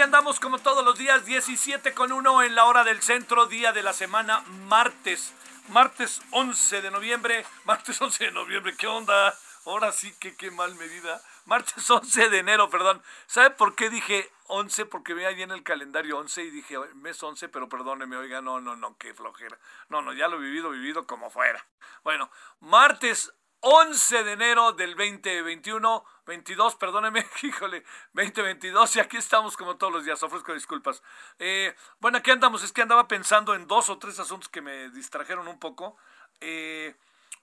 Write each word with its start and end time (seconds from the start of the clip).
Andamos 0.00 0.38
como 0.38 0.58
todos 0.58 0.84
los 0.84 0.98
días, 0.98 1.24
17 1.24 1.92
con 1.94 2.12
1 2.12 2.42
en 2.42 2.54
la 2.54 2.64
hora 2.66 2.84
del 2.84 3.02
centro, 3.02 3.46
día 3.46 3.72
de 3.72 3.82
la 3.82 3.92
semana, 3.92 4.40
martes, 4.66 5.34
martes 5.68 6.20
11 6.30 6.82
de 6.82 6.90
noviembre, 6.90 7.44
martes 7.64 8.00
11 8.00 8.26
de 8.26 8.30
noviembre, 8.30 8.76
¿qué 8.76 8.86
onda? 8.86 9.34
Ahora 9.66 9.92
sí 9.92 10.14
que 10.20 10.36
qué 10.36 10.50
mal 10.50 10.74
medida. 10.76 11.20
Martes 11.46 11.90
11 11.90 12.28
de 12.28 12.38
enero, 12.38 12.70
perdón. 12.70 13.02
¿Sabe 13.26 13.50
por 13.50 13.74
qué 13.74 13.90
dije 13.90 14.30
11? 14.46 14.86
Porque 14.86 15.14
veía 15.14 15.28
ahí 15.28 15.42
en 15.42 15.50
el 15.50 15.62
calendario 15.62 16.18
11 16.18 16.42
y 16.44 16.50
dije 16.50 16.78
mes 16.94 17.22
11, 17.22 17.48
pero 17.48 17.68
perdóneme, 17.68 18.16
oiga, 18.16 18.40
no, 18.40 18.60
no, 18.60 18.76
no, 18.76 18.96
qué 18.98 19.14
flojera. 19.14 19.58
No, 19.88 20.00
no, 20.00 20.12
ya 20.12 20.28
lo 20.28 20.36
he 20.36 20.40
vivido, 20.40 20.70
vivido 20.70 21.06
como 21.06 21.30
fuera. 21.30 21.66
Bueno, 22.04 22.30
martes 22.60 23.32
11 23.60 24.22
de 24.22 24.32
enero 24.32 24.72
del 24.72 24.94
2021, 24.94 26.04
22, 26.28 26.76
perdóneme, 26.76 27.26
híjole, 27.42 27.82
2022, 28.12 28.96
y 28.96 29.00
aquí 29.00 29.16
estamos 29.16 29.56
como 29.56 29.76
todos 29.76 29.90
los 29.90 30.04
días, 30.04 30.22
ofrezco 30.22 30.52
disculpas. 30.52 31.02
Eh, 31.38 31.74
bueno, 32.00 32.18
aquí 32.18 32.30
andamos, 32.30 32.62
es 32.62 32.70
que 32.70 32.82
andaba 32.82 33.08
pensando 33.08 33.54
en 33.54 33.66
dos 33.66 33.88
o 33.88 33.98
tres 33.98 34.20
asuntos 34.20 34.50
que 34.50 34.60
me 34.60 34.90
distrajeron 34.90 35.48
un 35.48 35.58
poco. 35.58 35.96
Eh, 36.40 36.94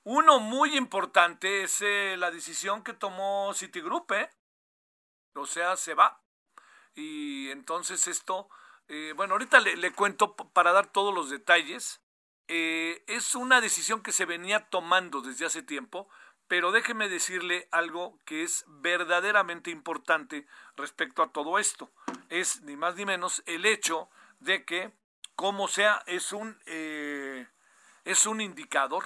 uno 0.03 0.39
muy 0.39 0.77
importante 0.77 1.63
es 1.63 1.81
eh, 1.81 2.15
la 2.17 2.29
decisión 2.29 2.83
que 2.83 2.93
tomó 2.93 3.51
Citigroup, 3.55 4.11
¿eh? 4.11 4.29
O 5.33 5.47
sea, 5.47 5.75
se 5.77 5.95
va. 5.95 6.21
Y 6.93 7.49
entonces 7.49 8.07
esto, 8.07 8.49
bueno, 9.15 9.33
ahorita 9.33 9.59
le, 9.61 9.75
le 9.77 9.91
cuento 9.93 10.35
para 10.35 10.71
dar 10.71 10.85
todos 10.85 11.13
los 11.13 11.31
detalles. 11.31 12.01
Es 12.47 13.33
una 13.33 13.59
decisión 13.59 14.01
que 14.01 14.11
se 14.11 14.25
venía 14.25 14.69
tomando 14.69 15.21
desde 15.21 15.47
hace 15.47 15.63
tiempo, 15.63 16.07
pero 16.47 16.71
déjeme 16.71 17.09
decirle 17.09 17.67
algo 17.71 18.19
que 18.25 18.43
es 18.43 18.65
verdaderamente 18.67 19.71
importante 19.71 20.47
respecto 20.75 21.23
a 21.23 21.31
todo 21.31 21.57
esto. 21.59 21.91
Es 22.29 22.61
ni 22.61 22.75
más 22.75 22.95
ni 22.95 23.05
menos 23.05 23.43
el 23.45 23.65
hecho 23.65 24.09
de 24.39 24.63
que, 24.65 24.91
como 25.35 25.67
sea, 25.67 26.03
es 26.05 26.31
un, 26.33 26.59
eh, 26.65 27.47
es 28.03 28.25
un 28.25 28.41
indicador, 28.41 29.05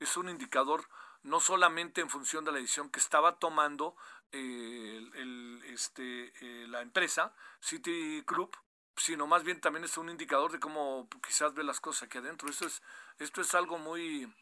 es 0.00 0.16
un 0.16 0.28
indicador 0.28 0.88
no 1.22 1.40
solamente 1.40 2.00
en 2.00 2.10
función 2.10 2.44
de 2.44 2.52
la 2.52 2.58
decisión 2.58 2.90
que 2.90 3.00
estaba 3.00 3.38
tomando 3.38 3.96
eh, 4.32 5.08
el- 5.14 5.62
este, 5.68 6.32
eh, 6.40 6.66
la 6.68 6.82
empresa, 6.82 7.32
Citigroup, 7.62 8.56
sino 8.96 9.26
más 9.26 9.44
bien 9.44 9.60
también 9.60 9.84
es 9.84 9.96
un 9.98 10.08
indicador 10.10 10.50
de 10.52 10.58
cómo 10.60 11.08
quizás 11.24 11.54
ve 11.54 11.62
las 11.64 11.80
cosas 11.80 12.04
aquí 12.04 12.18
adentro. 12.18 12.48
Esto 12.48 12.66
es, 12.66 12.82
esto 13.18 13.40
es 13.40 13.54
algo 13.54 13.78
muy, 13.78 14.32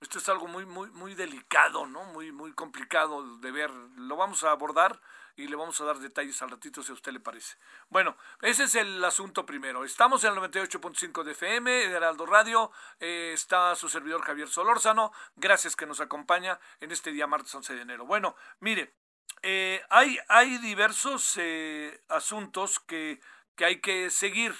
esto 0.00 0.18
es 0.18 0.28
algo 0.28 0.46
muy, 0.46 0.66
muy, 0.66 0.90
muy 0.90 1.14
delicado, 1.14 1.86
¿no? 1.86 2.04
Muy, 2.04 2.32
muy 2.32 2.52
complicado 2.52 3.38
de 3.38 3.50
ver. 3.50 3.70
Lo 3.96 4.16
vamos 4.16 4.44
a 4.44 4.50
abordar 4.50 5.00
y 5.36 5.48
le 5.48 5.56
vamos 5.56 5.80
a 5.80 5.84
dar 5.84 5.98
detalles 5.98 6.40
al 6.42 6.50
ratito 6.50 6.82
si 6.82 6.90
a 6.90 6.94
usted 6.94 7.12
le 7.12 7.20
parece. 7.20 7.56
Bueno, 7.88 8.16
ese 8.40 8.64
es 8.64 8.74
el 8.74 9.02
asunto 9.04 9.44
primero. 9.46 9.84
Estamos 9.84 10.24
en 10.24 10.32
el 10.32 10.38
98.5 10.38 11.22
de 11.22 11.32
FM, 11.32 11.84
Heraldo 11.84 12.26
Radio. 12.26 12.70
eh, 13.00 13.32
está 13.34 13.74
su 13.74 13.88
servidor 13.88 14.22
Javier 14.22 14.48
Solórzano. 14.48 15.12
Gracias 15.36 15.76
que 15.76 15.86
nos 15.86 16.00
acompaña 16.00 16.58
en 16.80 16.90
este 16.90 17.12
día 17.12 17.26
martes 17.26 17.54
11 17.54 17.74
de 17.74 17.82
enero. 17.82 18.06
Bueno, 18.06 18.36
mire, 18.60 18.94
eh, 19.42 19.82
hay, 19.90 20.18
hay 20.28 20.58
diversos 20.58 21.34
eh, 21.38 22.02
asuntos 22.08 22.80
que, 22.80 23.20
que 23.54 23.64
hay 23.64 23.80
que 23.80 24.10
seguir. 24.10 24.54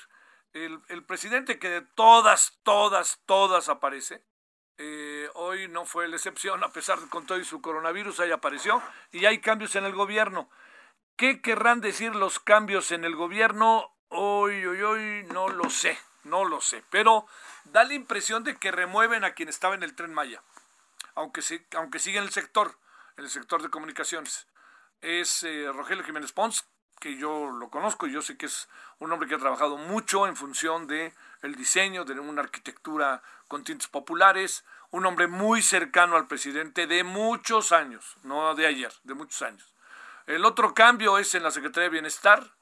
El, 0.53 0.81
el 0.89 1.05
presidente 1.05 1.59
que 1.59 1.69
de 1.69 1.81
todas, 1.83 2.59
todas, 2.63 3.21
todas 3.27 3.69
aparece, 3.69 4.25
eh, 4.79 5.31
hoy 5.35 5.69
no 5.69 5.85
fue 5.85 6.09
la 6.09 6.17
excepción, 6.17 6.63
a 6.63 6.73
pesar 6.73 7.01
de 7.01 7.09
con 7.09 7.27
todo 7.27 7.39
y 7.39 7.45
su 7.45 7.61
coronavirus, 7.61 8.21
ahí 8.21 8.31
apareció, 8.31 8.83
y 9.11 9.25
hay 9.25 9.41
cambios 9.41 9.75
en 9.77 9.85
el 9.85 9.95
gobierno. 9.95 10.51
¿Qué 11.17 11.41
querrán 11.41 11.81
decir 11.81 12.15
los 12.15 12.39
cambios 12.39 12.91
en 12.91 13.05
el 13.05 13.17
gobierno? 13.17 13.91
Hoy, 14.09 14.67
hoy, 14.67 14.83
hoy, 14.83 15.27
no 15.33 15.49
lo 15.49 15.71
sé, 15.71 15.99
no 16.25 16.45
lo 16.45 16.61
sé, 16.61 16.85
pero 16.91 17.27
da 17.65 17.85
la 17.85 17.95
impresión 17.95 18.45
de 18.45 18.57
que 18.57 18.71
remueven 18.71 19.25
a 19.25 19.33
quien 19.33 19.49
estaba 19.49 19.75
en 19.75 19.83
el 19.83 19.95
tren 19.95 20.13
Maya, 20.13 20.43
aunque, 21.15 21.41
sí, 21.41 21.65
aunque 21.75 21.99
sigue 21.99 22.19
en 22.19 22.25
el 22.25 22.31
sector, 22.31 22.79
en 23.17 23.25
el 23.25 23.31
sector 23.31 23.63
de 23.63 23.71
comunicaciones. 23.71 24.47
Es 25.01 25.43
eh, 25.43 25.71
Rogelio 25.73 26.05
Jiménez 26.05 26.33
Pons, 26.33 26.67
que 27.01 27.17
yo 27.17 27.51
lo 27.51 27.71
conozco, 27.71 28.07
y 28.07 28.13
yo 28.13 28.23
sé 28.23 28.37
que 28.37 28.47
es 28.47 28.69
un 28.99 29.13
hombre 29.13 29.29
que 29.29 29.35
ha 29.35 29.39
trabajado 29.39 29.77
mucho 29.77 30.27
en 30.27 30.37
función 30.37 30.87
de 30.87 31.15
el 31.43 31.55
diseño 31.55 32.05
de 32.05 32.19
una 32.19 32.43
arquitectura 32.43 33.23
con 33.49 33.65
tintes 33.65 33.89
populares, 33.89 34.65
un 34.97 35.05
hombre 35.05 35.27
muy 35.27 35.61
cercano 35.61 36.17
al 36.17 36.27
presidente 36.27 36.87
de 36.87 37.05
muchos 37.05 37.71
años, 37.71 38.17
no 38.23 38.55
de 38.55 38.67
ayer, 38.67 38.91
de 39.05 39.13
muchos 39.13 39.43
años. 39.43 39.75
El 40.27 40.47
otro 40.47 40.73
cambio 40.73 41.19
es 41.19 41.35
en 41.35 41.43
la 41.43 41.51
Secretaría 41.51 41.85
de 41.85 41.93
Bienestar, 41.93 42.55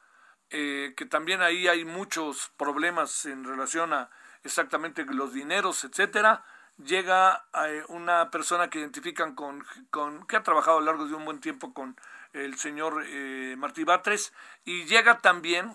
eh, 0.51 0.95
que 0.97 1.07
también 1.07 1.43
ahí 1.43 1.69
hay 1.69 1.85
muchos 1.85 2.51
problemas 2.57 3.25
en 3.27 3.45
relación 3.45 3.93
a 3.93 4.11
exactamente 4.43 5.05
los 5.05 5.33
dineros, 5.33 5.85
etcétera. 5.85 6.45
Llega 6.77 7.47
eh, 7.67 7.85
una 7.87 8.33
persona 8.33 8.69
que 8.69 8.81
identifican 8.81 9.37
con, 9.37 9.65
con, 9.91 10.27
que 10.27 10.37
ha 10.37 10.43
trabajado 10.43 10.79
a 10.79 10.81
lo 10.81 10.87
largo 10.87 11.07
de 11.07 11.15
un 11.15 11.25
buen 11.25 11.41
tiempo 11.41 11.73
con 11.73 11.97
el 12.33 12.59
señor 12.59 13.05
eh, 13.07 13.55
Martí 13.57 13.85
Batres, 13.85 14.33
y 14.65 14.87
llega 14.87 15.19
también 15.19 15.73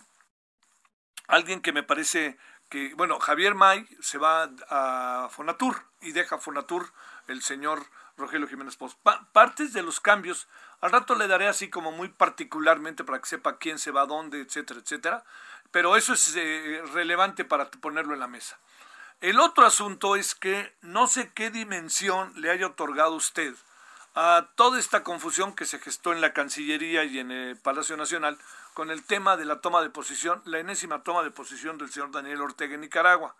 alguien 1.29 1.61
que 1.61 1.71
me 1.71 1.83
parece 1.83 2.37
que, 2.69 2.93
bueno, 2.95 3.19
Javier 3.19 3.55
May 3.55 3.87
se 4.01 4.17
va 4.17 4.49
a 4.69 5.29
Fonatur 5.31 5.83
y 6.01 6.11
deja 6.11 6.37
Fonatur 6.37 6.91
el 7.27 7.41
señor 7.41 7.85
Rogelio 8.17 8.47
Jiménez 8.47 8.75
Post. 8.75 8.99
partes 9.31 9.71
de 9.71 9.83
los 9.83 9.99
cambios, 9.99 10.47
al 10.81 10.91
rato 10.91 11.15
le 11.15 11.27
daré 11.27 11.47
así 11.47 11.69
como 11.69 11.91
muy 11.91 12.09
particularmente 12.09 13.03
para 13.03 13.19
que 13.19 13.29
sepa 13.29 13.57
quién 13.57 13.79
se 13.79 13.91
va 13.91 14.01
a 14.01 14.07
dónde, 14.07 14.41
etcétera, 14.41 14.81
etcétera, 14.81 15.23
pero 15.71 15.95
eso 15.95 16.13
es 16.13 16.35
eh, 16.35 16.81
relevante 16.93 17.45
para 17.45 17.69
ponerlo 17.71 18.13
en 18.13 18.19
la 18.19 18.27
mesa. 18.27 18.57
El 19.21 19.39
otro 19.39 19.65
asunto 19.65 20.15
es 20.15 20.33
que 20.33 20.73
no 20.81 21.07
sé 21.07 21.31
qué 21.33 21.51
dimensión 21.51 22.33
le 22.35 22.49
haya 22.49 22.67
otorgado 22.67 23.13
usted 23.13 23.53
a 24.15 24.49
toda 24.55 24.79
esta 24.79 25.03
confusión 25.03 25.53
que 25.53 25.65
se 25.65 25.79
gestó 25.79 26.11
en 26.11 26.21
la 26.21 26.33
Cancillería 26.33 27.03
y 27.03 27.19
en 27.19 27.31
el 27.31 27.57
Palacio 27.57 27.95
Nacional 27.97 28.37
con 28.79 28.91
el 28.91 29.03
tema 29.03 29.35
de 29.35 29.43
la 29.43 29.59
toma 29.59 29.81
de 29.81 29.89
posición, 29.89 30.41
la 30.45 30.57
enésima 30.57 31.03
toma 31.03 31.21
de 31.21 31.31
posición 31.31 31.77
del 31.77 31.91
señor 31.91 32.11
Daniel 32.11 32.39
Ortega 32.39 32.75
en 32.75 32.79
Nicaragua. 32.79 33.35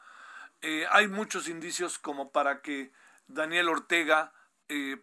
Eh, 0.62 0.86
hay 0.92 1.08
muchos 1.08 1.48
indicios 1.48 1.98
como 1.98 2.30
para 2.30 2.62
que 2.62 2.92
Daniel 3.30 3.70
Ortega, 3.70 4.34
eh, 4.68 4.98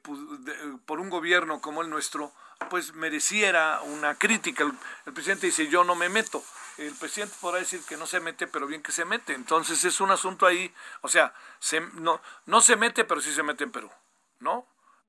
por 0.85 1.01
un 1.01 1.09
gobierno 1.09 1.63
como 1.63 1.81
el 1.81 1.89
nuestro, 1.89 2.35
pues 2.69 2.93
mereciera 2.93 3.81
una 3.81 4.17
crítica. 4.17 4.71
El, 5.07 5.15
presidente 5.15 5.47
dice, 5.47 5.69
yo 5.69 5.85
no 5.85 5.95
me 5.95 6.11
meto. 6.11 6.45
El 6.77 6.93
presidente 6.97 7.35
podrá 7.41 7.61
decir 7.61 7.81
que 7.89 7.97
no 7.97 8.07
se 8.07 8.21
mete, 8.21 8.47
pero 8.47 8.67
bien 8.67 8.83
que 8.83 8.93
se 8.93 9.07
mete. 9.07 9.33
Entonces 9.33 9.83
es 9.87 10.03
un 10.03 10.11
asunto 10.11 10.45
ahí, 10.45 10.71
o 11.01 11.09
sea, 11.09 11.33
no, 11.95 12.21
no 12.45 12.61
se 12.61 12.77
mete, 12.77 13.05
pero 13.05 13.23
sí 13.23 13.33
se 13.33 13.43
mete 13.43 13.65
en 13.65 13.73
Perú, 13.73 13.91
¿no? 14.41 14.67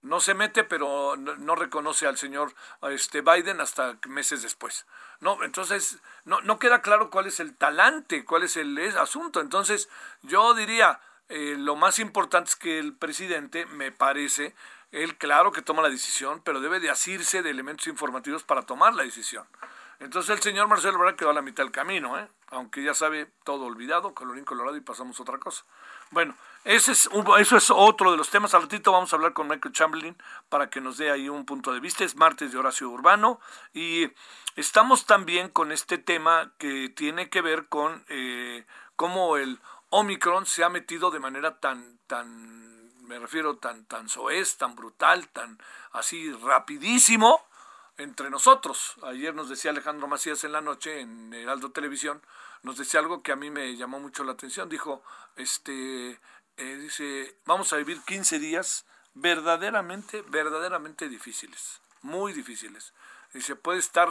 No 0.07 0.19
se 0.19 0.33
mete, 0.33 0.63
pero 0.63 1.15
no, 1.17 1.55
reconoce 1.55 2.07
al 2.07 2.17
señor 2.17 2.53
este, 2.83 3.21
Biden 3.21 3.61
hasta 3.61 3.97
meses 4.07 4.41
después. 4.41 4.85
No, 5.19 5.43
entonces 5.43 5.99
no, 6.25 6.41
no 6.41 6.59
queda 6.59 6.81
claro 6.81 7.09
cuál 7.09 7.27
es 7.27 7.39
el 7.39 7.55
talante, 7.55 8.25
cuál 8.25 8.43
es 8.43 8.57
el 8.57 8.77
asunto. 8.97 9.41
Entonces 9.41 9.89
yo 10.21 10.53
diría, 10.53 10.99
eh, 11.29 11.55
lo 11.57 11.75
más 11.75 11.99
importante 11.99 12.49
es 12.49 12.55
que 12.55 12.79
el 12.79 12.93
presidente, 12.93 13.65
me 13.65 13.91
parece, 13.91 14.55
él 14.91 15.17
claro 15.17 15.51
que 15.51 15.61
toma 15.61 15.81
la 15.81 15.89
decisión, 15.89 16.41
pero 16.43 16.61
debe 16.61 16.79
de 16.79 16.89
asirse 16.89 17.41
de 17.41 17.49
elementos 17.49 17.87
informativos 17.87 18.43
para 18.43 18.61
tomar 18.61 18.93
la 18.95 19.03
decisión. 19.03 19.45
Entonces 19.99 20.35
el 20.35 20.41
señor 20.41 20.67
Marcelo 20.67 20.97
Ebrard 20.97 21.15
quedó 21.15 21.31
a 21.31 21.33
la 21.33 21.41
mitad 21.41 21.63
del 21.63 21.71
camino, 21.71 22.19
¿eh? 22.19 22.27
aunque 22.49 22.83
ya 22.83 22.93
sabe 22.93 23.31
todo 23.43 23.65
olvidado, 23.65 24.13
colorín 24.13 24.45
colorado 24.45 24.77
y 24.77 24.81
pasamos 24.81 25.19
a 25.19 25.23
otra 25.23 25.39
cosa. 25.39 25.65
Bueno, 26.11 26.35
ese 26.63 26.91
es 26.91 27.09
eso 27.39 27.57
es 27.57 27.71
otro 27.71 28.11
de 28.11 28.17
los 28.17 28.29
temas. 28.29 28.53
Al 28.53 28.63
ratito 28.63 28.91
vamos 28.91 29.11
a 29.11 29.15
hablar 29.15 29.33
con 29.33 29.47
Michael 29.47 29.73
Chamberlain 29.73 30.15
para 30.49 30.69
que 30.69 30.81
nos 30.81 30.97
dé 30.97 31.11
ahí 31.11 31.29
un 31.29 31.45
punto 31.45 31.73
de 31.73 31.79
vista. 31.79 32.03
Es 32.03 32.15
martes 32.15 32.51
de 32.51 32.57
Horacio 32.59 32.89
Urbano 32.89 33.39
y 33.73 34.09
estamos 34.55 35.05
también 35.05 35.49
con 35.49 35.71
este 35.71 35.97
tema 35.97 36.51
que 36.57 36.89
tiene 36.89 37.29
que 37.29 37.41
ver 37.41 37.67
con 37.67 38.05
eh, 38.07 38.65
cómo 38.95 39.37
el 39.37 39.59
Omicron 39.89 40.45
se 40.45 40.63
ha 40.63 40.69
metido 40.69 41.11
de 41.11 41.19
manera 41.19 41.59
tan, 41.59 41.99
tan, 42.07 42.91
me 43.07 43.19
refiero, 43.19 43.57
tan, 43.57 43.85
tan 43.85 44.09
soez, 44.09 44.57
tan 44.57 44.75
brutal, 44.75 45.27
tan 45.29 45.57
así 45.91 46.31
rapidísimo 46.33 47.41
entre 47.97 48.29
nosotros. 48.29 48.95
Ayer 49.03 49.33
nos 49.33 49.49
decía 49.49 49.71
Alejandro 49.71 50.07
Macías 50.07 50.43
en 50.43 50.51
la 50.51 50.61
noche 50.61 51.01
en 51.01 51.33
Heraldo 51.33 51.71
Televisión, 51.71 52.21
nos 52.63 52.77
decía 52.77 52.99
algo 52.99 53.21
que 53.21 53.31
a 53.31 53.35
mí 53.35 53.49
me 53.49 53.75
llamó 53.75 53.99
mucho 53.99 54.23
la 54.23 54.33
atención. 54.33 54.69
Dijo, 54.69 55.03
este, 55.35 56.19
eh, 56.57 56.75
dice, 56.75 57.37
vamos 57.45 57.73
a 57.73 57.77
vivir 57.77 58.01
15 58.01 58.39
días 58.39 58.85
verdaderamente, 59.13 60.23
verdaderamente 60.23 61.09
difíciles, 61.09 61.81
muy 62.01 62.33
difíciles. 62.33 62.93
Dice, 63.33 63.55
puede 63.55 63.79
estar, 63.79 64.09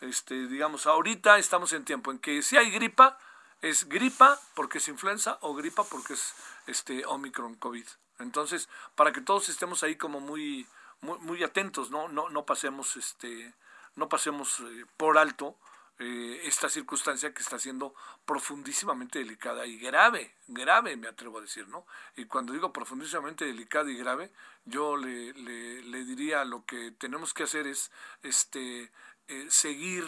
este, 0.00 0.46
digamos, 0.46 0.86
ahorita 0.86 1.38
estamos 1.38 1.72
en 1.72 1.84
tiempo 1.84 2.10
en 2.10 2.18
que 2.18 2.42
si 2.42 2.56
hay 2.56 2.70
gripa, 2.70 3.18
es 3.62 3.88
gripa 3.88 4.40
porque 4.54 4.78
es 4.78 4.88
influenza 4.88 5.38
o 5.42 5.54
gripa 5.54 5.84
porque 5.84 6.14
es 6.14 6.34
este 6.66 7.04
Omicron 7.06 7.54
COVID. 7.56 7.86
Entonces, 8.18 8.68
para 8.94 9.12
que 9.12 9.20
todos 9.20 9.48
estemos 9.48 9.82
ahí 9.82 9.96
como 9.96 10.20
muy 10.20 10.66
muy, 11.02 11.42
atentos, 11.42 11.90
¿no? 11.90 12.08
No, 12.08 12.28
no 12.28 12.44
pasemos, 12.44 12.96
este, 12.96 13.54
no 13.96 14.08
pasemos 14.08 14.60
eh, 14.60 14.84
por 14.96 15.18
alto 15.18 15.56
eh, 15.98 16.42
esta 16.44 16.68
circunstancia 16.68 17.32
que 17.34 17.42
está 17.42 17.58
siendo 17.58 17.94
profundísimamente 18.24 19.18
delicada 19.18 19.66
y 19.66 19.78
grave, 19.78 20.34
grave 20.48 20.96
me 20.96 21.08
atrevo 21.08 21.38
a 21.38 21.42
decir, 21.42 21.68
¿no? 21.68 21.86
Y 22.16 22.24
cuando 22.24 22.52
digo 22.52 22.72
profundísimamente 22.72 23.44
delicada 23.44 23.90
y 23.90 23.96
grave, 23.96 24.32
yo 24.64 24.96
le, 24.96 25.32
le, 25.34 26.04
diría 26.04 26.44
lo 26.44 26.64
que 26.64 26.92
tenemos 26.92 27.34
que 27.34 27.42
hacer 27.42 27.66
es 27.66 27.90
este, 28.22 28.90
eh, 29.28 29.46
seguir 29.48 30.04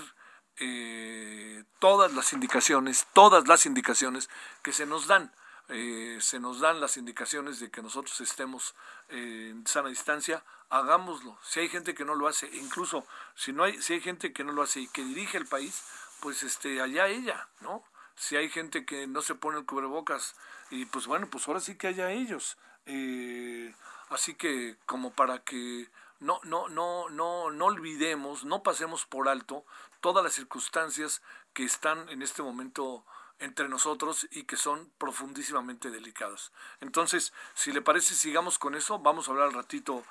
todas 1.80 2.14
las 2.14 2.32
indicaciones, 2.32 3.08
todas 3.14 3.48
las 3.48 3.66
indicaciones 3.66 4.30
que 4.62 4.72
se 4.72 4.86
nos 4.86 5.08
dan. 5.08 5.32
se 5.68 6.38
nos 6.38 6.60
dan 6.60 6.78
las 6.80 6.96
indicaciones 6.98 7.58
de 7.58 7.68
que 7.68 7.82
nosotros 7.82 8.20
estemos 8.20 8.76
en 9.12 9.66
sana 9.66 9.88
distancia, 9.88 10.42
hagámoslo. 10.70 11.38
Si 11.42 11.60
hay 11.60 11.68
gente 11.68 11.94
que 11.94 12.04
no 12.04 12.14
lo 12.14 12.26
hace, 12.26 12.48
incluso 12.54 13.06
si 13.34 13.52
no 13.52 13.64
hay, 13.64 13.80
si 13.80 13.92
hay 13.92 14.00
gente 14.00 14.32
que 14.32 14.42
no 14.42 14.52
lo 14.52 14.62
hace 14.62 14.80
y 14.80 14.88
que 14.88 15.04
dirige 15.04 15.38
el 15.38 15.46
país, 15.46 15.84
pues 16.20 16.42
este, 16.42 16.80
allá 16.80 17.08
ella, 17.08 17.48
¿no? 17.60 17.84
Si 18.16 18.36
hay 18.36 18.48
gente 18.48 18.84
que 18.84 19.06
no 19.06 19.22
se 19.22 19.34
pone 19.34 19.58
el 19.58 19.66
cubrebocas, 19.66 20.34
y 20.70 20.86
pues 20.86 21.06
bueno, 21.06 21.28
pues 21.30 21.46
ahora 21.46 21.60
sí 21.60 21.76
que 21.76 21.88
haya 21.88 22.10
ellos. 22.10 22.56
Eh, 22.86 23.74
así 24.08 24.34
que 24.34 24.76
como 24.86 25.12
para 25.12 25.40
que 25.40 25.88
no, 26.20 26.40
no, 26.44 26.68
no, 26.68 27.10
no, 27.10 27.50
no 27.50 27.64
olvidemos, 27.66 28.44
no 28.44 28.62
pasemos 28.62 29.04
por 29.04 29.28
alto 29.28 29.64
todas 30.00 30.24
las 30.24 30.32
circunstancias 30.32 31.22
que 31.52 31.64
están 31.64 32.08
en 32.08 32.22
este 32.22 32.42
momento 32.42 33.04
entre 33.38 33.69
nosotros 33.69 34.26
y 34.31 34.44
que 34.44 34.56
son 34.56 34.90
profundísimamente 34.99 35.90
delicados. 35.90 36.52
Entonces, 36.81 37.32
si 37.55 37.73
le 37.73 37.82
parece, 37.82 38.14
sigamos 38.14 38.58
con 38.58 38.75
eso. 38.75 38.99
Vamos 38.99 39.29
a 39.29 39.32
hablar 39.32 39.49
al 39.49 39.55
ratito 39.55 40.05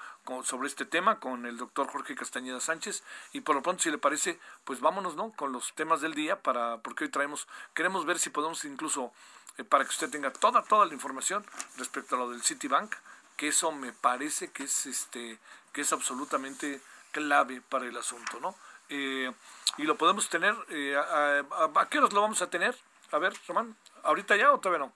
sobre 0.44 0.68
este 0.68 0.86
tema 0.86 1.20
con 1.20 1.46
el 1.46 1.58
doctor 1.58 1.88
Jorge 1.88 2.16
Castañeda 2.16 2.60
Sánchez 2.60 3.04
y 3.34 3.42
por 3.42 3.56
lo 3.56 3.62
pronto, 3.62 3.84
si 3.84 3.92
le 3.92 3.98
parece, 3.98 4.40
pues 4.64 4.80
vámonos, 4.80 5.16
¿no? 5.16 5.32
Con 5.32 5.52
los 5.52 5.74
temas 5.74 6.02
del 6.02 6.14
día 6.14 6.42
para 6.42 6.78
porque 6.80 7.06
hoy 7.06 7.10
traemos, 7.10 7.48
queremos 7.74 8.06
ver 8.06 8.20
si 8.20 8.30
podemos 8.30 8.64
incluso 8.66 9.12
eh, 9.58 9.64
para 9.64 9.84
que 9.84 9.90
usted 9.90 10.10
tenga 10.10 10.32
toda 10.32 10.64
toda 10.64 10.86
la 10.86 10.94
información 10.94 11.46
respecto 11.78 12.16
a 12.16 12.20
lo 12.20 12.30
del 12.30 12.44
Citibank, 12.44 12.96
que 13.38 13.50
eso 13.50 13.72
me 13.72 13.94
parece 13.94 14.52
que 14.52 14.64
es 14.64 14.86
este 14.86 15.40
que 15.74 15.82
es 15.82 15.94
absolutamente 15.94 16.82
clave 17.12 17.62
para 17.62 17.86
el 17.86 17.98
asunto, 17.98 18.40
¿no? 18.40 18.56
Eh, 18.90 19.32
y 19.78 19.84
lo 19.84 19.98
podemos 19.98 20.30
tener, 20.30 20.54
eh, 20.70 20.96
a, 20.98 21.44
a, 21.80 21.90
qué 21.90 21.98
horas 21.98 22.12
lo 22.14 22.22
vamos 22.22 22.42
a 22.42 22.50
tener? 22.50 22.76
A 23.12 23.18
ver, 23.18 23.34
Román, 23.48 23.76
¿ahorita 24.04 24.36
ya 24.36 24.52
o 24.52 24.60
todavía 24.60 24.86
no? 24.86 24.94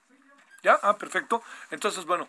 ¿Ya? 0.62 0.78
Ah, 0.82 0.96
perfecto. 0.96 1.42
Entonces, 1.70 2.04
bueno, 2.06 2.28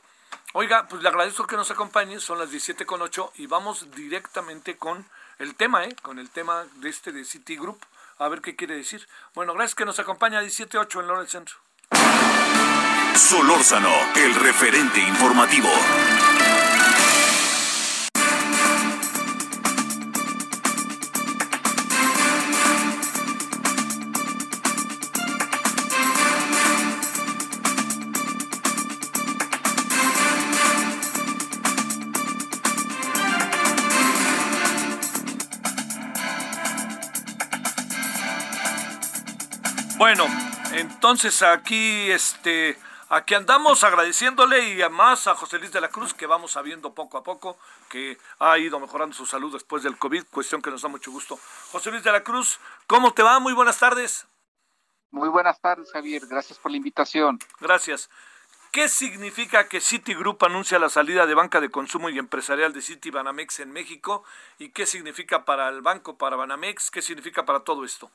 oiga, 0.53 0.87
pues 0.87 1.01
le 1.01 1.09
agradezco 1.09 1.47
que 1.47 1.55
nos 1.55 1.71
acompañe, 1.71 2.19
son 2.19 2.39
las 2.39 2.51
17 2.51 2.85
con 2.85 3.01
8 3.01 3.33
y 3.35 3.47
vamos 3.47 3.89
directamente 3.91 4.77
con 4.77 5.05
el 5.39 5.55
tema, 5.55 5.85
¿eh? 5.85 5.95
Con 6.01 6.19
el 6.19 6.29
tema 6.29 6.65
de 6.75 6.89
este 6.89 7.11
de 7.11 7.23
Citigroup, 7.23 7.79
a 8.19 8.27
ver 8.27 8.41
qué 8.41 8.55
quiere 8.55 8.75
decir. 8.75 9.07
Bueno, 9.33 9.53
gracias 9.53 9.75
que 9.75 9.85
nos 9.85 9.99
acompaña 9.99 10.39
a 10.39 10.43
17.8 10.43 10.99
en 10.99 11.07
Lora 11.07 11.21
del 11.21 11.29
Centro. 11.29 11.55
Solórzano, 13.15 13.93
el 14.15 14.35
referente 14.35 14.99
informativo. 14.99 15.69
Entonces 41.07 41.41
aquí 41.41 42.11
este 42.11 42.77
aquí 43.07 43.33
andamos 43.33 43.85
agradeciéndole 43.85 44.73
y 44.73 44.81
además 44.81 45.25
a 45.27 45.35
José 45.35 45.57
Luis 45.57 45.71
de 45.71 45.79
la 45.79 45.87
Cruz 45.87 46.13
que 46.13 46.25
vamos 46.25 46.51
sabiendo 46.51 46.93
poco 46.93 47.17
a 47.17 47.23
poco 47.23 47.57
que 47.87 48.17
ha 48.39 48.57
ido 48.57 48.77
mejorando 48.77 49.15
su 49.15 49.25
salud 49.25 49.53
después 49.53 49.83
del 49.83 49.97
COVID, 49.97 50.25
cuestión 50.25 50.61
que 50.61 50.69
nos 50.69 50.81
da 50.81 50.89
mucho 50.89 51.09
gusto. 51.09 51.39
José 51.71 51.91
Luis 51.91 52.03
de 52.03 52.11
la 52.11 52.25
Cruz, 52.25 52.59
¿cómo 52.87 53.13
te 53.13 53.23
va? 53.23 53.39
Muy 53.39 53.53
buenas 53.53 53.79
tardes. 53.79 54.27
Muy 55.09 55.29
buenas 55.29 55.61
tardes, 55.61 55.89
Javier. 55.93 56.27
Gracias 56.27 56.59
por 56.59 56.71
la 56.71 56.77
invitación. 56.77 57.39
Gracias. 57.61 58.09
¿Qué 58.73 58.89
significa 58.89 59.69
que 59.69 59.79
Citigroup 59.79 60.43
anuncia 60.43 60.77
la 60.77 60.89
salida 60.89 61.25
de 61.25 61.35
banca 61.35 61.61
de 61.61 61.69
consumo 61.69 62.09
y 62.09 62.19
empresarial 62.19 62.73
de 62.73 62.81
Citibanamex 62.81 63.61
en 63.61 63.71
México? 63.71 64.25
¿Y 64.59 64.71
qué 64.71 64.85
significa 64.85 65.45
para 65.45 65.69
el 65.69 65.81
banco, 65.81 66.17
para 66.17 66.35
Banamex? 66.35 66.91
¿Qué 66.91 67.01
significa 67.01 67.45
para 67.45 67.61
todo 67.61 67.85
esto? 67.85 68.11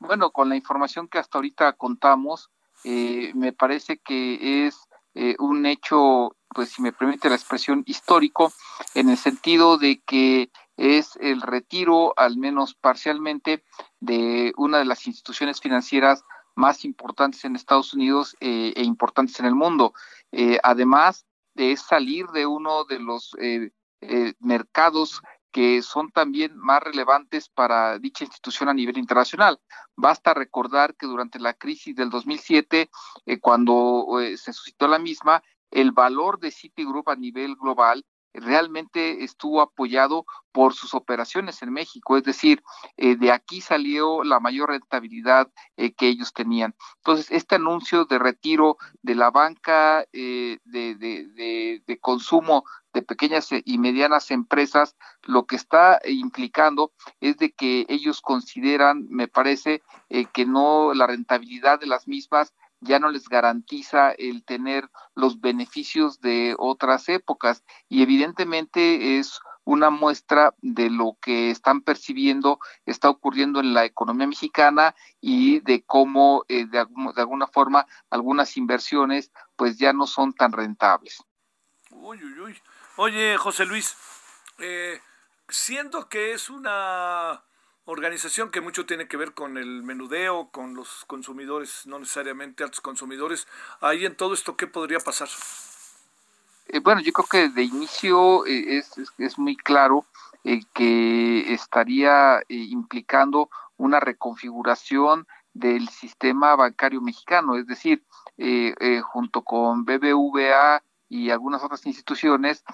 Bueno, 0.00 0.30
con 0.30 0.48
la 0.48 0.56
información 0.56 1.08
que 1.08 1.18
hasta 1.18 1.38
ahorita 1.38 1.72
contamos, 1.72 2.50
eh, 2.84 3.32
me 3.34 3.52
parece 3.52 3.98
que 3.98 4.66
es 4.66 4.88
eh, 5.14 5.34
un 5.40 5.66
hecho, 5.66 6.36
pues 6.54 6.70
si 6.70 6.82
me 6.82 6.92
permite 6.92 7.28
la 7.28 7.34
expresión, 7.34 7.82
histórico, 7.86 8.52
en 8.94 9.08
el 9.08 9.16
sentido 9.16 9.76
de 9.76 10.00
que 10.06 10.50
es 10.76 11.16
el 11.20 11.42
retiro, 11.42 12.14
al 12.16 12.36
menos 12.36 12.74
parcialmente, 12.74 13.64
de 13.98 14.52
una 14.56 14.78
de 14.78 14.84
las 14.84 15.06
instituciones 15.08 15.60
financieras 15.60 16.22
más 16.54 16.84
importantes 16.84 17.44
en 17.44 17.56
Estados 17.56 17.92
Unidos 17.92 18.36
eh, 18.40 18.72
e 18.76 18.84
importantes 18.84 19.40
en 19.40 19.46
el 19.46 19.54
mundo. 19.54 19.94
además, 20.62 21.26
es 21.56 21.80
salir 21.80 22.26
de 22.28 22.46
uno 22.46 22.84
de 22.84 23.00
los 23.00 23.34
mercados 24.38 25.22
que 25.58 25.82
son 25.82 26.12
también 26.12 26.56
más 26.56 26.80
relevantes 26.80 27.48
para 27.48 27.98
dicha 27.98 28.22
institución 28.22 28.68
a 28.68 28.74
nivel 28.74 28.96
internacional. 28.96 29.58
Basta 29.96 30.32
recordar 30.32 30.94
que 30.94 31.08
durante 31.08 31.40
la 31.40 31.52
crisis 31.52 31.96
del 31.96 32.10
2007, 32.10 32.88
cuando 33.40 34.06
se 34.36 34.52
suscitó 34.52 34.86
la 34.86 35.00
misma, 35.00 35.42
el 35.72 35.90
valor 35.90 36.38
de 36.38 36.52
Citigroup 36.52 37.08
a 37.08 37.16
nivel 37.16 37.56
global 37.56 38.06
realmente 38.32 39.24
estuvo 39.24 39.60
apoyado 39.60 40.26
por 40.52 40.74
sus 40.74 40.94
operaciones 40.94 41.62
en 41.62 41.72
México, 41.72 42.16
es 42.16 42.24
decir, 42.24 42.62
eh, 42.96 43.16
de 43.16 43.30
aquí 43.30 43.60
salió 43.60 44.24
la 44.24 44.40
mayor 44.40 44.70
rentabilidad 44.70 45.48
eh, 45.76 45.92
que 45.92 46.08
ellos 46.08 46.32
tenían. 46.32 46.74
Entonces, 46.96 47.30
este 47.30 47.56
anuncio 47.56 48.06
de 48.06 48.18
retiro 48.18 48.76
de 49.02 49.14
la 49.14 49.30
banca 49.30 50.04
eh, 50.12 50.58
de, 50.64 50.94
de, 50.96 51.82
de, 51.86 51.98
consumo 52.00 52.64
de 52.92 53.02
pequeñas 53.02 53.50
y 53.52 53.78
medianas 53.78 54.30
empresas, 54.30 54.96
lo 55.22 55.46
que 55.46 55.56
está 55.56 56.00
implicando 56.06 56.92
es 57.20 57.36
de 57.36 57.52
que 57.52 57.86
ellos 57.88 58.20
consideran, 58.20 59.06
me 59.10 59.28
parece, 59.28 59.82
que 60.32 60.46
no 60.46 60.94
la 60.94 61.06
rentabilidad 61.06 61.78
de 61.78 61.86
las 61.86 62.08
mismas 62.08 62.54
ya 62.80 62.98
no 62.98 63.10
les 63.10 63.28
garantiza 63.28 64.10
el 64.12 64.44
tener 64.44 64.88
los 65.14 65.40
beneficios 65.40 66.20
de 66.20 66.54
otras 66.58 67.08
épocas 67.08 67.64
y 67.88 68.02
evidentemente 68.02 69.18
es 69.18 69.40
una 69.64 69.90
muestra 69.90 70.54
de 70.62 70.88
lo 70.88 71.18
que 71.20 71.50
están 71.50 71.82
percibiendo 71.82 72.58
está 72.86 73.10
ocurriendo 73.10 73.60
en 73.60 73.74
la 73.74 73.84
economía 73.84 74.26
mexicana 74.26 74.94
y 75.20 75.60
de 75.60 75.82
cómo 75.82 76.44
eh, 76.48 76.64
de, 76.66 76.86
de, 77.14 77.20
alguna 77.20 77.46
forma 77.46 77.86
algunas 78.08 78.56
inversiones 78.56 79.30
pues 79.56 79.76
ya 79.76 79.92
no 79.92 80.06
son 80.06 80.32
tan 80.32 80.52
rentables. 80.52 81.22
Uy, 81.90 82.22
uy, 82.22 82.40
uy. 82.40 82.62
Oye, 82.96 83.36
José 83.36 83.66
Luis, 83.66 83.96
eh, 84.58 85.00
siento 85.48 86.08
que 86.08 86.32
es 86.32 86.48
una 86.48 87.42
organización 87.90 88.50
que 88.50 88.60
mucho 88.60 88.84
tiene 88.84 89.08
que 89.08 89.16
ver 89.16 89.32
con 89.32 89.56
el 89.56 89.82
menudeo, 89.82 90.50
con 90.50 90.74
los 90.74 91.06
consumidores, 91.06 91.86
no 91.86 91.98
necesariamente 91.98 92.62
altos 92.62 92.82
consumidores. 92.82 93.48
Ahí 93.80 94.04
en 94.04 94.14
todo 94.14 94.34
esto, 94.34 94.56
¿qué 94.56 94.66
podría 94.66 95.00
pasar? 95.00 95.28
Eh, 96.68 96.80
bueno, 96.80 97.00
yo 97.00 97.12
creo 97.12 97.26
que 97.26 97.48
de 97.48 97.62
inicio 97.62 98.44
eh, 98.44 98.76
es, 98.76 98.92
es, 99.16 99.38
muy 99.38 99.56
claro 99.56 100.04
eh, 100.44 100.60
que 100.74 101.54
estaría 101.54 102.42
implicando 102.48 103.48
una 103.78 104.00
reconfiguración 104.00 105.26
del 105.54 105.88
sistema 105.88 106.56
bancario 106.56 107.00
mexicano, 107.00 107.56
es 107.56 107.66
decir, 107.66 108.04
junto 109.02 109.42
con 109.42 109.84
BBVA 109.84 110.82
y 111.08 111.30
algunas 111.30 111.62
otras 111.62 111.86
instituciones, 111.86 112.64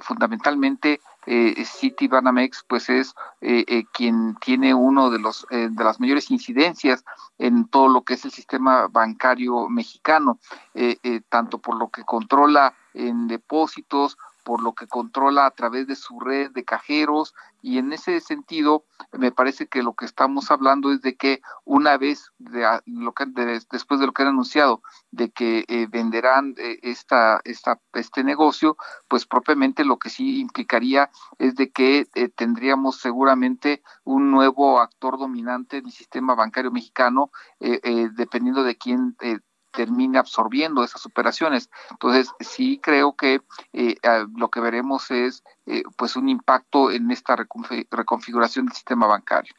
fundamentalmente 0.00 1.00
eh, 1.26 1.64
City 1.64 2.08
Banamex 2.08 2.64
pues 2.66 2.88
es 2.88 3.14
eh, 3.40 3.64
eh, 3.68 3.84
quien 3.92 4.36
tiene 4.36 4.74
uno 4.74 5.10
de 5.10 5.18
los 5.18 5.46
eh, 5.50 5.68
de 5.70 5.84
las 5.84 6.00
mayores 6.00 6.30
incidencias 6.30 7.04
en 7.38 7.68
todo 7.68 7.88
lo 7.88 8.02
que 8.02 8.14
es 8.14 8.24
el 8.24 8.32
sistema 8.32 8.88
bancario 8.88 9.68
mexicano 9.68 10.38
tanto 11.28 11.58
por 11.58 11.76
lo 11.76 11.90
que 11.90 12.02
controla 12.02 12.74
en 12.94 13.28
depósitos 13.28 14.16
por 14.42 14.62
lo 14.62 14.72
que 14.72 14.86
controla 14.86 15.46
a 15.46 15.50
través 15.50 15.86
de 15.86 15.96
su 15.96 16.18
red 16.20 16.50
de 16.50 16.64
cajeros 16.64 17.34
y 17.60 17.78
en 17.78 17.92
ese 17.92 18.20
sentido 18.20 18.84
me 19.12 19.30
parece 19.30 19.68
que 19.68 19.82
lo 19.82 19.94
que 19.94 20.04
estamos 20.04 20.50
hablando 20.50 20.92
es 20.92 21.00
de 21.00 21.16
que 21.16 21.40
una 21.64 21.96
vez 21.96 22.32
de, 22.38 22.66
lo 22.86 23.12
que, 23.12 23.26
después 23.70 24.00
de 24.00 24.06
lo 24.06 24.12
que 24.12 24.22
han 24.22 24.28
anunciado 24.28 24.82
de 25.10 25.30
que 25.30 25.64
eh, 25.68 25.86
venderán 25.88 26.54
eh, 26.58 26.78
esta, 26.82 27.40
esta 27.44 27.80
este 27.92 28.24
negocio 28.24 28.76
pues 29.08 29.26
propiamente 29.26 29.84
lo 29.84 29.98
que 29.98 30.10
sí 30.10 30.40
implicaría 30.40 31.10
es 31.38 31.54
de 31.54 31.70
que 31.70 32.08
eh, 32.14 32.28
tendríamos 32.28 32.98
seguramente 32.98 33.82
un 34.04 34.30
nuevo 34.30 34.80
actor 34.80 35.18
dominante 35.18 35.80
del 35.80 35.92
sistema 35.92 36.34
bancario 36.34 36.70
mexicano 36.70 37.30
dependiendo 37.60 38.64
de 38.64 38.76
quién 38.76 39.16
termine 39.72 40.18
absorbiendo 40.18 40.84
esas 40.84 41.04
operaciones. 41.06 41.70
Entonces, 41.90 42.30
sí 42.40 42.78
creo 42.82 43.14
que 43.14 43.40
eh, 43.72 43.96
lo 44.36 44.48
que 44.50 44.60
veremos 44.60 45.10
es 45.10 45.42
eh, 45.66 45.82
pues 45.96 46.16
un 46.16 46.28
impacto 46.28 46.90
en 46.90 47.10
esta 47.10 47.36
reconfiguración 47.36 48.66
del 48.66 48.74
sistema 48.74 49.06
bancario. 49.06 49.54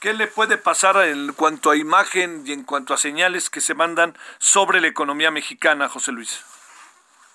¿Qué 0.00 0.12
le 0.12 0.26
puede 0.26 0.58
pasar 0.58 0.96
en 0.98 1.32
cuanto 1.32 1.70
a 1.70 1.76
imagen 1.76 2.42
y 2.46 2.52
en 2.52 2.62
cuanto 2.62 2.92
a 2.92 2.98
señales 2.98 3.48
que 3.48 3.62
se 3.62 3.74
mandan 3.74 4.16
sobre 4.38 4.80
la 4.80 4.88
economía 4.88 5.30
mexicana, 5.30 5.88
José 5.88 6.12
Luis? 6.12 6.44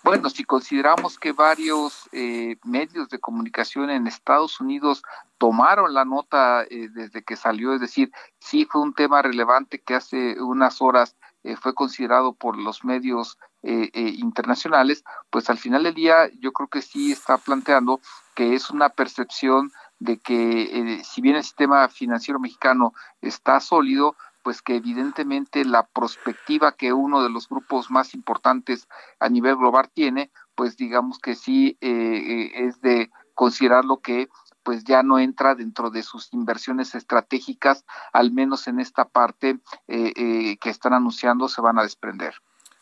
Bueno, 0.03 0.29
si 0.29 0.45
consideramos 0.45 1.17
que 1.19 1.33
varios 1.33 2.07
eh, 2.13 2.57
medios 2.63 3.09
de 3.09 3.19
comunicación 3.19 3.89
en 3.89 4.07
Estados 4.07 4.61
Unidos 4.61 5.03
tomaron 5.37 5.93
la 5.93 6.05
nota 6.05 6.65
desde 6.69 7.23
que 7.23 7.35
salió, 7.35 7.73
es 7.73 7.81
decir, 7.81 8.11
sí 8.39 8.65
fue 8.65 8.81
un 8.81 8.93
tema 8.93 9.21
relevante 9.21 9.79
que 9.79 9.95
hace 9.95 10.41
unas 10.41 10.81
horas 10.81 11.15
eh, 11.43 11.55
fue 11.55 11.73
considerado 11.73 12.33
por 12.33 12.57
los 12.57 12.83
medios 12.83 13.37
eh, 13.63 13.89
eh, 13.93 14.13
internacionales, 14.17 15.05
pues 15.29 15.49
al 15.49 15.57
final 15.57 15.83
del 15.83 15.93
día 15.93 16.29
yo 16.39 16.51
creo 16.51 16.67
que 16.67 16.81
sí 16.81 17.11
está 17.13 17.37
planteando 17.37 18.01
que 18.35 18.55
es 18.55 18.69
una 18.69 18.89
percepción 18.89 19.71
de 19.99 20.17
que 20.17 21.01
si 21.03 21.21
bien 21.21 21.35
el 21.35 21.43
sistema 21.43 21.87
financiero 21.89 22.39
mexicano 22.39 22.93
está 23.21 23.59
sólido, 23.59 24.15
pues 24.43 24.61
que 24.61 24.75
evidentemente 24.75 25.65
la 25.65 25.83
perspectiva 25.83 26.71
que 26.71 26.93
uno 26.93 27.21
de 27.21 27.29
los 27.29 27.49
grupos 27.49 27.91
más 27.91 28.13
importantes 28.13 28.87
a 29.19 29.27
nivel 29.27 29.57
global 29.57 29.89
tiene, 29.93 30.31
pues 30.55 30.77
digamos 30.77 31.19
que 31.19 31.35
sí 31.35 31.77
es 31.81 32.79
de 32.79 33.11
considerarlo 33.33 33.99
que 33.99 34.29
pues 34.63 34.83
ya 34.83 35.03
no 35.03 35.19
entra 35.19 35.55
dentro 35.55 35.89
de 35.89 36.03
sus 36.03 36.33
inversiones 36.33 36.95
estratégicas, 36.95 37.85
al 38.13 38.31
menos 38.31 38.67
en 38.67 38.79
esta 38.79 39.05
parte 39.05 39.59
eh, 39.87 40.13
eh, 40.15 40.57
que 40.57 40.69
están 40.69 40.93
anunciando 40.93 41.47
se 41.47 41.61
van 41.61 41.79
a 41.79 41.83
desprender. 41.83 42.35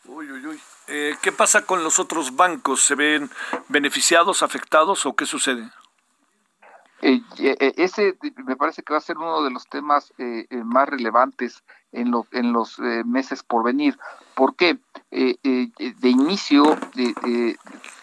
Uy, 0.04 0.30
uy, 0.30 0.46
uy. 0.46 0.60
Eh, 0.86 1.16
¿Qué 1.20 1.32
pasa 1.32 1.66
con 1.66 1.84
los 1.84 1.98
otros 1.98 2.34
bancos? 2.34 2.82
¿Se 2.82 2.94
ven 2.94 3.30
beneficiados, 3.68 4.42
afectados 4.42 5.06
o 5.06 5.14
qué 5.14 5.26
sucede? 5.26 5.70
ese 7.00 8.18
me 8.44 8.56
parece 8.56 8.82
que 8.82 8.92
va 8.92 8.98
a 8.98 9.02
ser 9.02 9.18
uno 9.18 9.44
de 9.44 9.52
los 9.52 9.68
temas 9.68 10.12
más 10.64 10.88
relevantes 10.88 11.62
en, 11.92 12.10
lo, 12.10 12.26
en 12.32 12.52
los 12.52 12.80
meses 12.80 13.44
por 13.44 13.62
venir. 13.62 13.96
¿Por 14.34 14.56
qué? 14.56 14.80
de 15.08 16.08
inicio, 16.08 16.76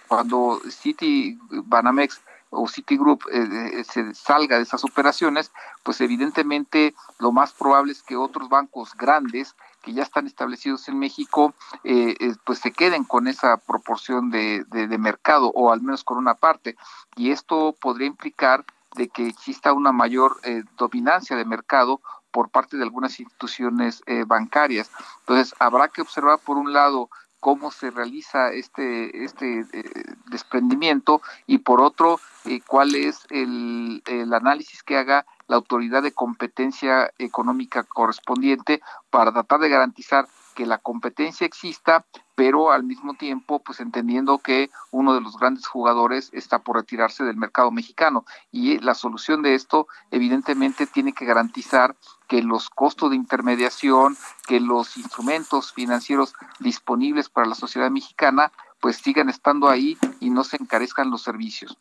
cuando 0.07 0.61
City 0.69 1.37
Banamex 1.49 2.21
o 2.49 2.67
Citigroup 2.67 3.23
eh, 3.31 3.83
se 3.83 4.13
salga 4.13 4.57
de 4.57 4.63
esas 4.63 4.83
operaciones, 4.83 5.51
pues 5.83 6.01
evidentemente 6.01 6.95
lo 7.19 7.31
más 7.31 7.53
probable 7.53 7.91
es 7.91 8.03
que 8.03 8.15
otros 8.15 8.49
bancos 8.49 8.95
grandes 8.95 9.55
que 9.81 9.93
ya 9.93 10.03
están 10.03 10.25
establecidos 10.25 10.87
en 10.87 10.97
México, 10.97 11.53
eh, 11.83 12.15
eh, 12.19 12.35
pues 12.43 12.59
se 12.59 12.71
queden 12.71 13.03
con 13.03 13.27
esa 13.27 13.57
proporción 13.57 14.31
de, 14.31 14.63
de, 14.67 14.97
mercado 14.97 15.51
o 15.53 15.71
al 15.71 15.81
menos 15.81 16.03
con 16.03 16.17
una 16.17 16.33
parte. 16.33 16.75
Y 17.15 17.29
esto 17.29 17.75
podría 17.79 18.07
implicar 18.07 18.65
de 18.95 19.09
que 19.09 19.27
exista 19.27 19.73
una 19.73 19.91
mayor 19.91 20.39
dominancia 20.77 21.35
de 21.35 21.45
mercado 21.45 22.01
por 22.31 22.49
parte 22.49 22.77
de 22.77 22.83
algunas 22.83 23.19
instituciones 23.19 24.01
bancarias. 24.25 24.89
Entonces, 25.19 25.53
habrá 25.59 25.89
que 25.89 26.01
observar, 26.01 26.39
por 26.39 26.57
un 26.57 26.73
lado, 26.73 27.09
cómo 27.45 27.69
se 27.69 27.91
realiza 27.91 28.51
este, 28.51 29.23
este 29.23 29.59
eh, 29.71 29.83
desprendimiento 30.31 31.21
y 31.45 31.59
por 31.59 31.79
otro, 31.79 32.19
eh, 32.45 32.59
cuál 32.65 32.95
es 32.95 33.27
el, 33.29 34.01
el 34.07 34.33
análisis 34.33 34.81
que 34.81 34.97
haga 34.97 35.27
la 35.45 35.57
autoridad 35.57 36.01
de 36.01 36.11
competencia 36.11 37.11
económica 37.19 37.83
correspondiente 37.83 38.81
para 39.11 39.31
tratar 39.31 39.59
de 39.59 39.69
garantizar 39.69 40.27
que 40.55 40.65
la 40.65 40.79
competencia 40.79 41.45
exista, 41.45 42.03
pero 42.33 42.71
al 42.71 42.83
mismo 42.83 43.13
tiempo, 43.13 43.59
pues 43.59 43.79
entendiendo 43.79 44.39
que 44.39 44.71
uno 44.89 45.13
de 45.13 45.21
los 45.21 45.37
grandes 45.37 45.67
jugadores 45.67 46.31
está 46.33 46.59
por 46.59 46.77
retirarse 46.77 47.23
del 47.25 47.37
mercado 47.37 47.69
mexicano. 47.69 48.25
Y 48.51 48.79
la 48.79 48.95
solución 48.95 49.43
de 49.43 49.53
esto, 49.53 49.87
evidentemente, 50.09 50.87
tiene 50.87 51.13
que 51.13 51.25
garantizar 51.25 51.95
que 52.27 52.41
los 52.41 52.69
costos 52.69 53.11
de 53.11 53.15
intermediación, 53.15 54.17
que 54.47 54.59
los 54.59 54.97
instrumentos 54.97 55.73
financieros 55.73 56.33
disponibles 56.59 57.29
para 57.29 57.47
la 57.47 57.55
sociedad 57.55 57.89
mexicana, 57.91 58.51
pues 58.79 58.97
sigan 58.97 59.29
estando 59.29 59.69
ahí 59.69 59.97
y 60.19 60.29
no 60.29 60.43
se 60.43 60.57
encarezcan 60.57 61.09
los 61.09 61.23
servicios. 61.23 61.77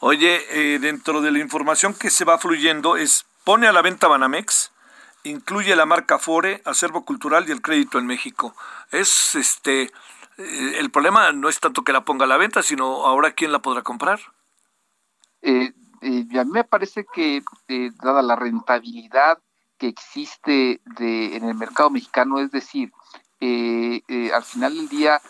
Oye, 0.00 0.40
eh, 0.50 0.78
dentro 0.78 1.20
de 1.20 1.30
la 1.30 1.38
información 1.38 1.94
que 1.94 2.10
se 2.10 2.24
va 2.24 2.38
fluyendo 2.38 2.96
es, 2.96 3.26
pone 3.44 3.66
a 3.66 3.72
la 3.72 3.82
venta 3.82 4.08
Banamex, 4.08 4.72
incluye 5.24 5.76
la 5.76 5.86
marca 5.86 6.18
Fore, 6.18 6.62
acervo 6.64 7.04
cultural 7.04 7.48
y 7.48 7.52
el 7.52 7.62
crédito 7.62 7.98
en 7.98 8.06
México. 8.06 8.54
Es 8.90 9.34
este 9.34 9.92
eh, 10.38 10.78
el 10.78 10.90
problema 10.90 11.32
no 11.32 11.48
es 11.48 11.60
tanto 11.60 11.84
que 11.84 11.92
la 11.92 12.04
ponga 12.04 12.24
a 12.24 12.28
la 12.28 12.38
venta, 12.38 12.62
sino 12.62 13.06
ahora 13.06 13.32
quién 13.32 13.52
la 13.52 13.60
podrá 13.60 13.82
comprar. 13.82 14.20
Eh, 15.42 15.72
a 16.02 16.44
mí 16.44 16.50
me 16.50 16.64
parece 16.64 17.04
que 17.12 17.42
dada 18.02 18.22
la 18.22 18.36
rentabilidad 18.36 19.38
que 19.80 19.88
existe 19.88 20.80
de, 20.98 21.36
en 21.36 21.44
el 21.44 21.56
mercado 21.56 21.90
mexicano, 21.90 22.38
es 22.38 22.52
decir, 22.52 22.92
al 23.40 24.44
final 24.44 24.76
del 24.76 24.88
día 24.88 25.20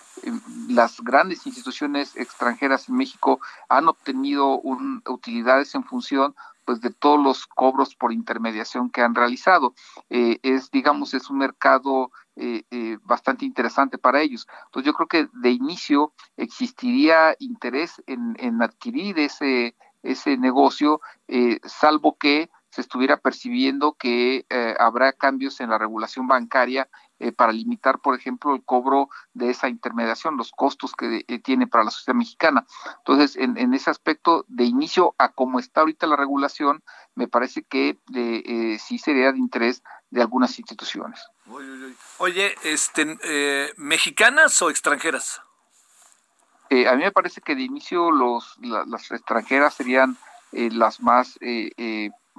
las 0.68 1.00
grandes 1.00 1.46
instituciones 1.46 2.16
extranjeras 2.16 2.88
en 2.88 2.96
México 2.96 3.40
han 3.68 3.88
obtenido 3.88 4.60
utilidades 5.06 5.74
en 5.74 5.84
función 5.84 6.34
pues 6.64 6.80
de 6.80 6.90
todos 6.90 7.18
los 7.20 7.46
cobros 7.46 7.96
por 7.96 8.12
intermediación 8.12 8.90
que 8.90 9.02
han 9.02 9.14
realizado. 9.14 9.74
Eh, 10.08 10.38
es, 10.42 10.70
digamos, 10.70 11.14
es 11.14 11.28
un 11.28 11.38
mercado 11.38 12.12
eh, 12.36 12.62
eh, 12.70 12.98
bastante 13.02 13.44
interesante 13.44 13.98
para 13.98 14.20
ellos. 14.20 14.46
Entonces 14.66 14.86
yo 14.86 14.94
creo 14.94 15.08
que 15.08 15.28
de 15.32 15.50
inicio 15.50 16.12
existiría 16.36 17.34
interés 17.40 18.02
en, 18.06 18.36
en 18.38 18.62
adquirir 18.62 19.18
ese, 19.18 19.74
ese 20.02 20.36
negocio, 20.36 21.00
salvo 21.64 22.16
que 22.16 22.50
se 22.70 22.80
estuviera 22.80 23.16
percibiendo 23.16 23.94
que 23.94 24.46
habrá 24.78 25.12
cambios 25.12 25.60
en 25.60 25.70
la 25.70 25.78
regulación 25.78 26.28
bancaria 26.28 26.88
eh, 27.20 27.32
para 27.32 27.52
limitar, 27.52 27.98
por 27.98 28.18
ejemplo, 28.18 28.54
el 28.54 28.64
cobro 28.64 29.10
de 29.34 29.50
esa 29.50 29.68
intermediación, 29.68 30.38
los 30.38 30.52
costos 30.52 30.92
que 30.94 31.22
eh, 31.28 31.38
tiene 31.38 31.66
para 31.66 31.84
la 31.84 31.90
sociedad 31.90 32.16
mexicana. 32.16 32.66
Entonces, 32.96 33.36
en, 33.36 33.74
ese 33.74 33.90
aspecto, 33.90 34.46
de 34.48 34.64
inicio 34.64 35.14
a 35.18 35.28
cómo 35.28 35.58
está 35.58 35.82
ahorita 35.82 36.06
la 36.06 36.16
regulación, 36.16 36.82
me 37.14 37.28
parece 37.28 37.62
que 37.62 37.98
eh, 38.14 38.78
sí 38.80 38.98
sería 38.98 39.32
de 39.32 39.38
interés 39.38 39.82
de 40.08 40.22
algunas 40.22 40.58
instituciones. 40.58 41.20
Oye, 42.16 42.54
este, 42.64 43.18
¿mexicanas 43.76 44.60
o 44.62 44.70
extranjeras? 44.70 45.42
a 46.70 46.94
mí 46.94 47.02
me 47.02 47.12
parece 47.12 47.40
que 47.40 47.56
de 47.56 47.62
inicio 47.62 48.12
los, 48.12 48.56
las 48.60 49.10
extranjeras 49.10 49.74
serían 49.74 50.16
las 50.52 51.00
más 51.00 51.36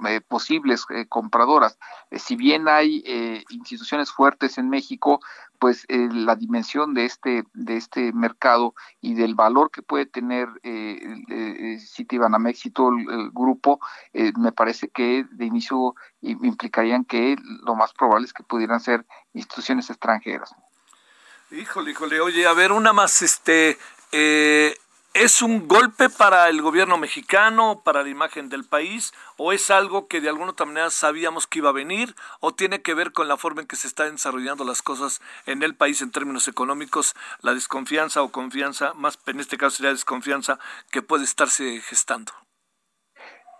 eh, 0.06 0.20
posibles 0.20 0.84
eh, 0.90 1.06
compradoras. 1.08 1.78
Eh, 2.10 2.18
si 2.18 2.36
bien 2.36 2.68
hay 2.68 3.02
instituciones 3.50 4.10
fuertes 4.10 4.58
en 4.58 4.68
México, 4.68 5.20
pues 5.58 5.86
la 5.88 6.34
dimensión 6.34 6.92
de 6.92 7.04
este 7.04 7.44
de 7.54 7.76
este 7.76 8.12
mercado 8.12 8.74
y 9.00 9.14
del 9.14 9.34
valor 9.34 9.70
que 9.70 9.82
puede 9.82 10.06
tener 10.06 10.48
eh, 10.64 11.78
Citibanamex 11.78 12.66
y 12.66 12.70
todo 12.70 12.90
el, 12.90 13.30
grupo, 13.30 13.78
me 14.12 14.50
parece 14.50 14.88
que 14.88 15.24
de 15.30 15.44
inicio 15.44 15.94
implicarían 16.20 17.04
que 17.04 17.36
lo 17.64 17.76
más 17.76 17.92
probable 17.92 18.26
es 18.26 18.32
que 18.32 18.42
pudieran 18.42 18.80
ser 18.80 19.06
instituciones 19.34 19.88
extranjeras. 19.88 20.54
Híjole, 21.52 21.92
híjole, 21.92 22.20
oye, 22.20 22.46
a 22.46 22.54
ver, 22.54 22.72
una 22.72 22.92
más, 22.92 23.22
este, 23.22 23.78
¿Es 25.14 25.42
un 25.42 25.68
golpe 25.68 26.08
para 26.08 26.48
el 26.48 26.62
gobierno 26.62 26.96
mexicano, 26.96 27.82
para 27.84 28.02
la 28.02 28.08
imagen 28.08 28.48
del 28.48 28.64
país, 28.64 29.12
o 29.36 29.52
es 29.52 29.70
algo 29.70 30.08
que 30.08 30.22
de 30.22 30.30
alguna 30.30 30.52
otra 30.52 30.64
manera 30.64 30.88
sabíamos 30.88 31.46
que 31.46 31.58
iba 31.58 31.68
a 31.68 31.72
venir, 31.72 32.14
o 32.40 32.54
tiene 32.54 32.80
que 32.80 32.94
ver 32.94 33.12
con 33.12 33.28
la 33.28 33.36
forma 33.36 33.60
en 33.60 33.66
que 33.66 33.76
se 33.76 33.88
están 33.88 34.12
desarrollando 34.12 34.64
las 34.64 34.80
cosas 34.80 35.20
en 35.44 35.62
el 35.62 35.74
país 35.74 36.00
en 36.00 36.12
términos 36.12 36.48
económicos, 36.48 37.14
la 37.42 37.52
desconfianza 37.52 38.22
o 38.22 38.32
confianza, 38.32 38.94
más 38.94 39.18
en 39.26 39.40
este 39.40 39.58
caso 39.58 39.76
sería 39.76 39.92
desconfianza, 39.92 40.58
que 40.90 41.02
puede 41.02 41.24
estarse 41.24 41.82
gestando? 41.82 42.32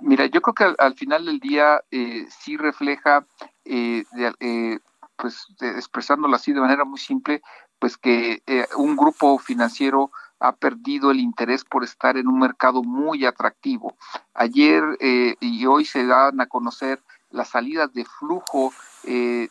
Mira, 0.00 0.24
yo 0.24 0.40
creo 0.40 0.54
que 0.54 0.74
al, 0.82 0.94
final 0.94 1.26
del 1.26 1.38
día 1.38 1.82
eh, 1.90 2.26
sí 2.30 2.56
refleja, 2.56 3.26
eh, 3.66 4.04
eh, 4.40 4.78
pues 5.16 5.46
expresándolo 5.60 6.34
así 6.34 6.54
de 6.54 6.60
manera 6.60 6.86
muy 6.86 6.98
simple, 6.98 7.42
pues 7.78 7.98
que 7.98 8.42
un 8.76 8.96
grupo 8.96 9.38
financiero 9.38 10.10
ha 10.42 10.52
perdido 10.52 11.10
el 11.12 11.20
interés 11.20 11.64
por 11.64 11.84
estar 11.84 12.16
en 12.16 12.26
un 12.26 12.40
mercado 12.40 12.82
muy 12.82 13.24
atractivo. 13.24 13.96
Ayer 14.34 14.82
eh, 15.00 15.36
y 15.40 15.64
hoy 15.66 15.84
se 15.84 16.04
dan 16.04 16.40
a 16.40 16.46
conocer 16.46 17.00
las 17.30 17.50
salidas 17.50 17.92
de 17.94 18.04
flujo 18.04 18.72
eh, 19.04 19.48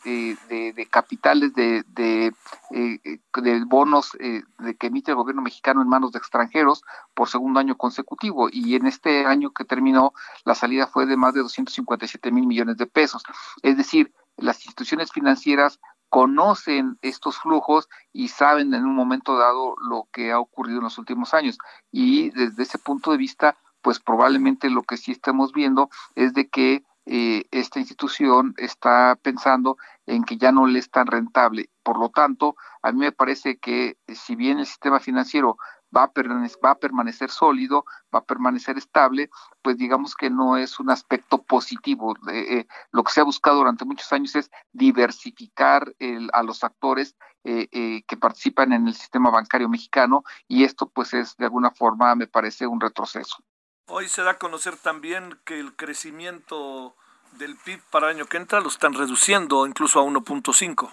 de, 0.48 0.86
capitales 0.90 1.52
de, 1.54 2.32
eh, 2.70 3.64
bonos 3.66 4.12
que 4.12 4.86
emite 4.86 5.10
el 5.10 5.16
gobierno 5.16 5.42
mexicano 5.42 5.82
en 5.82 5.88
manos 5.88 6.12
de 6.12 6.18
extranjeros 6.18 6.84
por 7.14 7.28
segundo 7.28 7.58
año 7.58 7.76
consecutivo 7.76 8.48
y 8.52 8.76
en 8.76 8.86
este 8.86 9.26
año 9.26 9.50
que 9.50 9.64
terminó 9.64 10.12
la 10.44 10.54
salida 10.54 10.86
fue 10.86 11.06
de 11.06 11.16
más 11.16 11.34
de 11.34 11.40
257 11.40 12.30
mil 12.30 12.46
millones 12.46 12.76
de 12.76 12.86
pesos. 12.86 13.24
Es 13.62 13.76
decir, 13.76 14.12
las 14.36 14.64
instituciones 14.64 15.10
financieras 15.10 15.80
conocen 16.12 16.98
estos 17.00 17.38
flujos 17.38 17.88
y 18.12 18.28
saben 18.28 18.74
en 18.74 18.84
un 18.84 18.94
momento 18.94 19.38
dado 19.38 19.76
lo 19.88 20.08
que 20.12 20.30
ha 20.30 20.38
ocurrido 20.38 20.76
en 20.76 20.84
los 20.84 20.98
últimos 20.98 21.32
años. 21.32 21.56
Y 21.90 22.28
desde 22.32 22.64
ese 22.64 22.76
punto 22.76 23.12
de 23.12 23.16
vista, 23.16 23.56
pues 23.80 23.98
probablemente 23.98 24.68
lo 24.68 24.82
que 24.82 24.98
sí 24.98 25.10
estamos 25.10 25.54
viendo 25.54 25.88
es 26.14 26.34
de 26.34 26.50
que 26.50 26.84
eh, 27.06 27.44
esta 27.50 27.78
institución 27.78 28.52
está 28.58 29.18
pensando 29.22 29.78
en 30.04 30.24
que 30.24 30.36
ya 30.36 30.52
no 30.52 30.66
le 30.66 30.80
es 30.80 30.90
tan 30.90 31.06
rentable. 31.06 31.70
Por 31.82 31.98
lo 31.98 32.10
tanto, 32.10 32.56
a 32.82 32.92
mí 32.92 32.98
me 32.98 33.12
parece 33.12 33.56
que 33.56 33.96
si 34.06 34.36
bien 34.36 34.58
el 34.58 34.66
sistema 34.66 35.00
financiero 35.00 35.56
va 35.94 36.04
a, 36.04 36.12
permanecer, 36.12 36.58
va 36.64 36.70
a 36.70 36.78
permanecer 36.78 37.30
sólido, 37.30 37.84
va 38.14 38.20
a 38.20 38.24
permanecer 38.24 38.78
estable, 38.78 39.30
pues 39.62 39.76
digamos 39.76 40.14
que 40.14 40.30
no 40.30 40.56
es 40.56 40.80
un 40.80 40.90
aspecto 40.90 41.42
positivo. 41.42 42.14
Eh, 42.30 42.66
lo 42.90 43.04
que 43.04 43.12
se 43.12 43.20
ha 43.20 43.24
buscado 43.24 43.58
durante 43.58 43.84
muchos 43.84 44.12
años 44.12 44.34
es 44.34 44.50
diversificar 44.72 45.94
a 46.32 46.42
los 46.42 46.64
actores 46.64 47.14
eh, 47.44 47.68
eh, 47.72 48.02
que 48.06 48.16
participan 48.16 48.72
en 48.72 48.86
el 48.86 48.94
sistema 48.94 49.28
bancario 49.30 49.68
mexicano 49.68 50.22
y 50.46 50.62
esto 50.62 50.88
pues 50.88 51.12
es 51.12 51.36
de 51.36 51.46
alguna 51.46 51.72
forma 51.72 52.14
me 52.14 52.28
parece 52.28 52.66
un 52.68 52.80
retroceso. 52.80 53.42
Hoy 53.88 54.08
se 54.08 54.22
da 54.22 54.32
a 54.32 54.38
conocer 54.38 54.76
también 54.76 55.38
que 55.44 55.58
el 55.58 55.74
crecimiento 55.74 56.94
del 57.32 57.56
PIB 57.56 57.80
para 57.90 58.10
el 58.10 58.16
año 58.16 58.26
que 58.26 58.36
entra 58.36 58.60
lo 58.60 58.68
están 58.68 58.94
reduciendo 58.94 59.66
incluso 59.66 59.98
a 59.98 60.04
1.5. 60.04 60.88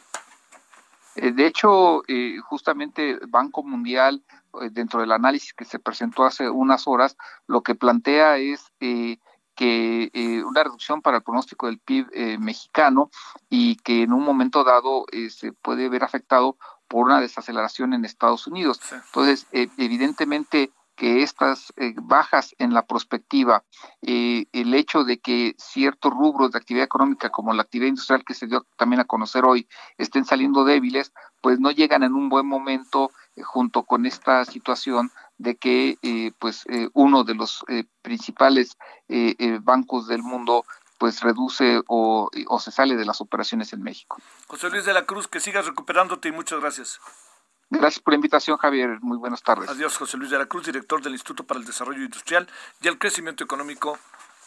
De 1.16 1.46
hecho, 1.46 2.02
justamente 2.48 3.20
Banco 3.28 3.62
Mundial 3.62 4.24
eh, 4.32 4.39
dentro 4.72 5.02
del 5.02 5.12
análisis 5.12 5.54
que 5.54 5.66
se 5.66 5.80
presentó 5.80 6.26
hace 6.26 6.50
unas 6.50 6.88
horas, 6.88 7.18
lo 7.48 7.62
que 7.62 7.76
plantea 7.76 8.38
es 8.38 8.72
eh, 8.80 9.18
que 9.56 10.10
eh, 10.14 10.44
una 10.44 10.64
reducción 10.64 11.02
para 11.02 11.18
el 11.18 11.24
pronóstico 11.24 11.68
del 11.68 11.80
PIB 11.80 12.40
mexicano 12.40 13.10
y 13.50 13.76
que 13.78 14.04
en 14.04 14.14
un 14.14 14.24
momento 14.24 14.64
dado 14.64 15.06
se 15.30 15.52
puede 15.52 15.90
ver 15.90 16.04
afectado 16.04 16.58
por 16.88 17.06
una 17.06 17.20
desaceleración 17.20 17.94
en 17.94 18.06
Estados 18.06 18.48
Unidos. 18.48 18.80
Entonces, 18.92 19.48
evidentemente, 19.52 20.72
que 20.96 21.24
estas 21.24 21.74
bajas 21.96 22.56
en 22.58 22.74
la 22.74 22.86
prospectiva, 22.86 23.64
el 24.02 24.74
hecho 24.74 25.04
de 25.04 25.20
que 25.20 25.56
ciertos 25.58 26.12
rubros 26.12 26.52
de 26.52 26.58
actividad 26.58 26.86
económica 26.86 27.30
como 27.30 27.54
la 27.54 27.62
actividad 27.62 27.90
industrial 27.90 28.24
que 28.26 28.34
se 28.34 28.48
dio 28.48 28.66
también 28.78 29.02
a 29.02 29.06
conocer 29.06 29.46
hoy 29.46 29.68
estén 29.98 30.26
saliendo 30.26 30.64
débiles, 30.64 31.14
pues 31.42 31.60
no 31.60 31.72
llegan 31.72 32.04
en 32.04 32.14
un 32.14 32.30
buen 32.30 32.46
momento 32.46 33.12
eh, 33.29 33.29
junto 33.44 33.84
con 33.84 34.06
esta 34.06 34.46
situación 34.46 35.12
de 35.38 35.56
que 35.56 35.98
eh, 36.02 36.32
pues 36.40 36.66
eh, 36.68 36.90
uno 36.94 37.24
de 37.24 37.36
los 37.36 37.64
principales 38.02 38.78
bancos 39.62 40.08
del 40.08 40.22
mundo 40.22 40.66
pues 41.00 41.22
reduce 41.22 41.82
o, 41.88 42.30
o, 42.48 42.60
se 42.60 42.72
sale 42.72 42.96
de 42.98 43.06
las 43.06 43.22
operaciones 43.22 43.72
en 43.72 43.82
México. 43.82 44.18
José 44.48 44.70
Luis 44.70 44.84
de 44.86 44.94
la 44.94 45.06
Cruz, 45.06 45.28
que 45.28 45.40
sigas 45.40 45.66
recuperándote 45.66 46.28
y 46.28 46.32
muchas 46.34 46.60
gracias. 46.60 47.00
Gracias 47.70 48.02
por 48.02 48.14
la 48.14 48.16
invitación, 48.16 48.58
Javier. 48.58 49.00
Muy 49.02 49.18
buenas 49.18 49.44
tardes. 49.44 49.70
Adiós, 49.70 49.96
José 49.98 50.18
Luis 50.18 50.32
de 50.32 50.38
la 50.40 50.48
Cruz, 50.48 50.66
director 50.66 51.02
del 51.02 51.14
Instituto 51.14 51.46
para 51.46 51.60
el 51.60 51.66
Desarrollo 51.66 52.04
Industrial 52.04 52.48
y 52.82 52.88
el 52.88 52.98
Crecimiento 52.98 53.44
Económico 53.44 53.98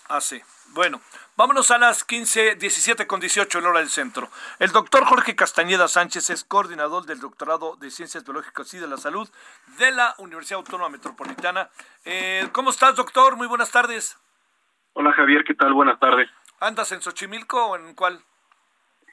AC. 0.08 0.44
Bueno, 0.74 1.00
vámonos 1.36 1.70
a 1.70 1.78
las 1.78 2.04
15, 2.04 2.56
17 2.56 3.06
con 3.06 3.20
18 3.20 3.58
en 3.58 3.66
hora 3.66 3.80
del 3.80 3.90
centro. 3.90 4.30
El 4.58 4.72
doctor 4.72 5.04
Jorge 5.04 5.36
Castañeda 5.36 5.86
Sánchez 5.88 6.30
es 6.30 6.44
coordinador 6.44 7.04
del 7.04 7.20
doctorado 7.20 7.76
de 7.76 7.90
Ciencias 7.90 8.24
Biológicas 8.24 8.72
y 8.72 8.78
de 8.78 8.88
la 8.88 8.96
Salud 8.96 9.28
de 9.78 9.90
la 9.92 10.14
Universidad 10.18 10.58
Autónoma 10.58 10.88
Metropolitana. 10.88 11.68
Eh, 12.04 12.48
¿Cómo 12.52 12.70
estás, 12.70 12.96
doctor? 12.96 13.36
Muy 13.36 13.46
buenas 13.46 13.70
tardes. 13.70 14.18
Hola, 14.94 15.12
Javier, 15.12 15.44
¿qué 15.44 15.54
tal? 15.54 15.72
Buenas 15.74 15.98
tardes. 16.00 16.30
¿Andas 16.60 16.92
en 16.92 17.02
Xochimilco 17.02 17.66
o 17.66 17.76
en 17.76 17.94
cuál? 17.94 18.22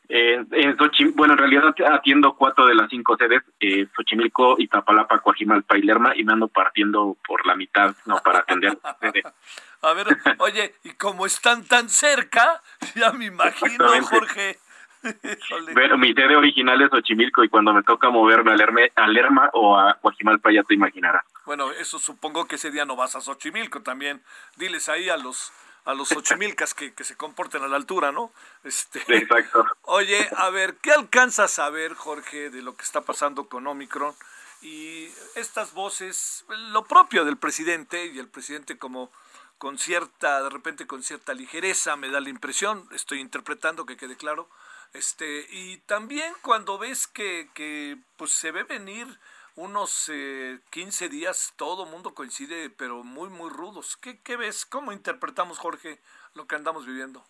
En 0.09 0.77
bueno, 1.13 1.33
en 1.33 1.37
realidad 1.37 1.75
atiendo 1.91 2.35
cuatro 2.35 2.65
de 2.65 2.73
las 2.73 2.89
cinco 2.89 3.15
sedes, 3.15 3.43
eh, 3.59 3.87
Xochimilco, 3.95 4.55
Itapalapa, 4.57 5.19
Coajimalpa 5.19 5.77
y 5.77 5.83
Lerma, 5.83 6.13
y 6.15 6.23
me 6.23 6.33
ando 6.33 6.47
partiendo 6.47 7.15
por 7.27 7.45
la 7.45 7.55
mitad, 7.55 7.95
¿no? 8.05 8.17
Para 8.17 8.39
atender. 8.39 8.77
A 9.81 9.93
ver, 9.93 10.07
oye, 10.39 10.75
y 10.83 10.91
como 10.91 11.25
están 11.25 11.63
tan 11.63 11.89
cerca, 11.89 12.61
ya 12.95 13.11
me 13.11 13.25
imagino, 13.25 13.87
Jorge. 14.01 14.57
Pero 15.73 15.97
mi 15.97 16.13
sede 16.13 16.35
original 16.35 16.81
es 16.81 16.89
Xochimilco 16.89 17.43
y 17.43 17.49
cuando 17.49 17.73
me 17.73 17.83
toca 17.83 18.09
moverme 18.09 18.51
a, 18.95 19.07
Lerma 19.07 19.49
o 19.53 19.77
a 19.77 19.93
Coajimalpa 19.93 20.51
ya 20.51 20.63
te 20.63 20.73
imaginarás. 20.73 21.23
Bueno, 21.45 21.71
eso 21.71 21.99
supongo 21.99 22.47
que 22.47 22.55
ese 22.55 22.69
día 22.71 22.83
no 22.83 22.97
vas 22.97 23.15
a 23.15 23.21
Xochimilco 23.21 23.81
también. 23.81 24.21
Diles 24.57 24.89
ahí 24.89 25.07
a 25.07 25.15
los 25.15 25.53
a 25.85 25.93
los 25.93 26.09
Xochimilcas 26.09 26.73
que, 26.73 26.93
que 26.93 27.03
se 27.03 27.15
comporten 27.15 27.63
a 27.63 27.67
la 27.67 27.75
altura, 27.75 28.11
¿no? 28.11 28.31
Este, 28.63 28.99
Exacto. 29.07 29.65
Oye, 29.83 30.29
a 30.35 30.49
ver, 30.49 30.75
¿qué 30.77 30.91
alcanzas 30.91 31.59
a 31.59 31.69
ver, 31.69 31.93
Jorge, 31.93 32.49
de 32.49 32.61
lo 32.61 32.75
que 32.75 32.83
está 32.83 33.01
pasando 33.01 33.47
con 33.47 33.65
Omicron? 33.67 34.15
Y 34.61 35.09
estas 35.35 35.73
voces, 35.73 36.45
lo 36.49 36.83
propio 36.85 37.23
del 37.23 37.37
presidente, 37.37 38.07
y 38.07 38.19
el 38.19 38.27
presidente 38.27 38.77
como 38.77 39.09
con 39.57 39.77
cierta, 39.77 40.41
de 40.41 40.49
repente 40.49 40.87
con 40.87 41.03
cierta 41.03 41.33
ligereza, 41.33 41.95
me 41.95 42.09
da 42.09 42.21
la 42.21 42.29
impresión, 42.29 42.87
estoy 42.91 43.19
interpretando 43.19 43.85
que 43.85 43.97
quede 43.97 44.15
claro, 44.15 44.49
Este, 44.93 45.45
y 45.51 45.77
también 45.85 46.33
cuando 46.41 46.77
ves 46.79 47.07
que, 47.07 47.49
que 47.53 47.97
pues 48.17 48.31
se 48.31 48.51
ve 48.51 48.63
venir 48.63 49.19
unos 49.59 50.09
eh, 50.11 50.59
15 50.71 51.09
días, 51.09 51.53
todo 51.57 51.85
mundo 51.85 52.13
coincide, 52.13 52.69
pero 52.69 53.03
muy, 53.03 53.29
muy 53.29 53.49
rudos. 53.49 53.97
¿Qué, 53.97 54.21
¿Qué 54.23 54.37
ves? 54.37 54.65
¿Cómo 54.65 54.91
interpretamos, 54.91 55.59
Jorge, 55.59 55.99
lo 56.33 56.47
que 56.47 56.55
andamos 56.55 56.85
viviendo? 56.85 57.23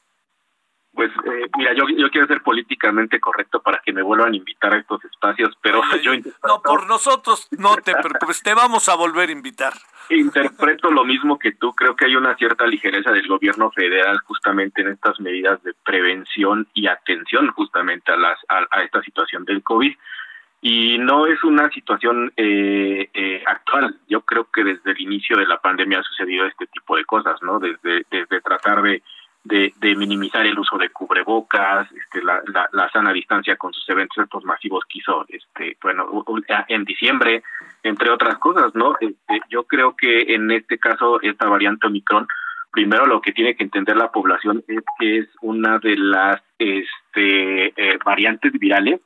Pues 0.94 1.12
eh, 1.26 1.50
mira, 1.58 1.74
yo, 1.74 1.88
yo 1.88 2.10
quiero 2.10 2.28
ser 2.28 2.42
políticamente 2.42 3.20
correcto 3.20 3.62
para 3.62 3.80
que 3.80 3.94
me 3.94 4.02
vuelvan 4.02 4.34
a 4.34 4.36
invitar 4.36 4.74
a 4.74 4.78
estos 4.80 5.04
espacios, 5.06 5.56
pero 5.62 5.82
yo... 6.04 6.14
No, 6.48 6.62
por 6.62 6.88
nosotros 6.88 7.48
no 7.58 7.76
te 7.78 7.94
preocupes, 7.94 8.42
te 8.42 8.54
vamos 8.54 8.90
a 8.90 8.96
volver 8.96 9.30
a 9.30 9.32
invitar. 9.32 9.74
Interpreto 10.10 10.90
lo 10.92 11.06
mismo 11.06 11.38
que 11.38 11.52
tú, 11.54 11.74
creo 11.74 11.96
que 11.96 12.06
hay 12.06 12.16
una 12.16 12.36
cierta 12.36 12.66
ligereza 12.66 13.12
del 13.12 13.28
gobierno 13.28 13.72
federal 13.72 14.20
justamente 14.22 14.82
en 14.82 14.90
estas 14.90 15.20
medidas 15.20 15.62
de 15.64 15.74
prevención 15.84 16.68
y 16.74 16.88
atención 16.88 17.52
justamente 17.52 18.12
a, 18.12 18.18
las, 18.18 18.40
a, 18.50 18.84
esta 18.84 19.02
situación 19.04 19.46
del 19.46 19.62
COVID. 19.62 19.96
Y 20.62 20.98
no 20.98 21.26
es 21.26 21.42
una 21.44 21.70
situación 21.70 22.34
eh, 22.36 23.10
eh, 23.14 23.44
actual. 23.46 23.96
Yo 24.08 24.22
creo 24.22 24.48
que 24.52 24.64
desde 24.64 24.92
el 24.92 25.00
inicio 25.00 25.38
de 25.38 25.48
la 25.48 25.58
pandemia 25.58 26.00
ha 26.00 26.04
sucedido 26.04 26.46
este 26.46 26.68
tipo 26.68 26.98
de 26.98 27.06
cosas, 27.06 27.42
¿no? 27.42 27.60
Desde, 27.60 28.06
desde 28.12 28.42
tratar 28.42 28.82
de 28.82 29.02
de, 29.44 29.96
minimizar 29.96 30.46
el 30.46 30.60
uso 30.60 30.78
de 30.78 30.90
cubrebocas, 30.90 31.90
este, 31.92 32.22
la, 32.24 32.42
la, 32.72 32.90
sana 32.90 33.14
distancia 33.14 33.56
con 33.56 33.74
sus 33.74 33.88
eventos 33.90 34.24
estos 34.24 34.44
masivos 34.44 34.84
que 34.88 35.00
hizo, 35.00 35.26
este, 35.28 35.78
bueno, 35.82 36.26
en 36.68 36.84
diciembre, 36.84 37.44
entre 37.84 38.12
otras 38.12 38.38
cosas, 38.38 38.76
¿no? 38.76 38.96
Este, 39.00 39.42
yo 39.50 39.64
creo 39.64 39.96
que 39.96 40.34
en 40.34 40.52
este 40.52 40.78
caso 40.78 41.22
esta 41.22 41.48
variante 41.48 41.88
Omicron, 41.88 42.28
primero 42.72 43.06
lo 43.06 43.22
que 43.22 43.32
tiene 43.32 43.56
que 43.56 43.64
entender 43.64 43.98
la 43.98 44.12
población 44.12 44.64
es 44.68 44.84
que 45.00 45.20
es 45.20 45.30
una 45.42 45.80
de 45.80 45.98
las 45.98 46.42
este, 46.60 47.74
eh, 47.76 47.98
variantes 48.04 48.52
virales 48.54 49.02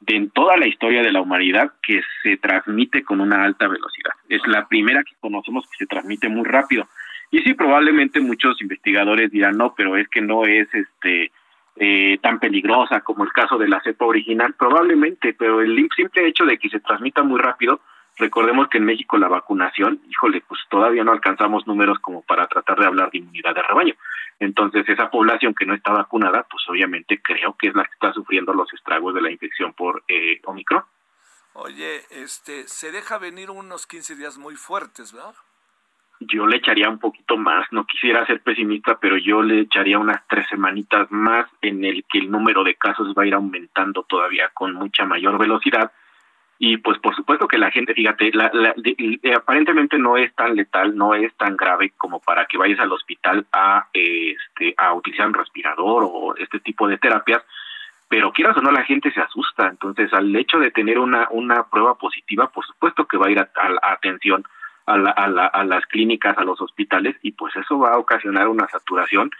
de 0.00 0.16
en 0.16 0.30
toda 0.30 0.56
la 0.56 0.66
historia 0.66 1.02
de 1.02 1.12
la 1.12 1.20
humanidad 1.20 1.72
que 1.82 2.02
se 2.22 2.36
transmite 2.36 3.02
con 3.02 3.20
una 3.20 3.44
alta 3.44 3.66
velocidad. 3.66 4.12
Es 4.28 4.46
la 4.46 4.66
primera 4.68 5.02
que 5.04 5.14
conocemos 5.20 5.64
que 5.70 5.78
se 5.78 5.86
transmite 5.86 6.28
muy 6.28 6.44
rápido 6.44 6.86
y 7.30 7.40
sí, 7.40 7.54
probablemente 7.54 8.20
muchos 8.20 8.60
investigadores 8.62 9.30
dirán, 9.30 9.56
no, 9.56 9.74
pero 9.74 9.96
es 9.96 10.08
que 10.08 10.20
no 10.20 10.44
es 10.44 10.68
este 10.72 11.32
eh, 11.76 12.18
tan 12.22 12.38
peligrosa 12.38 13.00
como 13.00 13.24
el 13.24 13.32
caso 13.32 13.58
de 13.58 13.68
la 13.68 13.80
cepa 13.80 14.04
original, 14.06 14.54
probablemente, 14.54 15.34
pero 15.34 15.60
el 15.60 15.88
simple 15.94 16.26
hecho 16.26 16.44
de 16.44 16.58
que 16.58 16.68
se 16.68 16.80
transmita 16.80 17.22
muy 17.22 17.40
rápido, 17.40 17.80
recordemos 18.16 18.68
que 18.68 18.78
en 18.78 18.84
México 18.84 19.18
la 19.18 19.28
vacunación, 19.28 20.00
híjole, 20.08 20.42
pues 20.46 20.60
todavía 20.68 21.04
no 21.04 21.12
alcanzamos 21.12 21.66
números 21.66 21.98
como 22.00 22.22
para 22.22 22.46
tratar 22.46 22.78
de 22.78 22.86
hablar 22.86 23.10
de 23.10 23.18
inmunidad 23.18 23.54
de 23.54 23.62
rebaño. 23.62 23.94
Entonces, 24.38 24.88
esa 24.88 25.10
población 25.10 25.54
que 25.54 25.66
no 25.66 25.74
está 25.74 25.92
vacunada, 25.92 26.46
pues 26.50 26.62
obviamente 26.68 27.20
creo 27.22 27.56
que 27.58 27.68
es 27.68 27.74
la 27.74 27.84
que 27.84 27.94
está 27.94 28.12
sufriendo 28.12 28.52
los 28.52 28.72
estragos 28.74 29.14
de 29.14 29.22
la 29.22 29.30
infección 29.30 29.72
por 29.72 30.02
eh, 30.08 30.40
Omicron. 30.44 30.84
Oye, 31.54 32.02
este, 32.10 32.68
se 32.68 32.92
deja 32.92 33.16
venir 33.16 33.50
unos 33.50 33.86
15 33.86 34.16
días 34.16 34.36
muy 34.36 34.56
fuertes, 34.56 35.12
¿verdad? 35.12 35.34
yo 36.20 36.46
le 36.46 36.56
echaría 36.56 36.88
un 36.88 36.98
poquito 36.98 37.36
más, 37.36 37.66
no 37.72 37.86
quisiera 37.86 38.26
ser 38.26 38.40
pesimista, 38.40 38.98
pero 38.98 39.16
yo 39.16 39.42
le 39.42 39.60
echaría 39.60 39.98
unas 39.98 40.26
tres 40.28 40.46
semanitas 40.48 41.10
más 41.10 41.46
en 41.60 41.84
el 41.84 42.04
que 42.10 42.18
el 42.18 42.30
número 42.30 42.64
de 42.64 42.74
casos 42.74 43.14
va 43.16 43.24
a 43.24 43.26
ir 43.26 43.34
aumentando 43.34 44.02
todavía 44.02 44.50
con 44.54 44.74
mucha 44.74 45.04
mayor 45.04 45.38
velocidad. 45.38 45.92
Y 46.58 46.78
pues 46.78 46.98
por 46.98 47.14
supuesto 47.14 47.46
que 47.46 47.58
la 47.58 47.70
gente, 47.70 47.92
fíjate, 47.92 48.30
la, 48.32 48.50
aparentemente 49.36 49.98
no 49.98 50.16
es 50.16 50.34
tan 50.34 50.56
letal, 50.56 50.96
no 50.96 51.14
es 51.14 51.34
tan 51.34 51.56
grave 51.56 51.92
como 51.98 52.20
para 52.20 52.46
que 52.46 52.56
vayas 52.56 52.80
al 52.80 52.92
hospital 52.92 53.46
a, 53.52 53.88
este, 53.92 54.74
a 54.78 54.94
utilizar 54.94 55.26
un 55.26 55.34
respirador 55.34 56.04
o 56.06 56.34
este 56.36 56.60
tipo 56.60 56.88
de 56.88 56.96
terapias, 56.96 57.42
pero 58.08 58.32
quieras 58.32 58.56
o 58.56 58.62
no 58.62 58.70
la 58.70 58.84
gente 58.84 59.10
se 59.10 59.20
asusta, 59.20 59.68
entonces 59.68 60.12
al 60.14 60.34
hecho 60.34 60.58
de 60.58 60.70
tener 60.70 60.98
una, 60.98 61.28
una 61.30 61.64
prueba 61.64 61.96
positiva, 61.96 62.50
por 62.50 62.64
supuesto 62.64 63.04
que 63.06 63.18
va 63.18 63.26
a 63.26 63.30
ir 63.30 63.38
a, 63.38 63.50
atención 63.82 64.44
a, 64.86 64.96
la, 64.96 65.10
a, 65.10 65.46
a 65.46 65.64
las 65.64 65.84
clínicas, 65.86 66.38
a 66.38 66.44
los 66.44 66.60
hospitales, 66.62 67.16
y 67.20 67.32
pues 67.32 67.54
eso 67.56 67.78
va 67.78 67.94
a 67.94 67.98
ocasionar 67.98 68.48
una 68.48 68.66
saturación, 68.68 69.30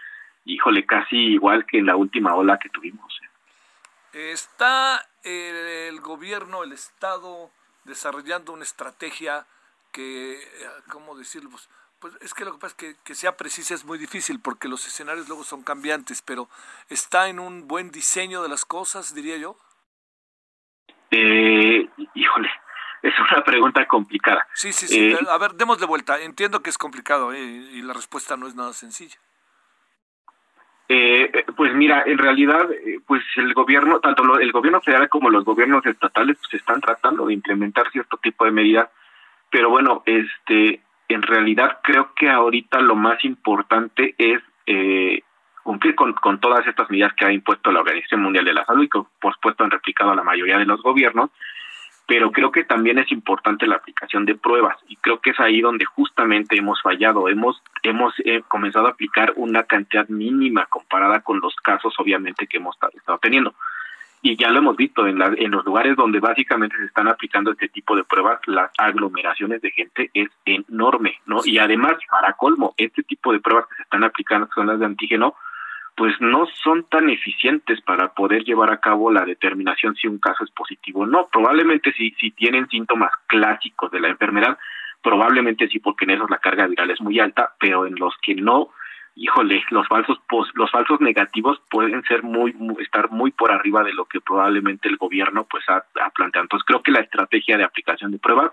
híjole, 0.45 0.85
casi 0.85 1.15
igual 1.15 1.65
que 1.65 1.79
en 1.79 1.87
la 1.87 1.95
última 1.95 2.35
ola 2.35 2.59
que 2.59 2.69
tuvimos. 2.69 3.17
Está 4.17 5.05
el 5.27 5.99
gobierno, 6.01 6.63
el 6.63 6.71
Estado, 6.71 7.51
desarrollando 7.83 8.53
una 8.53 8.63
estrategia 8.63 9.45
que, 9.91 10.33
eh, 10.33 10.69
¿cómo 10.89 11.15
decirlo? 11.15 11.49
Pues, 11.49 11.69
pues 11.99 12.13
es 12.21 12.33
que 12.33 12.45
lo 12.45 12.53
que 12.53 12.59
pasa 12.59 12.75
es 12.77 12.95
que, 12.95 12.95
que 13.03 13.15
sea 13.15 13.37
precisa 13.37 13.73
es 13.73 13.85
muy 13.85 13.97
difícil 13.97 14.39
porque 14.39 14.67
los 14.67 14.85
escenarios 14.85 15.27
luego 15.27 15.43
son 15.43 15.63
cambiantes, 15.63 16.21
pero 16.21 16.49
¿está 16.89 17.29
en 17.29 17.39
un 17.39 17.67
buen 17.67 17.91
diseño 17.91 18.43
de 18.43 18.49
las 18.49 18.65
cosas, 18.65 19.15
diría 19.15 19.37
yo? 19.37 19.57
Eh, 21.11 21.89
híjole, 22.13 22.49
es 23.01 23.13
una 23.19 23.43
pregunta 23.43 23.87
complicada. 23.87 24.47
Sí, 24.53 24.73
sí, 24.73 24.87
sí. 24.87 25.11
Eh, 25.11 25.19
a 25.29 25.37
ver, 25.37 25.53
demos 25.53 25.79
de 25.79 25.85
vuelta. 25.85 26.19
Entiendo 26.19 26.61
que 26.61 26.69
es 26.69 26.77
complicado 26.77 27.33
eh, 27.33 27.39
y 27.39 27.81
la 27.81 27.93
respuesta 27.93 28.37
no 28.37 28.47
es 28.47 28.55
nada 28.55 28.73
sencilla. 28.73 29.17
Eh, 30.89 31.45
pues 31.55 31.73
mira, 31.73 32.03
en 32.05 32.17
realidad, 32.17 32.65
pues 33.05 33.23
el 33.35 33.53
gobierno, 33.53 33.99
tanto 33.99 34.39
el 34.39 34.51
gobierno 34.51 34.79
federal 34.81 35.09
como 35.09 35.29
los 35.29 35.43
gobiernos 35.43 35.85
estatales, 35.85 36.37
pues 36.37 36.53
están 36.61 36.79
tratando 36.79 37.25
de 37.25 37.33
implementar 37.33 37.91
cierto 37.91 38.17
tipo 38.17 38.45
de 38.45 38.51
medidas, 38.51 38.89
pero 39.49 39.69
bueno, 39.69 40.03
este, 40.05 40.81
en 41.09 41.21
realidad 41.21 41.79
creo 41.83 42.13
que 42.15 42.29
ahorita 42.29 42.79
lo 42.79 42.95
más 42.95 43.23
importante 43.25 44.15
es 44.17 44.41
cumplir 45.67 45.95
con, 45.95 46.13
con 46.13 46.39
todas 46.39 46.65
estas 46.65 46.89
medidas 46.89 47.13
que 47.13 47.25
ha 47.25 47.31
impuesto 47.33 47.73
la 47.73 47.81
Organización 47.81 48.21
Mundial 48.21 48.45
de 48.45 48.53
la 48.53 48.63
Salud 48.63 48.83
y 48.83 48.89
que 48.89 49.01
por 49.19 49.33
supuesto 49.33 49.65
han 49.65 49.71
replicado 49.71 50.11
a 50.11 50.15
la 50.15 50.23
mayoría 50.23 50.57
de 50.57 50.65
los 50.65 50.81
gobiernos, 50.81 51.29
pero 52.07 52.31
creo 52.31 52.51
que 52.51 52.63
también 52.63 52.97
es 52.99 53.11
importante 53.11 53.67
la 53.67 53.75
aplicación 53.75 54.25
de 54.25 54.35
pruebas 54.35 54.77
y 54.87 54.95
creo 54.95 55.19
que 55.19 55.31
es 55.31 55.39
ahí 55.41 55.59
donde 55.59 55.83
justamente 55.83 56.57
hemos 56.57 56.81
fallado. 56.81 57.27
Hemos 57.27 57.61
hemos 57.83 58.13
eh, 58.23 58.41
comenzado 58.47 58.87
a 58.87 58.91
aplicar 58.91 59.33
una 59.35 59.63
cantidad 59.63 60.07
mínima 60.07 60.65
comparada 60.67 61.19
con 61.19 61.41
los 61.41 61.53
casos, 61.57 61.93
obviamente, 61.97 62.47
que 62.47 62.57
hemos 62.57 62.77
estado 62.93 63.19
teniendo. 63.19 63.53
Y 64.21 64.35
ya 64.35 64.49
lo 64.49 64.59
hemos 64.59 64.75
visto 64.75 65.05
en, 65.05 65.19
la, 65.19 65.33
en 65.37 65.51
los 65.51 65.63
lugares 65.65 65.95
donde 65.95 66.19
básicamente 66.19 66.75
se 66.77 66.85
están 66.85 67.07
aplicando 67.07 67.51
este 67.51 67.67
tipo 67.67 67.95
de 67.95 68.03
pruebas, 68.03 68.39
las 68.47 68.71
aglomeraciones 68.77 69.61
de 69.61 69.71
gente 69.71 70.09
es 70.13 70.29
enorme, 70.45 71.19
¿no? 71.25 71.41
Y 71.43 71.59
además, 71.59 71.97
para 72.09 72.33
colmo, 72.33 72.73
este 72.77 73.03
tipo 73.03 73.31
de 73.31 73.39
pruebas 73.39 73.67
que 73.67 73.75
se 73.75 73.83
están 73.83 74.03
aplicando, 74.03 74.49
son 74.55 74.67
las 74.67 74.79
de 74.79 74.85
antígeno, 74.85 75.35
pues 75.97 76.13
no 76.21 76.45
son 76.63 76.83
tan 76.83 77.09
eficientes 77.09 77.81
para 77.81 78.13
poder 78.13 78.43
llevar 78.43 78.71
a 78.71 78.79
cabo 78.79 79.11
la 79.11 79.25
determinación 79.25 79.95
si 79.95 80.07
un 80.07 80.19
caso 80.19 80.43
es 80.43 80.51
positivo 80.51 81.01
o 81.01 81.05
no. 81.07 81.27
Probablemente 81.27 81.91
si, 81.93 82.11
si 82.19 82.29
tienen 82.29 82.69
síntomas 82.69 83.11
clásicos 83.25 83.89
de 83.89 83.99
la 83.99 84.09
enfermedad, 84.09 84.59
probablemente 85.01 85.67
sí, 85.67 85.79
porque 85.79 86.05
en 86.05 86.11
esos 86.11 86.29
la 86.29 86.37
carga 86.37 86.67
viral 86.67 86.91
es 86.91 87.01
muy 87.01 87.19
alta, 87.19 87.55
pero 87.59 87.87
en 87.87 87.95
los 87.95 88.13
que 88.21 88.35
no, 88.35 88.69
híjole, 89.15 89.63
los 89.71 89.87
falsos 89.87 90.19
los 90.53 90.69
falsos 90.69 91.01
negativos 91.01 91.59
pueden 91.67 92.03
ser 92.03 92.21
muy, 92.21 92.55
estar 92.79 93.09
muy 93.09 93.31
por 93.31 93.51
arriba 93.51 93.81
de 93.83 93.93
lo 93.93 94.05
que 94.05 94.21
probablemente 94.21 94.87
el 94.89 94.97
gobierno 94.97 95.45
pues 95.45 95.67
ha, 95.67 95.77
ha 95.99 96.09
planteado. 96.11 96.43
Entonces 96.43 96.65
creo 96.67 96.83
que 96.83 96.91
la 96.91 97.01
estrategia 97.01 97.57
de 97.57 97.63
aplicación 97.63 98.11
de 98.11 98.19
pruebas 98.19 98.51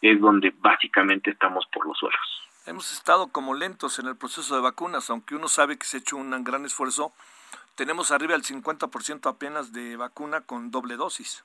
es 0.00 0.20
donde 0.20 0.54
básicamente 0.60 1.32
estamos 1.32 1.66
por 1.72 1.88
los 1.88 1.98
suelos 1.98 2.44
hemos 2.66 2.92
estado 2.92 3.28
como 3.28 3.54
lentos 3.54 3.98
en 3.98 4.06
el 4.06 4.16
proceso 4.16 4.54
de 4.54 4.62
vacunas, 4.62 5.10
aunque 5.10 5.34
uno 5.34 5.48
sabe 5.48 5.76
que 5.78 5.86
se 5.86 5.96
ha 5.96 6.00
hecho 6.00 6.16
un 6.16 6.44
gran 6.44 6.64
esfuerzo, 6.64 7.12
tenemos 7.74 8.10
arriba 8.10 8.32
del 8.32 8.42
50% 8.42 9.28
apenas 9.28 9.72
de 9.72 9.96
vacuna 9.96 10.42
con 10.42 10.70
doble 10.70 10.96
dosis. 10.96 11.44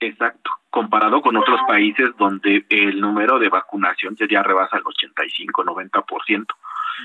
Exacto, 0.00 0.50
comparado 0.70 1.22
con 1.22 1.36
otros 1.36 1.60
países 1.66 2.10
donde 2.18 2.66
el 2.68 3.00
número 3.00 3.38
de 3.38 3.48
vacunación 3.48 4.16
ya 4.16 4.42
rebasa 4.42 4.76
el 4.76 4.84
85-90%. 4.84 6.46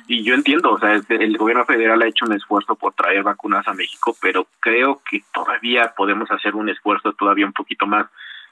Y 0.08 0.24
yo 0.24 0.36
entiendo, 0.36 0.72
o 0.72 0.80
sea, 0.80 0.94
el 1.10 1.38
gobierno 1.38 1.66
federal 1.66 2.02
ha 2.02 2.08
hecho 2.08 2.26
un 2.26 2.34
esfuerzo 2.34 2.76
por 2.76 2.94
traer 2.94 3.24
vacunas 3.24 3.68
a 3.68 3.74
México, 3.74 4.16
pero 4.22 4.48
creo 4.60 5.02
que 5.10 5.24
todavía 5.34 5.94
podemos 5.96 6.30
hacer 6.32 6.56
un 6.56 6.70
esfuerzo 6.70 7.14
todavía 7.14 7.46
un 7.46 7.54
poquito 7.54 7.88
más 7.88 8.08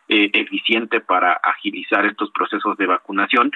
eh, 0.09 0.31
eficiente 0.33 0.99
para 1.01 1.33
agilizar 1.33 2.05
estos 2.05 2.31
procesos 2.31 2.77
de 2.77 2.87
vacunación 2.87 3.51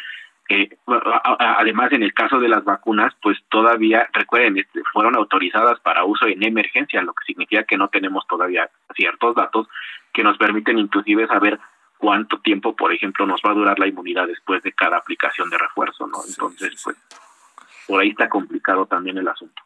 además 0.87 1.91
en 1.91 2.03
el 2.03 2.13
caso 2.13 2.39
de 2.39 2.49
las 2.49 2.63
vacunas, 2.63 3.13
pues 3.21 3.37
todavía, 3.49 4.09
recuerden, 4.13 4.57
este, 4.57 4.81
fueron 4.93 5.15
autorizadas 5.15 5.79
para 5.79 6.03
uso 6.05 6.25
en 6.27 6.43
emergencia, 6.43 7.01
lo 7.01 7.13
que 7.13 7.25
significa 7.25 7.63
que 7.63 7.77
no 7.77 7.89
tenemos 7.89 8.25
todavía 8.27 8.69
ciertos 8.95 9.35
datos 9.35 9.67
que 10.13 10.23
nos 10.23 10.37
permiten 10.37 10.77
inclusive 10.77 11.27
saber 11.27 11.59
cuánto 11.97 12.39
tiempo, 12.39 12.75
por 12.75 12.93
ejemplo, 12.93 13.25
nos 13.25 13.41
va 13.45 13.51
a 13.51 13.55
durar 13.55 13.79
la 13.79 13.87
inmunidad 13.87 14.27
después 14.27 14.63
de 14.63 14.73
cada 14.73 14.97
aplicación 14.97 15.49
de 15.49 15.57
refuerzo, 15.57 16.07
¿no? 16.07 16.17
Entonces, 16.27 16.81
pues, 16.83 16.97
por 17.87 18.01
ahí 18.01 18.09
está 18.09 18.27
complicado 18.27 18.85
también 18.87 19.17
el 19.17 19.27
asunto. 19.27 19.61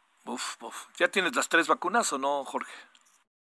¿Ya 0.98 1.08
tienes 1.08 1.34
las 1.34 1.48
tres 1.48 1.68
vacunas 1.68 2.12
o 2.12 2.18
no, 2.18 2.44
Jorge? 2.44 2.72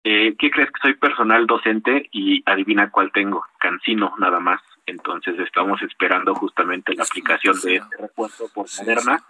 Eh, 0.03 0.35
¿Qué 0.39 0.51
crees 0.51 0.71
que 0.71 0.81
soy 0.81 0.95
personal 0.95 1.47
docente 1.47 2.09
y 2.13 2.43
adivina 2.47 2.91
cuál 2.91 3.13
tengo? 3.13 3.45
Cancino, 3.59 4.15
nada 4.19 4.41
más. 4.41 4.63
Entonces 4.87 5.39
estamos 5.39 5.81
esperando 5.83 6.35
justamente 6.35 6.95
la 6.95 7.05
aplicación 7.05 7.61
de 7.61 7.77
este 7.77 7.97
refuerzo 7.97 8.49
por 8.53 8.67
Moderna. 8.79 9.23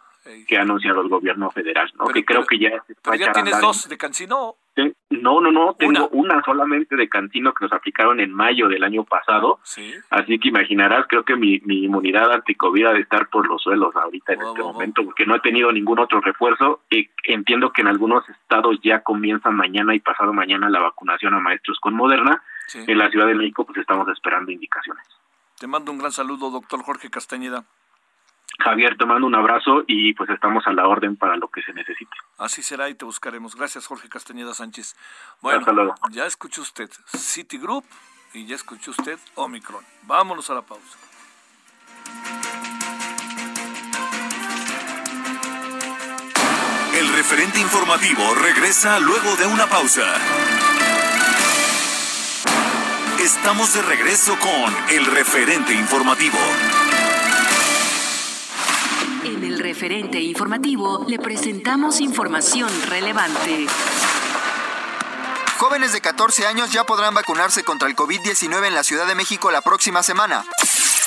que 0.47 0.59
ha 0.59 0.63
anunciado 0.63 1.01
el 1.01 1.09
gobierno 1.09 1.51
federal, 1.51 1.91
¿no? 1.99 2.07
que 2.07 2.25
creo 2.25 2.45
que 2.45 2.59
ya 2.59 2.71
Pero 3.03 3.17
ya 3.17 3.33
tienes 3.33 3.59
dos 3.61 3.89
de 3.89 3.97
Cancino. 3.97 4.57
No, 5.11 5.41
no, 5.41 5.51
no, 5.51 5.75
tengo 5.75 6.09
una. 6.13 6.43
solamente 6.43 6.97
de 6.97 7.09
Cancino 7.09 7.53
que 7.53 7.65
nos 7.65 7.73
aplicaron 7.73 8.21
en 8.21 8.33
mayo 8.33 8.69
del 8.69 8.85
año 8.85 9.05
pasado. 9.05 9.59
¿Sí? 9.63 9.93
Así 10.09 10.39
que 10.39 10.49
imaginarás, 10.49 11.07
creo 11.09 11.25
que 11.25 11.37
mi, 11.37 11.61
mi 11.65 11.85
inmunidad 11.85 12.33
anticovid 12.33 12.87
ha 12.87 12.93
de 12.93 13.01
estar 13.01 13.29
por 13.29 13.47
los 13.49 13.63
suelos 13.63 13.95
ahorita 13.97 14.35
en 14.35 14.41
este 14.41 14.63
momento, 14.63 15.05
porque 15.05 15.27
no 15.27 15.35
he 15.35 15.41
tenido 15.41 15.73
ningún 15.73 15.99
otro 15.99 16.21
refuerzo. 16.21 16.83
Y 16.91 17.11
entiendo 17.25 17.73
que 17.73 17.83
en 17.83 17.89
algunos 17.89 18.27
estados 18.29 18.79
ya 18.83 19.03
comienza 19.03 19.51
mañana 19.51 19.95
y 19.95 20.01
pasado 20.01 20.33
mañana 20.33 20.71
la 20.71 20.81
vacunación 20.81 21.35
a 21.35 21.41
maestros 21.41 21.79
con 21.81 21.95
Moderna. 21.95 22.43
En 22.75 22.99
la 22.99 23.11
Ciudad 23.11 23.27
de 23.27 23.35
México, 23.35 23.67
pues 23.67 23.79
estamos 23.79 24.07
esperando 24.09 24.53
indicaciones. 24.53 25.05
Te 25.61 25.67
mando 25.67 25.93
un 25.93 25.99
gran 25.99 26.11
saludo, 26.11 26.51
doctor 26.51 26.83
Jorge 26.83 27.11
Castañeda. 27.11 27.67
Javier, 28.61 28.97
te 28.97 29.05
mando 29.05 29.27
un 29.27 29.35
abrazo 29.35 29.85
y 29.87 30.15
pues 30.15 30.31
estamos 30.31 30.67
a 30.67 30.73
la 30.73 30.89
orden 30.89 31.17
para 31.17 31.37
lo 31.37 31.49
que 31.49 31.61
se 31.61 31.75
necesite. 31.75 32.17
Así 32.39 32.63
será 32.63 32.89
y 32.89 32.95
te 32.95 33.05
buscaremos. 33.05 33.55
Gracias, 33.57 33.87
Jorge 33.87 34.09
Castañeda 34.09 34.55
Sánchez. 34.55 34.97
Bueno, 35.43 35.95
ya 36.13 36.25
escuchó 36.25 36.63
usted 36.63 36.89
Citigroup 37.15 37.85
y 38.33 38.47
ya 38.47 38.55
escuchó 38.55 38.93
usted 38.93 39.19
Omicron. 39.35 39.85
Vámonos 40.05 40.49
a 40.49 40.55
la 40.55 40.63
pausa. 40.63 40.99
El 46.99 47.09
referente 47.13 47.61
informativo 47.61 48.35
regresa 48.35 48.99
luego 48.99 49.37
de 49.37 49.47
una 49.47 49.67
pausa. 49.67 50.60
Estamos 53.21 53.75
de 53.75 53.83
regreso 53.83 54.35
con 54.39 54.77
el 54.89 55.05
referente 55.05 55.75
informativo. 55.75 56.39
En 59.25 59.45
el 59.45 59.59
referente 59.59 60.19
informativo 60.19 61.05
le 61.07 61.19
presentamos 61.19 62.01
información 62.01 62.71
relevante. 62.89 63.67
Jóvenes 65.59 65.93
de 65.93 66.01
14 66.01 66.47
años 66.47 66.73
ya 66.73 66.85
podrán 66.85 67.13
vacunarse 67.13 67.63
contra 67.63 67.89
el 67.89 67.95
COVID-19 67.95 68.67
en 68.67 68.75
la 68.75 68.85
Ciudad 68.85 69.07
de 69.07 69.15
México 69.15 69.51
la 69.51 69.61
próxima 69.61 70.03
semana. 70.03 70.43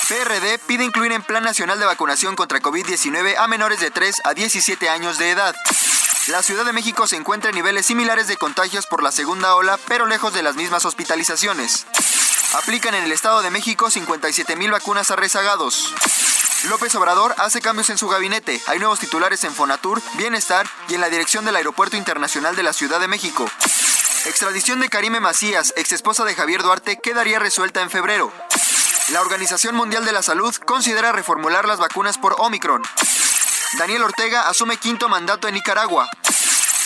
PRD 0.08 0.60
pide 0.68 0.84
incluir 0.84 1.14
en 1.14 1.24
Plan 1.24 1.44
Nacional 1.44 1.80
de 1.80 1.88
Vacunación 1.88 2.36
contra 2.36 2.60
COVID-19 2.62 3.38
a 3.40 3.48
menores 3.48 3.80
de 3.80 3.90
3 3.90 4.22
a 4.24 4.36
17 4.36 4.88
años 4.88 5.18
de 5.18 5.32
edad. 5.32 5.56
La 6.28 6.42
Ciudad 6.42 6.64
de 6.64 6.72
México 6.72 7.06
se 7.06 7.18
encuentra 7.18 7.50
en 7.50 7.56
niveles 7.56 7.86
similares 7.86 8.28
de 8.28 8.38
contagios 8.38 8.88
por 8.88 9.04
la 9.04 9.12
segunda 9.12 9.56
ola, 9.56 9.78
pero 9.90 10.06
lejos 10.06 10.34
de 10.34 10.42
las 10.42 10.56
mismas 10.56 10.86
hospitalizaciones. 10.86 11.86
Aplican 12.54 12.94
en 12.94 13.04
el 13.04 13.12
Estado 13.12 13.42
de 13.42 13.50
México 13.50 13.90
57 13.90 14.56
mil 14.56 14.72
vacunas 14.72 15.10
a 15.10 15.16
rezagados. 15.16 15.94
López 16.70 16.94
Obrador 16.96 17.34
hace 17.40 17.62
cambios 17.62 17.90
en 17.90 17.98
su 17.98 18.08
gabinete. 18.08 18.62
Hay 18.68 18.78
nuevos 18.78 19.00
titulares 19.00 19.44
en 19.44 19.54
Fonatur, 19.54 20.02
Bienestar 20.18 20.70
y 20.88 20.94
en 20.94 21.02
la 21.02 21.10
dirección 21.10 21.46
del 21.46 21.56
Aeropuerto 21.56 21.98
Internacional 21.98 22.56
de 22.56 22.64
la 22.64 22.72
Ciudad 22.72 23.00
de 23.00 23.08
México. 23.08 23.50
Extradición 24.26 24.80
de 24.80 24.90
Karime 24.90 25.20
Macías, 25.20 25.74
ex 25.76 25.92
esposa 25.92 26.26
de 26.26 26.36
Javier 26.36 26.62
Duarte, 26.62 27.00
quedaría 27.02 27.40
resuelta 27.40 27.82
en 27.82 27.90
febrero. 27.90 28.32
La 29.10 29.22
Organización 29.22 29.76
Mundial 29.76 30.06
de 30.06 30.14
la 30.14 30.22
Salud 30.22 30.56
considera 30.56 31.12
reformular 31.12 31.68
las 31.68 31.80
vacunas 31.80 32.20
por 32.20 32.36
Omicron. 32.38 32.84
Daniel 33.80 34.04
Ortega 34.04 34.48
asume 34.48 34.78
quinto 34.78 35.10
mandato 35.10 35.48
en 35.48 35.56
Nicaragua. 35.56 36.08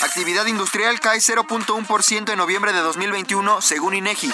Actividad 0.01 0.45
industrial 0.45 0.99
cae 1.01 1.19
0.1% 1.19 2.31
en 2.31 2.37
noviembre 2.37 2.71
de 2.71 2.79
2021, 2.79 3.61
según 3.61 3.95
INEGI. 3.95 4.33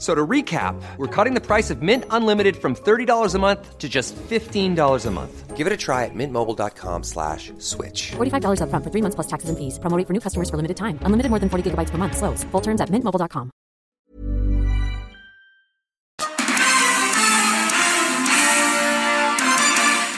So 0.00 0.14
to 0.14 0.26
recap, 0.26 0.80
we're 0.96 1.14
cutting 1.14 1.34
the 1.34 1.42
price 1.42 1.68
of 1.68 1.82
Mint 1.82 2.04
Unlimited 2.08 2.56
from 2.56 2.74
$30 2.74 3.34
a 3.34 3.38
month 3.38 3.76
to 3.76 3.86
just 3.86 4.16
$15 4.16 5.06
a 5.06 5.10
month. 5.10 5.56
Give 5.58 5.66
it 5.66 5.72
a 5.74 5.76
try 5.76 6.06
at 6.06 6.14
mintmobile.com 6.14 7.02
slash 7.04 7.52
switch. 7.58 8.12
$45 8.12 8.62
up 8.62 8.70
front 8.70 8.82
for 8.82 8.90
three 8.90 9.02
months 9.02 9.14
plus 9.14 9.26
taxes 9.26 9.50
and 9.50 9.58
fees. 9.58 9.78
Promoting 9.78 10.06
for 10.06 10.14
new 10.14 10.20
customers 10.20 10.48
for 10.48 10.56
limited 10.56 10.78
time. 10.78 10.98
Unlimited 11.02 11.28
more 11.28 11.38
than 11.38 11.50
40 11.50 11.72
gigabytes 11.72 11.90
per 11.90 11.98
month. 11.98 12.16
Slows. 12.16 12.44
Full 12.44 12.62
terms 12.62 12.80
at 12.80 12.88
mintmobile.com. 12.88 13.50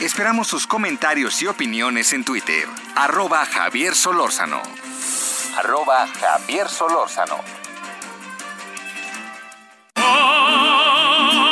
Esperamos 0.01 0.47
sus 0.47 0.67
comentarios 0.69 1.43
y 1.43 1.47
opiniones 1.47 2.13
en 2.13 2.25
Twitter. 2.25 2.67
Arroba 2.97 3.45
Javier 3.47 3.95
Solórzano. 3.95 4.63
Arroba 5.57 6.07
Javier 6.07 6.69
Solórzano. 6.69 7.37
Oh 10.05 11.52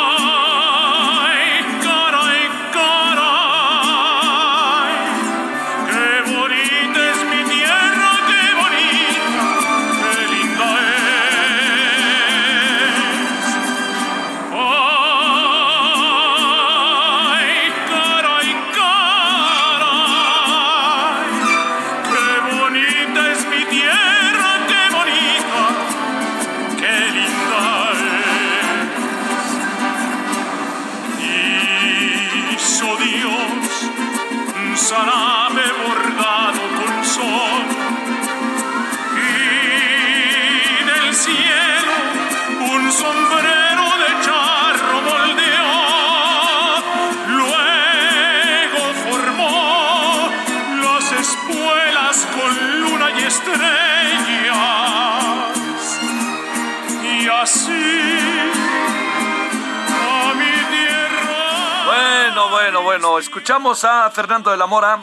escuchamos 63.61 63.83
a 63.83 64.09
Fernando 64.09 64.49
de 64.49 64.57
la 64.57 64.65
Mora. 64.65 64.99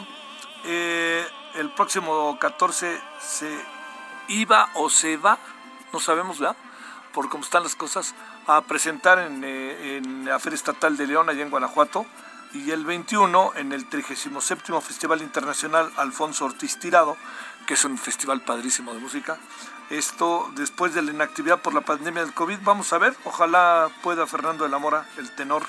Eh, 0.65 1.25
el 1.55 1.69
próximo 1.71 2.37
14 2.37 2.99
se 3.17 3.57
iba 4.27 4.69
o 4.73 4.89
se 4.89 5.15
va, 5.15 5.37
no 5.93 5.99
sabemos, 6.01 6.39
¿verdad? 6.39 6.57
Por 7.13 7.29
cómo 7.29 7.45
están 7.45 7.63
las 7.63 7.75
cosas, 7.75 8.13
a 8.47 8.59
presentar 8.59 9.19
en, 9.19 9.45
eh, 9.45 9.95
en 9.95 10.25
la 10.25 10.39
Feria 10.39 10.55
Estatal 10.55 10.97
de 10.97 11.07
León, 11.07 11.29
allá 11.29 11.41
en 11.41 11.49
Guanajuato. 11.49 12.05
Y 12.51 12.71
el 12.71 12.83
21 12.83 13.53
en 13.55 13.71
el 13.71 13.87
37 13.87 14.81
Festival 14.81 15.21
Internacional 15.21 15.89
Alfonso 15.95 16.43
Ortiz 16.43 16.79
Tirado, 16.79 17.15
que 17.65 17.75
es 17.75 17.85
un 17.85 17.97
festival 17.97 18.41
padrísimo 18.41 18.93
de 18.93 18.99
música. 18.99 19.37
Esto 19.89 20.51
después 20.55 20.93
de 20.93 21.01
la 21.01 21.11
inactividad 21.11 21.61
por 21.61 21.73
la 21.73 21.81
pandemia 21.81 22.25
del 22.25 22.33
COVID. 22.33 22.59
Vamos 22.63 22.91
a 22.91 22.97
ver, 22.97 23.15
ojalá 23.23 23.89
pueda 24.03 24.27
Fernando 24.27 24.65
de 24.65 24.69
la 24.69 24.79
Mora, 24.79 25.05
el 25.17 25.33
tenor, 25.35 25.63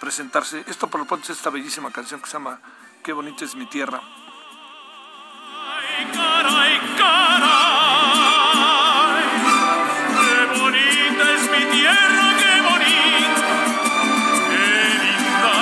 presentarse. 0.00 0.64
Esto 0.66 0.88
por 0.88 1.00
lo 1.00 1.06
pronto 1.06 1.24
es 1.24 1.38
esta 1.38 1.50
bellísima 1.50 1.90
canción 1.90 2.20
que 2.20 2.26
se 2.26 2.34
llama 2.34 2.60
Qué 3.02 3.12
bonita 3.12 3.44
es 3.44 3.54
mi 3.54 3.66
tierra. 3.66 4.00
Ay, 5.68 6.06
caray, 6.12 6.80
caray, 6.98 7.24
qué 10.20 10.46
bonita 10.60 11.32
es 11.34 11.42
mi 11.50 11.64
tierra, 11.76 12.34
qué 12.38 12.60
bonita, 12.62 13.48
qué 14.50 14.66
linda 15.04 15.54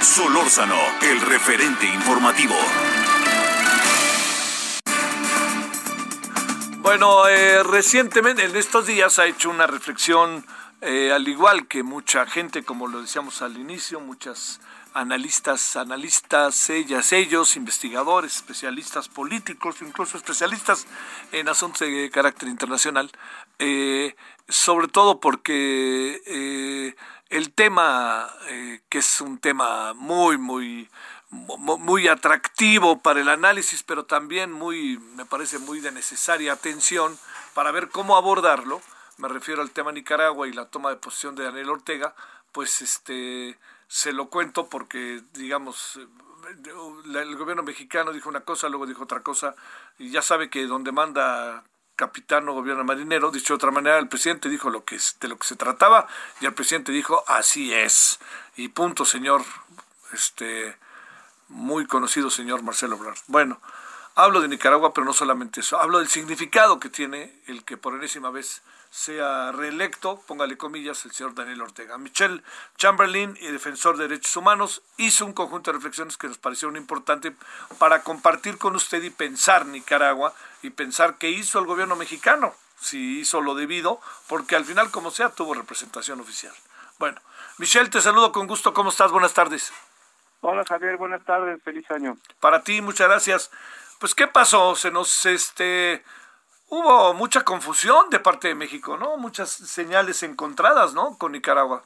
Solórzano, 0.00 0.80
el 1.02 1.20
referente 1.20 1.86
informativo. 1.86 2.56
Bueno, 6.86 7.26
eh, 7.26 7.64
recientemente, 7.64 8.44
en 8.44 8.54
estos 8.54 8.86
días, 8.86 9.18
ha 9.18 9.26
hecho 9.26 9.50
una 9.50 9.66
reflexión 9.66 10.46
eh, 10.88 11.10
al 11.12 11.26
igual 11.26 11.66
que 11.66 11.82
mucha 11.82 12.26
gente, 12.26 12.62
como 12.62 12.86
lo 12.86 13.02
decíamos 13.02 13.42
al 13.42 13.56
inicio, 13.58 13.98
muchas 13.98 14.60
analistas, 14.94 15.74
analistas, 15.74 16.70
ellas, 16.70 17.12
ellos, 17.12 17.56
investigadores, 17.56 18.36
especialistas 18.36 19.08
políticos, 19.08 19.82
incluso 19.82 20.16
especialistas 20.16 20.86
en 21.32 21.48
asuntos 21.48 21.80
de 21.80 22.08
carácter 22.08 22.48
internacional, 22.48 23.10
eh, 23.58 24.14
sobre 24.48 24.86
todo 24.86 25.18
porque 25.18 26.22
eh, 26.24 26.94
el 27.30 27.52
tema, 27.52 28.32
que 28.88 28.98
es 28.98 29.20
un 29.20 29.38
tema 29.38 29.92
muy, 29.92 30.38
muy, 30.38 30.88
muy 31.30 32.06
atractivo 32.06 33.00
para 33.00 33.20
el 33.20 33.28
análisis, 33.28 33.82
pero 33.82 34.04
también 34.04 34.52
muy, 34.52 34.98
me 35.16 35.24
parece 35.24 35.58
muy 35.58 35.80
de 35.80 35.90
necesaria 35.90 36.52
atención 36.52 37.18
para 37.54 37.72
ver 37.72 37.88
cómo 37.88 38.16
abordarlo, 38.16 38.80
me 39.18 39.28
refiero 39.28 39.62
al 39.62 39.70
tema 39.70 39.92
Nicaragua 39.92 40.46
y 40.48 40.52
la 40.52 40.66
toma 40.66 40.90
de 40.90 40.96
posición 40.96 41.34
de 41.34 41.44
Daniel 41.44 41.70
Ortega, 41.70 42.14
pues 42.52 42.82
este 42.82 43.58
se 43.88 44.12
lo 44.12 44.28
cuento 44.28 44.68
porque 44.68 45.22
digamos 45.34 45.98
el 47.04 47.36
gobierno 47.36 47.62
mexicano 47.62 48.12
dijo 48.12 48.28
una 48.28 48.40
cosa, 48.42 48.68
luego 48.68 48.86
dijo 48.86 49.04
otra 49.04 49.20
cosa, 49.20 49.54
y 49.98 50.10
ya 50.10 50.22
sabe 50.22 50.48
que 50.48 50.66
donde 50.66 50.92
manda 50.92 51.64
capitán 51.96 52.48
o 52.48 52.52
gobierno 52.52 52.84
marinero, 52.84 53.30
dicho 53.30 53.54
de 53.54 53.56
otra 53.56 53.70
manera, 53.70 53.98
el 53.98 54.08
presidente 54.08 54.48
dijo 54.48 54.70
lo 54.70 54.84
que 54.84 54.98
de 55.20 55.28
lo 55.28 55.38
que 55.38 55.46
se 55.46 55.56
trataba 55.56 56.06
y 56.40 56.46
el 56.46 56.54
presidente 56.54 56.92
dijo 56.92 57.24
así 57.26 57.72
es. 57.72 58.20
Y 58.54 58.68
punto, 58.68 59.04
señor, 59.04 59.42
este 60.12 60.76
muy 61.48 61.86
conocido 61.86 62.28
señor 62.28 62.62
Marcelo 62.62 62.96
Ebrard. 62.96 63.18
Bueno, 63.28 63.60
hablo 64.14 64.40
de 64.40 64.48
Nicaragua, 64.48 64.92
pero 64.92 65.04
no 65.04 65.12
solamente 65.12 65.60
eso, 65.60 65.80
hablo 65.80 65.98
del 65.98 66.08
significado 66.08 66.78
que 66.78 66.90
tiene 66.90 67.40
el 67.46 67.64
que 67.64 67.76
por 67.76 67.94
enésima 67.94 68.30
vez 68.30 68.62
sea 68.96 69.52
reelecto, 69.52 70.22
póngale 70.26 70.56
comillas, 70.56 71.04
el 71.04 71.12
señor 71.12 71.34
Daniel 71.34 71.60
Ortega. 71.60 71.98
Michelle 71.98 72.42
Chamberlain, 72.78 73.36
y 73.38 73.48
defensor 73.48 73.98
de 73.98 74.08
derechos 74.08 74.34
humanos, 74.38 74.82
hizo 74.96 75.26
un 75.26 75.34
conjunto 75.34 75.70
de 75.70 75.76
reflexiones 75.76 76.16
que 76.16 76.28
nos 76.28 76.38
parecieron 76.38 76.76
importantes 76.76 77.34
para 77.78 78.02
compartir 78.02 78.56
con 78.56 78.74
usted 78.74 79.02
y 79.02 79.10
pensar 79.10 79.66
Nicaragua 79.66 80.32
y 80.62 80.70
pensar 80.70 81.18
qué 81.18 81.28
hizo 81.28 81.58
el 81.58 81.66
gobierno 81.66 81.94
mexicano, 81.94 82.54
si 82.80 83.20
hizo 83.20 83.42
lo 83.42 83.54
debido, 83.54 84.00
porque 84.28 84.56
al 84.56 84.64
final, 84.64 84.90
como 84.90 85.10
sea, 85.10 85.28
tuvo 85.28 85.52
representación 85.52 86.18
oficial. 86.20 86.54
Bueno, 86.98 87.20
Michelle, 87.58 87.90
te 87.90 88.00
saludo 88.00 88.32
con 88.32 88.46
gusto. 88.46 88.72
¿Cómo 88.72 88.88
estás? 88.88 89.12
Buenas 89.12 89.34
tardes. 89.34 89.74
Hola 90.40 90.64
Javier, 90.66 90.96
buenas 90.96 91.22
tardes, 91.22 91.62
feliz 91.62 91.84
año. 91.90 92.16
Para 92.40 92.62
ti, 92.62 92.80
muchas 92.80 93.08
gracias. 93.08 93.50
Pues, 93.98 94.14
¿qué 94.14 94.26
pasó? 94.26 94.74
Se 94.74 94.90
nos, 94.90 95.26
este, 95.26 96.02
hubo 96.68 97.14
mucha 97.14 97.42
confusión 97.42 98.10
de 98.10 98.20
parte 98.20 98.48
de 98.48 98.54
México, 98.54 98.96
¿no? 98.96 99.16
Muchas 99.16 99.50
señales 99.50 100.22
encontradas, 100.22 100.94
¿no? 100.94 101.16
Con 101.18 101.32
Nicaragua. 101.32 101.84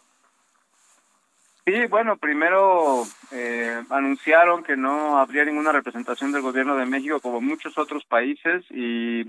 Sí, 1.66 1.86
bueno, 1.86 2.16
primero 2.16 3.04
eh, 3.30 3.82
anunciaron 3.90 4.64
que 4.64 4.76
no 4.76 5.18
habría 5.18 5.44
ninguna 5.44 5.72
representación 5.72 6.32
del 6.32 6.42
gobierno 6.42 6.74
de 6.76 6.86
México 6.86 7.20
como 7.20 7.40
muchos 7.40 7.76
otros 7.76 8.04
países 8.06 8.64
y, 8.70 9.20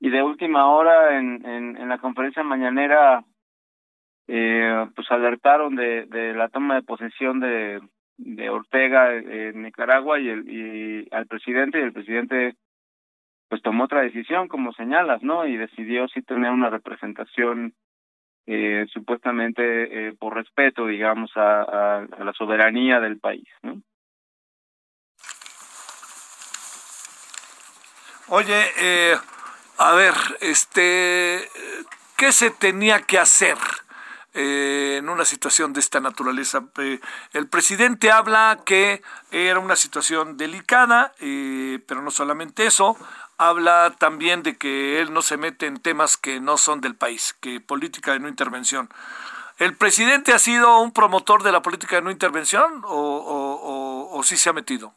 y 0.00 0.10
de 0.10 0.22
última 0.22 0.68
hora 0.68 1.16
en, 1.16 1.46
en, 1.46 1.88
la 1.88 1.98
conferencia 1.98 2.42
mañanera 2.42 3.24
eh, 4.26 4.86
pues 4.96 5.10
alertaron 5.10 5.76
de, 5.76 6.06
de 6.06 6.34
la 6.34 6.48
toma 6.48 6.74
de 6.74 6.82
posesión 6.82 7.40
de, 7.40 7.80
de 8.16 8.50
Ortega 8.50 9.14
en 9.14 9.62
Nicaragua 9.62 10.18
y, 10.18 10.28
el, 10.28 10.50
y 10.50 11.08
al 11.12 11.26
presidente 11.26 11.78
y 11.78 11.82
el 11.82 11.92
presidente 11.92 12.56
pues 13.48 13.62
tomó 13.62 13.84
otra 13.84 14.02
decisión, 14.02 14.48
como 14.48 14.72
señalas, 14.72 15.22
¿no? 15.22 15.46
Y 15.46 15.56
decidió 15.56 16.08
sí 16.08 16.22
tener 16.22 16.50
una 16.50 16.70
representación 16.70 17.74
eh, 18.46 18.86
supuestamente 18.92 20.08
eh, 20.08 20.12
por 20.18 20.34
respeto, 20.34 20.86
digamos, 20.86 21.30
a, 21.36 22.06
la 22.18 22.32
soberanía 22.32 23.00
del 23.00 23.18
país, 23.18 23.48
¿no? 23.62 23.80
Oye, 28.28 28.62
eh, 28.80 29.14
a 29.78 29.94
ver, 29.94 30.14
este, 30.40 31.40
¿qué 32.16 32.32
se 32.32 32.50
tenía 32.50 33.02
que 33.02 33.18
hacer? 33.18 33.58
Eh, 34.36 34.96
en 34.98 35.08
una 35.08 35.24
situación 35.24 35.72
de 35.72 35.78
esta 35.78 36.00
naturaleza. 36.00 36.64
Eh, 36.78 36.98
el 37.34 37.46
presidente 37.46 38.10
habla 38.10 38.58
que 38.66 39.00
era 39.30 39.60
una 39.60 39.76
situación 39.76 40.36
delicada, 40.36 41.12
eh, 41.20 41.78
pero 41.86 42.02
no 42.02 42.10
solamente 42.10 42.66
eso, 42.66 42.96
habla 43.38 43.94
también 43.98 44.42
de 44.42 44.56
que 44.56 45.00
él 45.00 45.12
no 45.12 45.22
se 45.22 45.36
mete 45.36 45.66
en 45.66 45.78
temas 45.78 46.16
que 46.16 46.40
no 46.40 46.56
son 46.56 46.80
del 46.80 46.94
país, 46.94 47.34
que 47.40 47.60
política 47.60 48.12
de 48.12 48.20
no 48.20 48.28
intervención. 48.28 48.88
¿El 49.58 49.76
presidente 49.76 50.32
ha 50.32 50.38
sido 50.38 50.80
un 50.80 50.92
promotor 50.92 51.42
de 51.42 51.52
la 51.52 51.62
política 51.62 51.96
de 51.96 52.02
no 52.02 52.10
intervención 52.10 52.82
o, 52.84 54.10
o, 54.12 54.22
sí 54.24 54.36
se 54.36 54.50
ha 54.50 54.52
metido? 54.52 54.94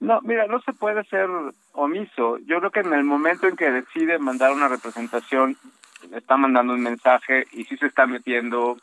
No, 0.00 0.20
mira, 0.22 0.46
no 0.46 0.60
se 0.62 0.72
puede 0.72 1.04
ser 1.04 1.28
omiso. 1.72 2.38
Yo 2.38 2.58
creo 2.58 2.70
que 2.70 2.80
en 2.80 2.92
el 2.92 3.04
momento 3.04 3.46
en 3.46 3.56
que 3.56 3.70
decide 3.70 4.18
mandar 4.18 4.52
una 4.52 4.68
representación 4.68 5.56
está 6.12 6.36
mandando 6.36 6.74
un 6.74 6.82
mensaje 6.82 7.46
y 7.52 7.64
sí 7.64 7.76
se 7.76 7.86
está 7.86 8.06
metiendo 8.06 8.76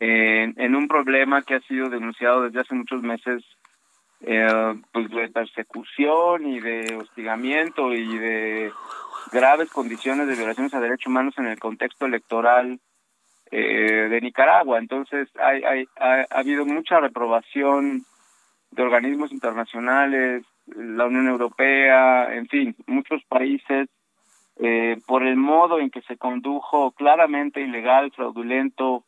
en, 0.00 0.54
en 0.60 0.74
un 0.74 0.88
problema 0.88 1.42
que 1.42 1.54
ha 1.54 1.60
sido 1.60 1.88
denunciado 1.88 2.42
desde 2.42 2.60
hace 2.60 2.74
muchos 2.74 3.02
meses, 3.02 3.44
eh, 4.22 4.80
pues 4.92 5.10
de 5.10 5.28
persecución 5.28 6.46
y 6.46 6.60
de 6.60 6.96
hostigamiento 6.96 7.92
y 7.92 8.18
de 8.18 8.72
graves 9.32 9.70
condiciones 9.70 10.26
de 10.28 10.36
violaciones 10.36 10.74
a 10.74 10.80
derechos 10.80 11.08
humanos 11.08 11.34
en 11.38 11.46
el 11.46 11.58
contexto 11.58 12.06
electoral 12.06 12.80
eh, 13.50 14.08
de 14.10 14.20
Nicaragua. 14.20 14.78
Entonces, 14.78 15.28
hay, 15.40 15.62
hay, 15.64 15.84
ha, 15.98 16.26
ha 16.30 16.38
habido 16.38 16.64
mucha 16.64 17.00
reprobación 17.00 18.04
de 18.70 18.82
organismos 18.82 19.32
internacionales, 19.32 20.44
la 20.66 21.06
Unión 21.06 21.28
Europea, 21.28 22.34
en 22.34 22.46
fin, 22.46 22.74
muchos 22.86 23.22
países 23.24 23.88
eh, 24.56 24.98
por 25.06 25.22
el 25.22 25.36
modo 25.36 25.80
en 25.80 25.90
que 25.90 26.02
se 26.02 26.16
condujo 26.16 26.92
claramente 26.92 27.60
ilegal, 27.60 28.12
fraudulento 28.12 29.04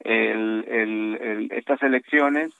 el, 0.00 1.48
estas 1.50 1.82
elecciones 1.82 2.52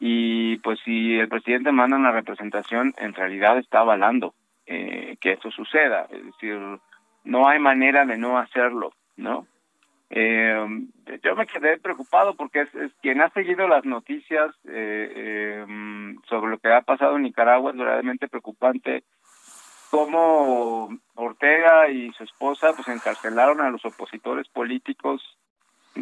y 0.00 0.56
pues 0.58 0.78
si 0.84 1.18
el 1.18 1.28
presidente 1.28 1.72
manda 1.72 1.96
una 1.96 2.12
representación 2.12 2.94
en 2.98 3.14
realidad 3.14 3.58
está 3.58 3.80
avalando 3.80 4.34
eh, 4.66 5.16
que 5.20 5.32
eso 5.32 5.50
suceda, 5.50 6.06
es 6.10 6.24
decir, 6.24 6.58
no 7.24 7.48
hay 7.48 7.58
manera 7.58 8.04
de 8.04 8.16
no 8.16 8.38
hacerlo, 8.38 8.92
¿no? 9.16 9.46
Eh, 10.10 10.66
yo 11.22 11.36
me 11.36 11.46
quedé 11.46 11.78
preocupado 11.78 12.34
porque 12.34 12.62
es, 12.62 12.74
es 12.74 12.92
quien 13.02 13.20
ha 13.20 13.28
seguido 13.30 13.68
las 13.68 13.84
noticias 13.84 14.54
eh, 14.64 15.12
eh, 15.14 15.66
sobre 16.28 16.50
lo 16.50 16.58
que 16.58 16.72
ha 16.72 16.80
pasado 16.80 17.16
en 17.16 17.24
Nicaragua 17.24 17.72
es 17.72 17.76
verdaderamente 17.76 18.26
preocupante 18.26 19.04
cómo 19.90 20.88
Ortega 21.14 21.90
y 21.90 22.10
su 22.12 22.24
esposa 22.24 22.72
pues 22.74 22.88
encarcelaron 22.88 23.60
a 23.60 23.70
los 23.70 23.84
opositores 23.84 24.48
políticos 24.48 25.22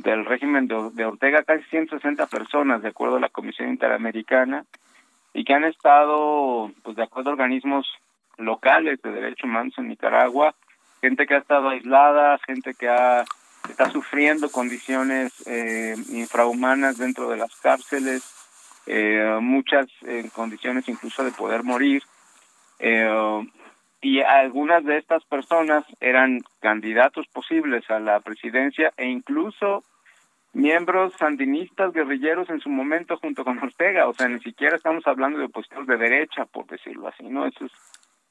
del 0.02 0.24
régimen 0.24 0.68
de, 0.68 1.04
Ortega, 1.04 1.42
casi 1.42 1.64
160 1.70 2.26
personas, 2.26 2.82
de 2.82 2.88
acuerdo 2.88 3.16
a 3.16 3.20
la 3.20 3.28
Comisión 3.28 3.68
Interamericana, 3.70 4.64
y 5.32 5.44
que 5.44 5.54
han 5.54 5.64
estado, 5.64 6.70
pues 6.82 6.96
de 6.96 7.02
acuerdo 7.02 7.30
a 7.30 7.32
organismos 7.34 7.86
locales 8.38 9.00
de 9.02 9.10
derechos 9.10 9.44
humanos 9.44 9.74
en 9.78 9.88
Nicaragua, 9.88 10.54
gente 11.00 11.26
que 11.26 11.34
ha 11.34 11.38
estado 11.38 11.68
aislada, 11.70 12.38
gente 12.46 12.74
que 12.74 12.88
ha 12.88 13.24
está 13.68 13.90
sufriendo 13.90 14.48
condiciones 14.50 15.32
eh, 15.46 15.96
infrahumanas 16.10 16.98
dentro 16.98 17.28
de 17.28 17.36
las 17.36 17.54
cárceles, 17.56 18.22
eh, 18.86 19.38
muchas 19.40 19.86
en 20.02 20.28
condiciones 20.30 20.88
incluso 20.88 21.24
de 21.24 21.32
poder 21.32 21.64
morir. 21.64 22.02
Y 24.08 24.20
algunas 24.20 24.84
de 24.84 24.98
estas 24.98 25.24
personas 25.24 25.84
eran 25.98 26.38
candidatos 26.60 27.26
posibles 27.26 27.90
a 27.90 27.98
la 27.98 28.20
presidencia 28.20 28.92
e 28.96 29.06
incluso 29.06 29.82
miembros 30.52 31.12
sandinistas 31.14 31.92
guerrilleros 31.92 32.48
en 32.48 32.60
su 32.60 32.68
momento 32.68 33.16
junto 33.16 33.42
con 33.42 33.58
Ortega, 33.58 34.06
o 34.06 34.12
sea, 34.12 34.28
ni 34.28 34.38
siquiera 34.38 34.76
estamos 34.76 35.04
hablando 35.08 35.40
de 35.40 35.46
opositores 35.46 35.88
de 35.88 35.96
derecha, 35.96 36.44
por 36.44 36.66
decirlo 36.66 37.08
así, 37.08 37.24
¿no? 37.24 37.46
Eso 37.46 37.66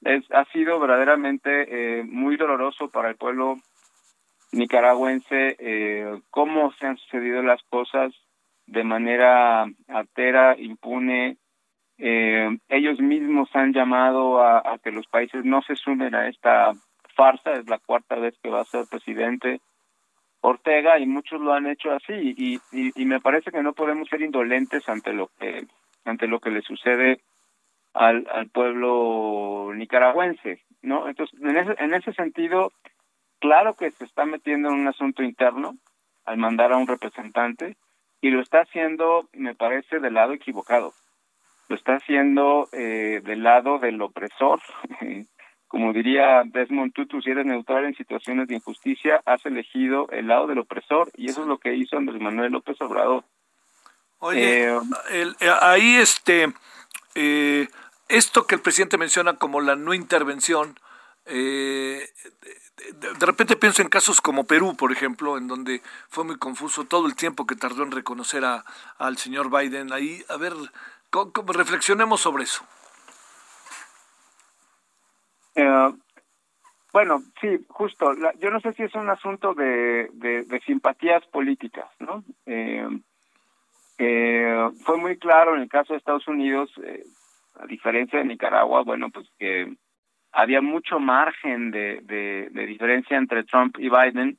es, 0.05 0.23
ha 0.31 0.45
sido 0.45 0.79
verdaderamente 0.79 1.49
eh, 1.67 2.03
muy 2.05 2.37
doloroso 2.37 2.89
para 2.89 3.09
el 3.09 3.17
pueblo 3.17 3.57
nicaragüense 4.53 5.57
eh, 5.59 6.21
cómo 6.29 6.71
se 6.79 6.87
han 6.87 6.95
sucedido 6.95 7.43
las 7.43 7.61
cosas 7.63 8.13
de 8.65 8.85
manera 8.85 9.65
altera, 9.89 10.55
impune, 10.57 11.35
eh, 11.97 12.57
ellos 12.69 12.99
mismos 12.99 13.49
han 13.53 13.73
llamado 13.73 14.41
a, 14.41 14.77
que 14.83 14.91
los 14.91 15.07
países 15.07 15.45
no 15.45 15.61
se 15.61 15.75
sumen 15.75 16.13
a 16.15 16.27
esta 16.27 16.73
farsa, 17.15 17.53
es 17.53 17.67
la 17.69 17.79
cuarta 17.79 18.15
vez 18.15 18.35
que 18.41 18.49
va 18.49 18.61
a 18.61 18.65
ser 18.65 18.85
presidente 18.89 19.61
Ortega 20.41 20.99
y 20.99 21.07
muchos 21.07 21.41
lo 21.41 21.53
han 21.53 21.65
hecho 21.65 21.91
así 21.91 22.13
y, 22.13 22.59
y, 22.71 23.05
me 23.05 23.19
parece 23.19 23.51
que 23.51 23.63
no 23.63 23.73
podemos 23.73 24.07
ser 24.09 24.21
indolentes 24.21 24.87
ante 24.87 25.11
lo 25.11 25.31
que 25.39 25.65
ante 26.03 26.27
lo 26.27 26.39
que 26.39 26.51
le 26.51 26.61
sucede 26.61 27.21
al, 27.93 28.27
al 28.31 28.49
pueblo 28.49 29.71
nicaragüense, 29.73 30.61
¿no? 30.83 31.07
Entonces, 31.07 31.39
en 31.41 31.57
ese, 31.57 31.75
en 31.79 31.93
ese 31.95 32.13
sentido, 32.13 32.71
claro 33.39 33.73
que 33.73 33.89
se 33.89 34.03
está 34.03 34.25
metiendo 34.25 34.69
en 34.69 34.81
un 34.81 34.87
asunto 34.87 35.23
interno 35.23 35.77
al 36.25 36.37
mandar 36.37 36.73
a 36.73 36.77
un 36.77 36.87
representante, 36.87 37.77
y 38.21 38.31
lo 38.31 38.41
está 38.41 38.61
haciendo, 38.61 39.29
me 39.33 39.55
parece, 39.55 39.99
del 39.99 40.15
lado 40.15 40.33
equivocado. 40.33 40.93
Lo 41.67 41.75
está 41.75 41.95
haciendo 41.95 42.69
eh, 42.71 43.21
del 43.23 43.43
lado 43.43 43.79
del 43.79 44.01
opresor. 44.01 44.59
Como 45.67 45.91
diría 45.93 46.43
Desmond 46.45 46.93
Tutu, 46.93 47.21
si 47.21 47.31
eres 47.31 47.45
neutral 47.45 47.85
en 47.85 47.95
situaciones 47.95 48.47
de 48.47 48.55
injusticia, 48.55 49.21
has 49.25 49.45
elegido 49.45 50.07
el 50.11 50.27
lado 50.27 50.47
del 50.47 50.59
opresor 50.59 51.09
y 51.15 51.29
eso 51.29 51.41
es 51.41 51.47
lo 51.47 51.57
que 51.57 51.73
hizo 51.73 51.97
Andrés 51.97 52.21
Manuel 52.21 52.51
López 52.51 52.79
Obrador. 52.81 53.23
Oye, 54.19 54.69
eh, 54.69 54.79
eh, 55.11 55.51
ahí 55.61 55.95
este, 55.97 56.53
esto 58.07 58.47
que 58.47 58.55
el 58.55 58.61
presidente 58.61 58.97
menciona 58.97 59.37
como 59.37 59.59
la 59.59 59.75
no 59.75 59.93
intervención, 59.93 60.79
eh, 61.25 62.07
de, 62.99 63.25
repente 63.25 63.55
pienso 63.55 63.81
en 63.81 63.89
casos 63.89 64.21
como 64.21 64.45
Perú, 64.45 64.75
por 64.75 64.91
ejemplo, 64.91 65.37
en 65.37 65.47
donde 65.47 65.81
fue 66.09 66.23
muy 66.23 66.37
confuso 66.37 66.85
todo 66.85 67.07
el 67.07 67.15
tiempo 67.15 67.47
que 67.47 67.55
tardó 67.55 67.83
en 67.83 67.91
reconocer 67.91 68.45
a, 68.45 68.63
al 68.97 69.17
señor 69.17 69.49
Biden. 69.49 69.91
Ahí, 69.91 70.23
a 70.29 70.37
ver, 70.37 70.53
reflexionemos 71.47 72.21
sobre 72.21 72.43
eso. 72.43 72.65
Eh, 75.55 75.93
bueno, 76.91 77.21
sí, 77.41 77.65
justo. 77.69 78.13
yo 78.39 78.51
no 78.51 78.59
sé 78.59 78.73
si 78.73 78.83
es 78.83 78.95
un 78.95 79.09
asunto 79.09 79.53
de, 79.53 80.09
de, 80.13 80.61
simpatías 80.65 81.25
políticas, 81.27 81.89
¿no? 81.99 82.23
Eh, 82.45 82.87
fue 84.83 84.97
muy 84.97 85.17
claro 85.17 85.55
en 85.55 85.61
el 85.61 85.69
caso 85.69 85.93
de 85.93 85.99
Estados 85.99 86.27
Unidos, 86.27 86.71
a 87.59 87.65
diferencia 87.65 88.19
de 88.19 88.25
Nicaragua, 88.25 88.83
bueno, 88.83 89.09
pues 89.09 89.27
que 89.39 89.73
había 90.35 90.61
mucho 90.61 90.99
margen 90.99 91.71
de, 91.71 92.01
de, 92.03 92.65
diferencia 92.65 93.17
entre 93.17 93.45
Trump 93.45 93.77
y 93.79 93.89
Biden 93.89 94.37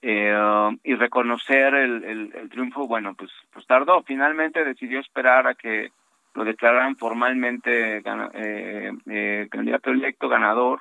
eh, 0.00 0.34
y 0.82 0.94
reconocer 0.94 1.74
el, 1.74 2.32
el, 2.34 2.48
triunfo, 2.48 2.86
bueno, 2.86 3.14
pues, 3.14 3.30
pues 3.52 3.66
tardó. 3.66 4.02
Finalmente 4.02 4.64
decidió 4.64 4.98
esperar 5.00 5.46
a 5.46 5.54
que 5.54 5.90
lo 6.36 6.44
declararan 6.44 6.96
formalmente 6.96 7.98
eh, 7.98 8.92
eh, 9.06 9.48
candidato 9.50 9.90
electo, 9.90 10.28
ganador. 10.28 10.80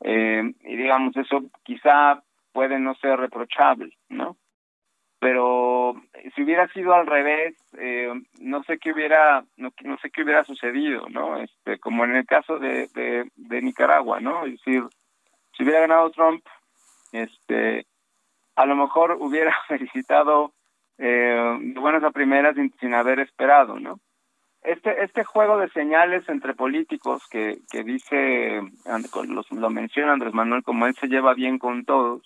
Eh, 0.00 0.42
y 0.64 0.76
digamos, 0.76 1.16
eso 1.16 1.44
quizá 1.62 2.22
puede 2.52 2.78
no 2.78 2.94
ser 2.96 3.18
reprochable, 3.18 3.96
¿no? 4.08 4.36
pero 5.22 5.94
si 6.34 6.42
hubiera 6.42 6.66
sido 6.72 6.92
al 6.94 7.06
revés 7.06 7.54
eh, 7.78 8.12
no 8.40 8.64
sé 8.64 8.78
qué 8.78 8.90
hubiera 8.90 9.44
no, 9.56 9.72
no, 9.84 9.96
sé 9.98 10.10
qué 10.10 10.24
hubiera 10.24 10.42
sucedido 10.42 11.08
no 11.08 11.36
este 11.36 11.78
como 11.78 12.04
en 12.04 12.16
el 12.16 12.26
caso 12.26 12.58
de, 12.58 12.88
de, 12.92 13.62
Nicaragua 13.62 14.18
no 14.18 14.44
es 14.44 14.54
decir 14.54 14.82
si 15.56 15.62
hubiera 15.62 15.82
ganado 15.82 16.10
Trump 16.10 16.44
este 17.12 17.86
a 18.56 18.66
lo 18.66 18.74
mejor 18.74 19.16
hubiera 19.20 19.54
felicitado 19.68 20.54
eh, 20.98 21.56
de 21.60 21.78
buenas 21.78 22.02
a 22.02 22.10
primeras 22.10 22.56
sin, 22.80 22.92
haber 22.92 23.20
esperado 23.20 23.78
no 23.78 24.00
este 24.62 25.02
este 25.02 25.24
juego 25.24 25.58
de 25.58 25.68
señales 25.70 26.28
entre 26.28 26.54
políticos 26.54 27.26
que 27.28 27.58
que 27.70 27.82
dice 27.82 28.60
lo 29.52 29.70
menciona 29.70 30.12
Andrés 30.12 30.34
Manuel 30.34 30.62
como 30.62 30.86
él 30.86 30.94
se 30.94 31.08
lleva 31.08 31.34
bien 31.34 31.58
con 31.58 31.84
todos 31.84 32.22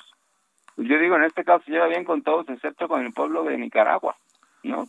pues 0.76 0.89
yo 0.89 0.99
digo, 0.99 1.16
en 1.16 1.24
este 1.24 1.43
caso 1.43 1.64
se 1.64 1.72
lleva 1.72 1.89
bien 1.89 2.05
con 2.05 2.22
todos, 2.22 2.49
excepto 2.51 2.87
con 2.87 3.05
el 3.05 3.12
pueblo 3.12 3.45
de 3.45 3.57
Nicaragua, 3.57 4.14
¿no? 4.62 4.87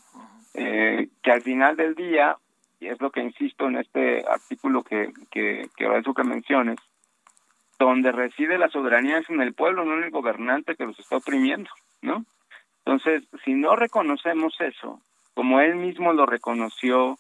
Eh, 0.54 1.08
que 1.24 1.32
al 1.32 1.42
final 1.42 1.78
del 1.78 1.96
día, 1.96 2.36
y 2.82 2.88
es 2.88 3.00
lo 3.00 3.10
que 3.10 3.22
insisto 3.22 3.68
en 3.68 3.78
este 3.78 4.26
artículo 4.28 4.84
que, 4.84 5.14
que, 5.32 5.70
que 5.78 5.98
eso 5.98 6.14
que 6.14 6.24
menciones, 6.26 6.76
donde 7.80 8.12
reside 8.12 8.58
la 8.58 8.68
soberanía 8.68 9.20
es 9.20 9.30
en 9.30 9.42
el 9.42 9.54
pueblo, 9.54 9.86
no 9.86 9.98
en 9.98 10.04
el 10.04 10.12
gobernante 10.12 10.76
que 10.76 10.86
los 10.86 11.00
está 11.00 11.18
oprimiendo, 11.18 11.70
¿no? 12.02 12.26
Entonces, 12.80 13.24
si 13.46 13.54
no 13.54 13.76
reconocemos 13.78 14.60
eso, 14.60 15.00
como 15.36 15.62
él 15.62 15.76
mismo 15.76 16.12
lo 16.12 16.26
reconoció 16.26 17.18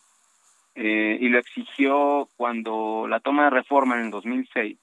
eh, 0.79 1.17
y 1.19 1.29
lo 1.29 1.39
exigió 1.39 2.29
cuando 2.37 3.07
la 3.09 3.19
toma 3.19 3.45
de 3.45 3.49
reforma 3.49 3.95
en 3.95 4.05
el 4.05 4.11
2006, 4.11 4.77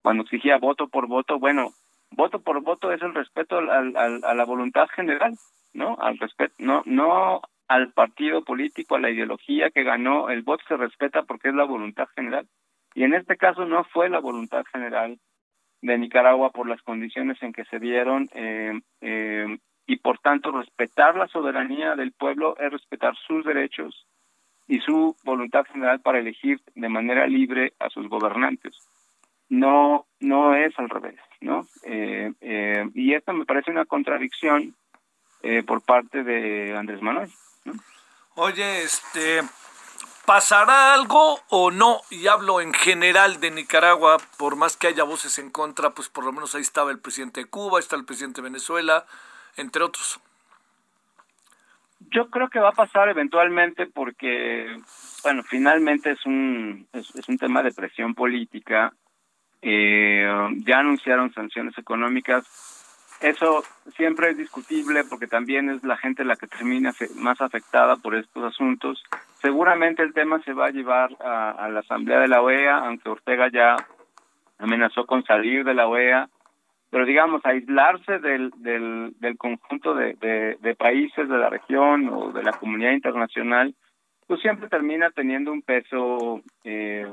cuando 0.00 0.22
exigía 0.22 0.56
voto 0.56 0.88
por 0.88 1.06
voto, 1.08 1.38
bueno, 1.38 1.72
voto 2.10 2.40
por 2.40 2.62
voto 2.62 2.90
es 2.90 3.02
el 3.02 3.14
respeto 3.14 3.58
al, 3.58 3.94
a 3.96 4.34
la 4.34 4.44
voluntad 4.46 4.88
general, 4.88 5.34
¿no? 5.74 5.98
Al 6.00 6.18
respeto, 6.18 6.54
no, 6.58 6.82
no 6.86 7.42
al 7.68 7.92
partido 7.92 8.44
político, 8.44 8.96
a 8.96 9.00
la 9.00 9.10
ideología 9.10 9.68
que 9.68 9.84
ganó, 9.84 10.30
el 10.30 10.40
voto 10.40 10.64
se 10.66 10.78
respeta 10.78 11.24
porque 11.24 11.48
es 11.48 11.54
la 11.54 11.64
voluntad 11.64 12.08
general. 12.16 12.48
Y 12.94 13.04
en 13.04 13.12
este 13.12 13.36
caso 13.36 13.66
no 13.66 13.84
fue 13.84 14.08
la 14.08 14.20
voluntad 14.20 14.64
general 14.72 15.18
de 15.82 15.98
Nicaragua 15.98 16.50
por 16.50 16.66
las 16.66 16.80
condiciones 16.80 17.42
en 17.42 17.52
que 17.52 17.66
se 17.66 17.78
dieron 17.78 18.30
eh, 18.32 18.80
eh, 19.02 19.58
y 19.86 19.96
por 19.96 20.18
tanto 20.18 20.50
respetar 20.50 21.14
la 21.16 21.28
soberanía 21.28 21.94
del 21.94 22.12
pueblo 22.12 22.56
es 22.58 22.72
respetar 22.72 23.14
sus 23.26 23.44
derechos 23.44 24.06
y 24.70 24.78
su 24.80 25.16
voluntad 25.24 25.64
general 25.66 26.00
para 26.00 26.20
elegir 26.20 26.60
de 26.76 26.88
manera 26.88 27.26
libre 27.26 27.72
a 27.80 27.90
sus 27.90 28.08
gobernantes 28.08 28.88
no 29.48 30.06
no 30.20 30.54
es 30.54 30.72
al 30.78 30.88
revés, 30.88 31.18
¿no? 31.40 31.66
Eh, 31.82 32.32
eh, 32.40 32.88
y 32.94 33.14
esto 33.14 33.32
me 33.32 33.46
parece 33.46 33.72
una 33.72 33.84
contradicción 33.84 34.76
eh, 35.42 35.64
por 35.64 35.82
parte 35.82 36.22
de 36.22 36.76
Andrés 36.76 37.02
Manuel. 37.02 37.32
Oye, 38.36 38.82
este, 38.82 39.42
¿pasará 40.24 40.94
algo 40.94 41.40
o 41.48 41.72
no? 41.72 42.00
Y 42.10 42.28
hablo 42.28 42.60
en 42.60 42.72
general 42.72 43.40
de 43.40 43.50
Nicaragua, 43.50 44.18
por 44.38 44.54
más 44.54 44.76
que 44.76 44.86
haya 44.86 45.02
voces 45.02 45.40
en 45.40 45.50
contra, 45.50 45.90
pues 45.90 46.08
por 46.08 46.24
lo 46.24 46.32
menos 46.32 46.54
ahí 46.54 46.62
estaba 46.62 46.92
el 46.92 47.00
presidente 47.00 47.40
de 47.40 47.46
Cuba, 47.46 47.80
está 47.80 47.96
el 47.96 48.04
presidente 48.04 48.40
de 48.40 48.50
Venezuela, 48.50 49.04
entre 49.56 49.82
otros. 49.82 50.20
Yo 52.12 52.28
creo 52.28 52.48
que 52.48 52.58
va 52.58 52.70
a 52.70 52.72
pasar 52.72 53.08
eventualmente 53.08 53.86
porque, 53.86 54.76
bueno, 55.22 55.42
finalmente 55.44 56.12
es 56.12 56.26
un, 56.26 56.86
es 56.92 57.28
un 57.28 57.38
tema 57.38 57.62
de 57.62 57.72
presión 57.72 58.14
política 58.14 58.92
eh, 59.62 60.26
ya 60.64 60.78
anunciaron 60.78 61.32
sanciones 61.32 61.76
económicas. 61.76 62.46
Eso 63.20 63.62
siempre 63.96 64.30
es 64.30 64.38
discutible 64.38 65.04
porque 65.04 65.26
también 65.26 65.68
es 65.68 65.84
la 65.84 65.98
gente 65.98 66.24
la 66.24 66.36
que 66.36 66.46
termina 66.46 66.92
más 67.16 67.40
afectada 67.40 67.96
por 67.96 68.14
estos 68.14 68.42
asuntos. 68.44 69.02
Seguramente 69.42 70.02
el 70.02 70.14
tema 70.14 70.40
se 70.42 70.54
va 70.54 70.66
a 70.66 70.70
llevar 70.70 71.10
a, 71.20 71.68
la 71.68 71.80
Asamblea 71.80 72.20
de 72.20 72.28
la 72.28 72.40
OEA, 72.40 72.78
aunque 72.78 73.10
Ortega 73.10 73.50
ya 73.52 73.76
amenazó 74.58 75.04
con 75.04 75.22
salir 75.24 75.64
de 75.64 75.74
la 75.74 75.86
OEA, 75.86 76.30
pero 76.90 77.06
digamos, 77.06 77.40
aislarse 77.44 78.18
del, 78.18 78.50
del, 78.56 79.36
conjunto 79.38 79.94
de, 79.94 80.76
países 80.76 81.28
de 81.28 81.38
la 81.38 81.48
región 81.48 82.08
o 82.08 82.32
de 82.32 82.42
la 82.42 82.52
comunidad 82.52 82.92
internacional, 82.92 83.74
pues 84.26 84.40
siempre 84.40 84.68
termina 84.68 85.10
teniendo 85.10 85.52
un 85.52 85.62
peso 85.62 86.42
eh, 86.64 87.10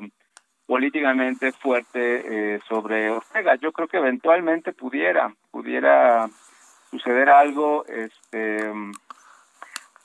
políticamente 0.65 1.51
fuerte 1.51 2.55
eh, 2.55 2.59
sobre 2.67 3.11
Ortega. 3.11 3.55
Yo 3.55 3.71
creo 3.71 3.87
que 3.87 3.97
eventualmente 3.97 4.73
pudiera, 4.73 5.33
pudiera 5.51 6.27
suceder 6.89 7.29
algo. 7.29 7.85
Este, 7.85 8.71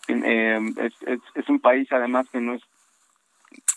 eh, 0.09 0.61
es, 0.77 1.20
es, 1.35 1.49
un 1.49 1.61
país 1.61 1.91
además 1.93 2.29
que 2.31 2.41
no 2.41 2.55
es 2.55 2.62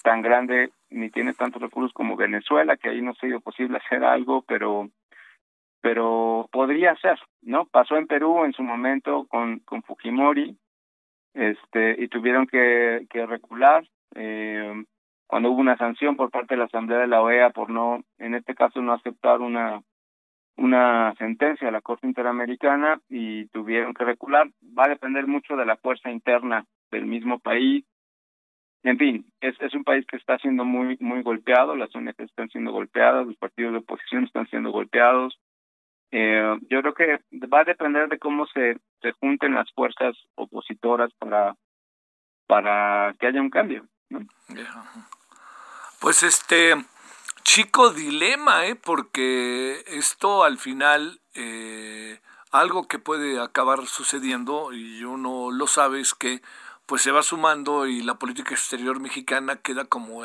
tan 0.04 0.22
grande 0.22 0.72
ni 0.90 1.10
tiene 1.10 1.34
tantos 1.34 1.62
recursos 1.62 1.94
como 1.94 2.18
Venezuela, 2.18 2.76
que 2.76 2.90
ahí 2.90 3.02
no 3.02 3.12
ha 3.12 3.16
sido 3.16 3.40
posible 3.40 3.78
hacer 3.78 4.04
algo, 4.04 4.44
pero 4.48 4.90
pero 5.86 6.50
podría 6.52 6.96
ser, 6.96 7.20
¿no? 7.44 7.68
Pasó 7.68 7.96
en 7.96 8.08
Perú 8.08 8.44
en 8.44 8.54
su 8.54 8.64
momento 8.64 9.28
con, 9.28 9.62
Fujimori, 9.84 10.58
este, 11.36 11.96
y 12.02 12.08
tuvieron 12.08 12.48
que, 12.48 13.06
que 13.08 13.24
recular. 13.28 13.88
Eh, 14.16 14.84
cuando 15.28 15.52
hubo 15.52 15.62
una 15.62 15.78
sanción 15.78 16.16
por 16.16 16.32
parte 16.32 16.56
de 16.56 16.58
la 16.58 16.66
Asamblea 16.66 16.98
de 16.98 17.08
la 17.08 17.22
OEA 17.22 17.52
por 17.52 17.70
no, 17.70 18.02
en 18.18 18.34
este 18.34 18.56
caso, 18.56 18.82
no 18.82 18.94
aceptar 18.94 19.42
una 19.42 19.84
una 20.58 21.14
sentencia 21.20 21.68
de 21.68 21.72
la 21.72 21.82
Corte 21.82 22.08
Interamericana 22.08 23.00
y 23.08 23.46
tuvieron 23.50 23.94
que 23.94 24.06
recular. 24.06 24.50
Va 24.76 24.86
a 24.86 24.90
depender 24.90 25.28
mucho 25.28 25.56
de 25.56 25.68
la 25.68 25.78
fuerza 25.78 26.10
interna 26.10 26.66
del 26.90 27.06
mismo 27.06 27.38
país. 27.38 27.86
En 28.82 28.98
fin, 28.98 29.26
es, 29.40 29.56
es 29.62 29.76
un 29.76 29.84
país 29.84 30.04
que 30.08 30.18
está 30.18 30.40
siendo 30.40 30.66
muy 30.66 30.98
muy 31.00 31.22
golpeado, 31.22 31.76
las 31.76 31.96
ONG 31.96 32.16
están 32.18 32.50
siendo 32.50 32.72
golpeadas, 32.72 33.28
los 33.28 33.38
partidos 33.38 33.74
de 33.74 33.80
oposición 33.80 34.24
están 34.24 34.48
siendo 34.48 34.72
golpeados. 34.72 35.40
Eh, 36.18 36.60
yo 36.70 36.82
creo 36.82 36.94
que 36.94 37.20
va 37.54 37.60
a 37.60 37.64
depender 37.66 38.08
de 38.08 38.18
cómo 38.18 38.48
se, 38.48 38.78
se 39.02 39.12
junten 39.20 39.54
las 39.54 39.70
fuerzas 39.74 40.16
opositoras 40.36 41.12
para, 41.20 41.58
para 42.48 43.14
que 43.20 43.28
haya 43.28 43.42
un 43.42 43.50
cambio. 43.50 43.86
Pues 46.00 46.24
este 46.24 46.76
chico 47.44 47.90
dilema, 47.90 48.66
¿eh? 48.66 48.76
porque 48.76 49.84
esto 49.88 50.46
al 50.46 50.58
final, 50.58 51.20
eh, 51.34 52.22
algo 52.50 52.88
que 52.88 52.98
puede 52.98 53.42
acabar 53.42 53.86
sucediendo, 53.86 54.72
y 54.72 55.04
uno 55.04 55.52
lo 55.52 55.68
sabe, 55.68 56.00
es 56.00 56.14
que 56.14 56.42
pues 56.86 57.02
se 57.02 57.12
va 57.12 57.24
sumando 57.24 57.88
y 57.88 58.02
la 58.04 58.16
política 58.16 58.54
exterior 58.54 59.00
mexicana 59.00 59.56
queda 59.58 59.86
como 59.86 60.24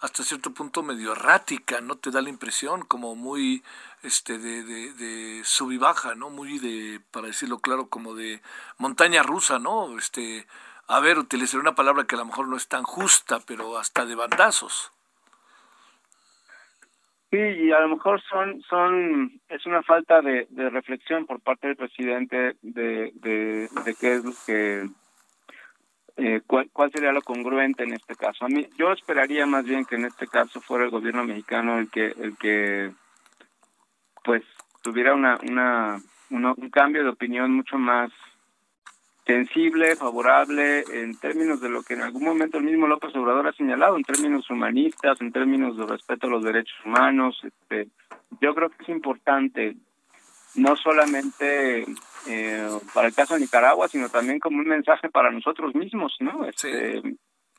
hasta 0.00 0.22
cierto 0.22 0.52
punto 0.52 0.82
medio 0.82 1.12
errática, 1.12 1.80
¿no? 1.80 1.96
Te 1.96 2.10
da 2.10 2.22
la 2.22 2.30
impresión 2.30 2.82
como 2.82 3.14
muy 3.14 3.62
este 4.02 4.38
de, 4.38 4.62
de, 4.64 5.44
sub 5.44 5.72
y 5.72 5.76
baja, 5.76 6.14
¿no? 6.14 6.30
Muy 6.30 6.58
de, 6.58 7.00
para 7.10 7.26
decirlo 7.26 7.58
claro, 7.58 7.88
como 7.88 8.14
de 8.14 8.40
montaña 8.78 9.22
rusa, 9.22 9.58
¿no? 9.58 9.98
Este, 9.98 10.46
a 10.88 11.00
ver, 11.00 11.18
utilizaré 11.18 11.60
una 11.60 11.74
palabra 11.74 12.04
que 12.04 12.14
a 12.14 12.18
lo 12.18 12.24
mejor 12.24 12.48
no 12.48 12.56
es 12.56 12.66
tan 12.66 12.82
justa, 12.82 13.40
pero 13.46 13.76
hasta 13.76 14.06
de 14.06 14.14
bandazos. 14.14 14.90
Sí, 17.30 17.36
y 17.36 17.70
a 17.72 17.80
lo 17.80 17.90
mejor 17.90 18.20
son, 18.22 18.60
son, 18.62 19.40
es 19.48 19.64
una 19.66 19.82
falta 19.82 20.20
de, 20.20 20.48
de 20.50 20.68
reflexión 20.70 21.26
por 21.26 21.40
parte 21.40 21.68
del 21.68 21.76
presidente 21.76 22.56
de, 22.62 23.12
de, 23.14 23.68
de 23.84 23.94
qué 24.00 24.14
es 24.14 24.24
lo 24.24 24.32
que, 24.46 24.88
eh, 26.22 26.42
cuál, 26.46 26.68
cuál 26.70 26.92
sería 26.92 27.12
lo 27.12 27.22
congruente 27.22 27.82
en 27.82 27.94
este 27.94 28.14
caso. 28.14 28.44
A 28.44 28.48
mí, 28.48 28.68
yo 28.76 28.92
esperaría 28.92 29.46
más 29.46 29.64
bien 29.64 29.86
que 29.86 29.94
en 29.94 30.04
este 30.04 30.26
caso 30.26 30.60
fuera 30.60 30.84
el 30.84 30.90
gobierno 30.90 31.24
mexicano 31.24 31.78
el 31.78 31.90
que, 31.90 32.08
el 32.08 32.36
que, 32.36 32.92
pues, 34.22 34.42
tuviera 34.82 35.14
una, 35.14 35.38
una, 35.48 35.98
un 36.28 36.70
cambio 36.70 37.04
de 37.04 37.08
opinión 37.08 37.54
mucho 37.54 37.78
más 37.78 38.12
sensible, 39.24 39.96
favorable, 39.96 40.84
en 40.92 41.18
términos 41.18 41.60
de 41.62 41.70
lo 41.70 41.82
que 41.82 41.94
en 41.94 42.02
algún 42.02 42.24
momento 42.24 42.58
el 42.58 42.64
mismo 42.64 42.86
López 42.86 43.16
Obrador 43.16 43.46
ha 43.46 43.52
señalado, 43.52 43.96
en 43.96 44.02
términos 44.02 44.50
humanistas, 44.50 45.20
en 45.22 45.32
términos 45.32 45.78
de 45.78 45.86
respeto 45.86 46.26
a 46.26 46.30
los 46.30 46.44
derechos 46.44 46.76
humanos. 46.84 47.40
Este, 47.44 47.88
yo 48.42 48.54
creo 48.54 48.68
que 48.68 48.82
es 48.82 48.88
importante, 48.90 49.74
no 50.54 50.76
solamente 50.76 51.86
eh, 52.26 52.68
para 52.94 53.08
el 53.08 53.14
caso 53.14 53.34
de 53.34 53.40
Nicaragua, 53.40 53.88
sino 53.88 54.08
también 54.08 54.38
como 54.38 54.58
un 54.58 54.68
mensaje 54.68 55.08
para 55.08 55.30
nosotros 55.30 55.74
mismos, 55.74 56.16
¿no? 56.20 56.44
Este, 56.44 57.02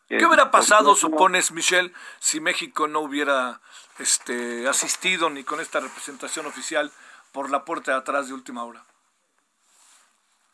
¿Qué 0.08 0.26
hubiera 0.26 0.52
pasado, 0.52 0.94
supones, 0.96 1.52
Michelle, 1.52 1.92
si 2.20 2.42
México 2.42 2.88
no 2.88 3.00
hubiera 3.00 3.62
este, 4.00 4.68
asistido 4.68 5.30
ni 5.30 5.44
con 5.44 5.62
esta 5.62 5.80
representación 5.80 6.46
oficial 6.46 6.92
por 7.32 7.50
la 7.50 7.64
puerta 7.64 7.92
de 7.92 7.98
atrás 7.98 8.28
de 8.28 8.34
última 8.34 8.64
hora? 8.64 8.84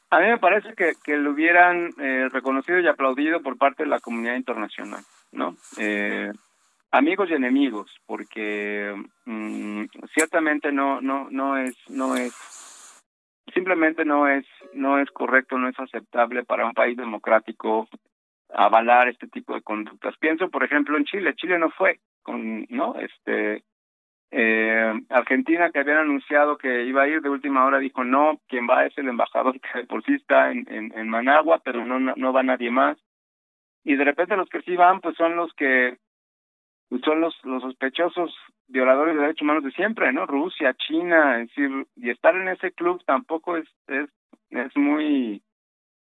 A 0.10 0.20
mí 0.20 0.28
me 0.28 0.38
parece 0.38 0.74
que, 0.76 0.94
que 1.04 1.18
lo 1.18 1.32
hubieran 1.32 1.90
eh, 2.00 2.30
reconocido 2.32 2.80
y 2.80 2.88
aplaudido 2.88 3.42
por 3.42 3.58
parte 3.58 3.84
de 3.84 3.90
la 3.90 4.00
comunidad 4.00 4.36
internacional, 4.36 5.04
¿no? 5.32 5.58
Eh, 5.78 6.32
amigos 6.92 7.30
y 7.30 7.34
enemigos, 7.34 7.92
porque 8.06 8.96
mm, 9.26 9.86
ciertamente 10.14 10.72
no, 10.72 11.02
no, 11.02 11.28
no 11.30 11.58
es, 11.58 11.76
no 11.90 12.16
es, 12.16 12.34
simplemente 13.58 14.06
no 14.06 14.28
es, 14.28 14.46
no 14.74 15.00
es 15.00 15.10
correcto, 15.10 15.58
no 15.58 15.68
es 15.68 15.80
aceptable 15.80 16.44
para 16.44 16.68
un 16.68 16.74
país 16.74 16.96
democrático 16.96 17.88
avalar 18.54 19.08
este 19.08 19.28
tipo 19.28 19.56
de 19.56 19.64
conductas. 19.64 20.16
Pienso, 20.20 20.50
por 20.50 20.64
ejemplo, 20.64 20.96
en 20.96 21.06
Chile. 21.06 21.34
Chile 21.36 21.58
no 21.58 21.72
fue 21.72 22.00
con, 22.22 22.68
¿no? 22.70 22.96
Este, 23.00 23.64
eh, 24.30 24.94
Argentina, 25.10 25.72
que 25.72 25.80
habían 25.80 25.98
anunciado 25.98 26.58
que 26.58 26.84
iba 26.84 27.02
a 27.02 27.08
ir 27.08 27.22
de 27.22 27.30
última 27.30 27.66
hora, 27.66 27.80
dijo 27.80 28.04
no, 28.04 28.40
quien 28.48 28.68
va 28.70 28.86
es 28.86 28.96
el 28.98 29.08
embajador 29.08 29.60
que 29.60 29.86
por 29.86 30.04
está 30.08 30.52
en, 30.52 30.66
en, 30.70 31.10
Managua, 31.10 31.60
pero 31.64 31.84
no, 31.84 32.00
no 32.00 32.34
va 32.34 32.44
nadie 32.44 32.70
más. 32.70 32.98
Y 33.84 33.96
de 33.96 34.04
repente 34.04 34.38
los 34.38 34.50
que 34.50 34.62
sí 34.62 34.76
van, 34.76 35.02
pues 35.02 35.16
son 35.16 35.36
los 35.36 35.52
que 35.54 35.98
son 37.04 37.22
los, 37.22 37.36
los 37.44 37.62
sospechosos 37.62 38.36
violadores 38.68 39.16
de 39.16 39.22
derechos 39.22 39.42
humanos 39.42 39.64
de 39.64 39.72
siempre, 39.72 40.12
¿no? 40.14 40.26
Rusia, 40.26 40.74
China, 40.76 41.42
es 41.42 41.50
decir, 41.50 41.88
y 41.96 42.10
estar 42.10 42.36
en 42.36 42.48
ese 42.50 42.72
club 42.72 43.04
tampoco 43.06 43.58
es, 43.58 43.68
es, 43.88 44.10
es 44.50 44.76
muy, 44.76 45.42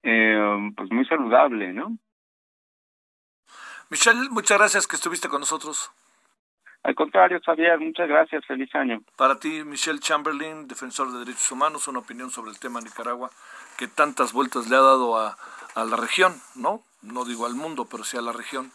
eh, 0.03 0.73
pues 0.77 0.91
muy 0.91 1.05
saludable, 1.07 1.73
¿no? 1.73 1.97
Michelle, 3.91 4.29
muchas 4.31 4.59
gracias 4.59 4.87
que 4.87 4.97
estuviste 4.97 5.29
con 5.29 5.41
nosotros. 5.41 5.93
Al 6.83 6.95
contrario, 6.95 7.41
Javier, 7.45 7.79
muchas 7.79 8.09
gracias. 8.09 8.45
Feliz 8.45 8.75
año. 8.75 9.03
Para 9.17 9.39
ti, 9.39 9.65
Michelle 9.65 10.01
Chamberlain, 10.01 10.69
defensor 10.69 11.11
de 11.13 11.21
derechos 11.21 11.51
humanos, 11.51 11.89
una 11.89 12.01
opinión 12.01 12.31
sobre 12.31 12.51
el 12.51 12.59
tema 12.59 12.81
Nicaragua 12.81 13.31
que 13.79 13.89
tantas 13.89 14.33
vueltas 14.35 14.69
le 14.69 14.77
ha 14.77 14.81
dado 14.81 15.17
a, 15.17 15.39
a 15.75 15.85
la 15.85 15.97
región, 15.97 16.35
¿no? 16.55 16.83
No 17.01 17.25
digo 17.25 17.47
al 17.47 17.55
mundo, 17.55 17.87
pero 17.91 18.05
sí 18.05 18.19
a 18.19 18.23
la 18.23 18.33
región. 18.33 18.71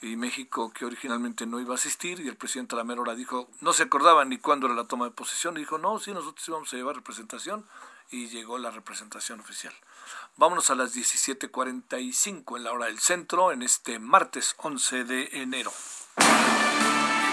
Y 0.00 0.16
México, 0.16 0.72
que 0.72 0.84
originalmente 0.84 1.44
no 1.46 1.60
iba 1.60 1.72
a 1.72 1.76
asistir, 1.76 2.20
y 2.20 2.28
el 2.28 2.36
presidente 2.36 2.74
a 2.74 2.78
la 2.78 2.84
mera 2.84 3.00
hora 3.00 3.14
dijo, 3.14 3.48
no 3.60 3.72
se 3.72 3.82
acordaba 3.82 4.24
ni 4.24 4.38
cuándo 4.38 4.66
era 4.66 4.76
la 4.76 4.84
toma 4.84 5.06
de 5.06 5.10
posesión, 5.10 5.56
y 5.56 5.60
dijo, 5.60 5.78
no, 5.78 5.98
sí, 5.98 6.12
nosotros 6.12 6.46
íbamos 6.46 6.72
a 6.72 6.76
llevar 6.76 6.94
representación, 6.94 7.66
y 8.10 8.28
llegó 8.28 8.58
la 8.58 8.70
representación 8.70 9.40
oficial. 9.40 9.74
Vámonos 10.36 10.70
a 10.70 10.74
las 10.74 10.94
17:45 10.94 12.56
en 12.56 12.64
la 12.64 12.72
hora 12.72 12.86
del 12.86 12.98
centro, 13.00 13.52
en 13.52 13.62
este 13.62 13.98
martes 13.98 14.54
11 14.58 15.04
de 15.04 15.28
enero. 15.32 15.72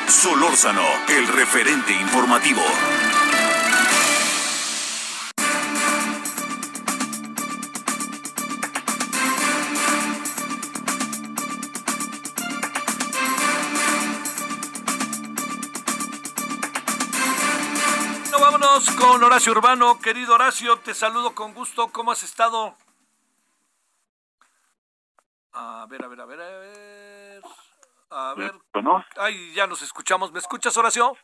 Solórzano, 0.08 0.86
el 1.10 1.28
referente 1.28 1.94
informativo. 1.94 2.62
Con 19.16 19.24
Horacio 19.24 19.54
Urbano. 19.54 19.98
Querido 20.02 20.36
Horacio, 20.36 20.78
te 20.80 20.94
saludo 20.94 21.34
con 21.34 21.54
gusto. 21.54 21.88
¿Cómo 21.88 22.12
has 22.12 22.22
estado? 22.24 22.76
A 25.54 25.86
ver, 25.90 26.04
a 26.04 26.08
ver, 26.10 26.20
a 26.20 26.26
ver, 26.26 26.42
a 26.42 26.58
ver. 26.60 27.42
A 28.10 28.34
ver. 28.36 28.52
Ay, 29.16 29.54
ya 29.54 29.68
nos 29.68 29.82
escuchamos. 29.84 30.34
¿Me 30.34 30.40
escuchas, 30.40 30.76
Horacio? 30.76 31.16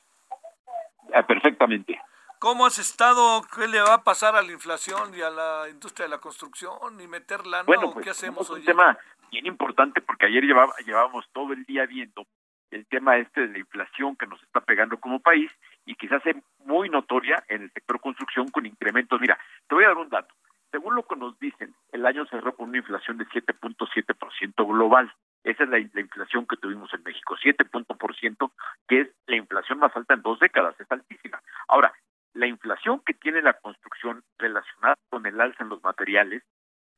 Ah, 1.13 1.27
perfectamente. 1.27 2.01
¿Cómo 2.39 2.65
has 2.65 2.79
estado? 2.79 3.41
¿Qué 3.53 3.67
le 3.67 3.81
va 3.81 3.95
a 3.95 4.03
pasar 4.05 4.37
a 4.37 4.41
la 4.41 4.53
inflación 4.53 5.13
y 5.13 5.21
a 5.21 5.29
la 5.29 5.67
industria 5.69 6.05
de 6.05 6.11
la 6.11 6.19
construcción 6.19 7.01
y 7.01 7.07
meterla? 7.09 7.63
Bueno, 7.63 7.91
pues, 7.91 8.05
¿qué 8.05 8.11
hacemos 8.11 8.49
hoy? 8.49 8.61
un 8.61 8.67
tema 8.67 8.97
bien 9.31 9.45
importante 9.47 9.99
porque 9.99 10.27
ayer 10.27 10.45
llevaba, 10.45 10.73
llevábamos 10.85 11.25
todo 11.33 11.51
el 11.51 11.65
día 11.65 11.85
viendo 11.87 12.25
el 12.69 12.87
tema 12.87 13.17
este 13.17 13.41
de 13.41 13.47
la 13.49 13.59
inflación 13.59 14.15
que 14.15 14.27
nos 14.27 14.41
está 14.43 14.61
pegando 14.61 14.97
como 14.97 15.19
país 15.19 15.51
y 15.85 15.95
quizás 15.95 16.25
es 16.25 16.35
muy 16.65 16.89
notoria 16.89 17.43
en 17.47 17.63
el 17.63 17.71
sector 17.71 17.99
construcción 17.99 18.49
con 18.49 18.65
incrementos. 18.65 19.19
Mira, 19.19 19.37
te 19.67 19.75
voy 19.75 19.83
a 19.83 19.89
dar 19.89 19.97
un 19.97 20.09
dato. 20.09 20.33
Según 20.71 20.95
lo 20.95 21.03
que 21.03 21.17
nos 21.17 21.37
dicen, 21.39 21.75
el 21.91 22.05
año 22.05 22.25
cerró 22.27 22.55
con 22.55 22.69
una 22.69 22.77
inflación 22.77 23.17
de 23.17 23.25
7.7% 23.25 24.67
global. 24.67 25.13
Esa 25.43 25.63
es 25.63 25.69
la, 25.69 25.79
inflación 25.79 26.45
que 26.45 26.55
tuvimos 26.55 26.93
en 26.93 27.03
México, 27.03 27.35
7 27.41 27.65
punto 27.65 27.95
por 27.97 28.15
ciento, 28.15 28.51
que 28.87 29.01
es 29.01 29.09
la 29.27 29.35
inflación 29.35 29.79
más 29.79 29.95
alta 29.95 30.13
en 30.13 30.21
dos 30.21 30.39
décadas, 30.39 30.79
es 30.79 30.89
altísima. 30.89 31.41
Ahora, 31.67 31.93
la 32.33 32.47
inflación 32.47 33.01
que 33.05 33.13
tiene 33.13 33.41
la 33.41 33.53
construcción 33.53 34.23
relacionada 34.37 34.95
con 35.09 35.25
el 35.25 35.41
alza 35.41 35.63
en 35.63 35.69
los 35.69 35.83
materiales 35.83 36.43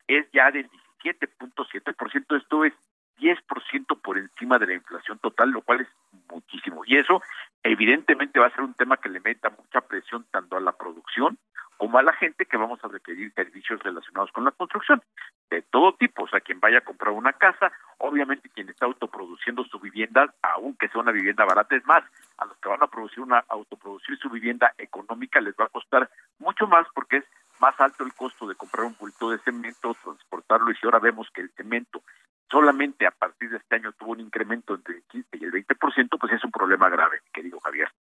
es 0.08 0.30
ya 0.34 0.52
del 0.52 0.70
17.7%, 1.04 2.38
esto 2.38 2.66
es 2.66 2.74
10% 3.18 4.02
por 4.02 4.18
encima 4.18 4.60
de 4.60 4.68
la 4.68 4.74
inflación 4.74 5.20
total, 5.20 5.52
lo 5.52 5.62
cual 5.62 5.82
es 5.82 5.88
muchísimo. 6.30 6.84
Y 6.86 6.98
eso 6.98 7.22
evidentemente 7.64 8.40
va 8.40 8.48
a 8.48 8.56
ser 8.56 8.62
un 8.62 8.74
tema 8.74 8.98
que 8.98 9.10
le 9.10 9.20
meta 9.20 9.50
mucha 9.50 9.82
presión 9.82 10.26
tanto 10.32 10.58
a 10.58 10.62
la 10.62 10.74
producción 10.74 11.38
como 11.78 11.98
a 11.98 12.04
la 12.04 12.14
gente 12.14 12.46
que 12.46 12.58
vamos 12.58 12.80
a 12.84 12.88
requerir 12.88 13.34
servicios 13.34 13.82
relacionados 13.82 14.32
con 14.32 14.46
la 14.46 14.52
construcción, 14.52 15.02
de 15.50 15.62
todo 15.64 15.94
tipo, 15.94 16.24
o 16.24 16.28
sea, 16.28 16.40
quien 16.40 16.60
vaya 16.60 16.78
a 16.78 16.82
comprar 16.82 17.14
una 17.14 17.34
casa, 17.34 17.72
obviamente 17.98 18.50
quien 18.50 18.70
está 18.70 18.86
autoproduciendo 18.86 19.64
su 19.66 19.80
vivienda, 19.80 20.34
aunque 20.42 20.88
sea 20.88 21.02
una 21.02 21.12
vivienda 21.12 21.46
barata, 21.46 21.76
es 21.76 21.86
más, 21.86 22.04
a 22.38 22.46
los 22.46 22.58
que 22.58 22.70
van 22.70 22.82
a 22.82 22.88
producir 22.88 23.20
una 23.20 23.44
autoproducir 23.50 24.18
su 24.18 24.30
vivienda 24.30 24.74
económica 24.78 25.42
les 25.42 25.56
va 25.56 25.66
a 25.66 25.70
costar 25.70 26.10
mucho 26.40 26.68
más 26.68 26.88
porque 26.94 27.18
es 27.18 27.26
más 27.60 27.80
alto 27.80 28.04
el 28.04 28.14
costo 28.14 28.48
de 28.48 28.56
comprar 28.56 28.86
un 28.86 28.96
bulto 28.98 29.30
de 29.30 29.40
cemento, 29.40 29.96
transportarlo, 30.04 30.72
y 30.72 30.76
si 30.76 30.86
ahora 30.86 31.00
vemos 31.00 31.28
que 31.34 31.42
el 31.42 31.52
cemento 31.52 32.04
solamente 32.50 33.08
a 33.08 33.12
partir 33.12 33.50
de 33.50 33.58
este 33.58 33.76
año 33.76 33.94
tuvo 33.94 34.12
un 34.12 34.20
incremento 34.20 34.76
entre 34.76 34.98
el 34.98 35.04
15 35.04 35.38
y 35.38 35.44
el 35.44 35.52
20%, 35.52 36.20
pues 36.20 36.34
es 36.34 36.44
un 36.44 36.52
problema 36.52 36.90
grave, 36.90 37.22
querido 37.34 37.60
Javier. 37.60 37.92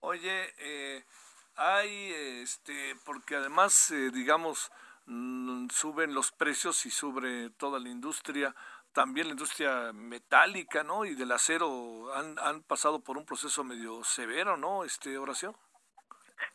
Oye, 0.00 0.52
eh, 0.58 1.04
hay, 1.56 2.12
este, 2.42 2.96
porque 3.04 3.36
además, 3.36 3.90
eh, 3.90 4.10
digamos, 4.10 4.72
mm, 5.06 5.68
suben 5.68 6.14
los 6.14 6.32
precios 6.32 6.86
y 6.86 6.90
sube 6.90 7.50
toda 7.50 7.78
la 7.78 7.88
industria, 7.88 8.54
también 8.92 9.28
la 9.28 9.32
industria 9.32 9.92
metálica, 9.92 10.82
¿no? 10.82 11.04
Y 11.04 11.14
del 11.14 11.32
acero 11.32 12.12
han, 12.14 12.38
han 12.38 12.62
pasado 12.62 13.00
por 13.00 13.16
un 13.16 13.24
proceso 13.24 13.62
medio 13.62 14.02
severo, 14.04 14.56
¿no? 14.56 14.84
Este, 14.84 15.18
oración. 15.18 15.54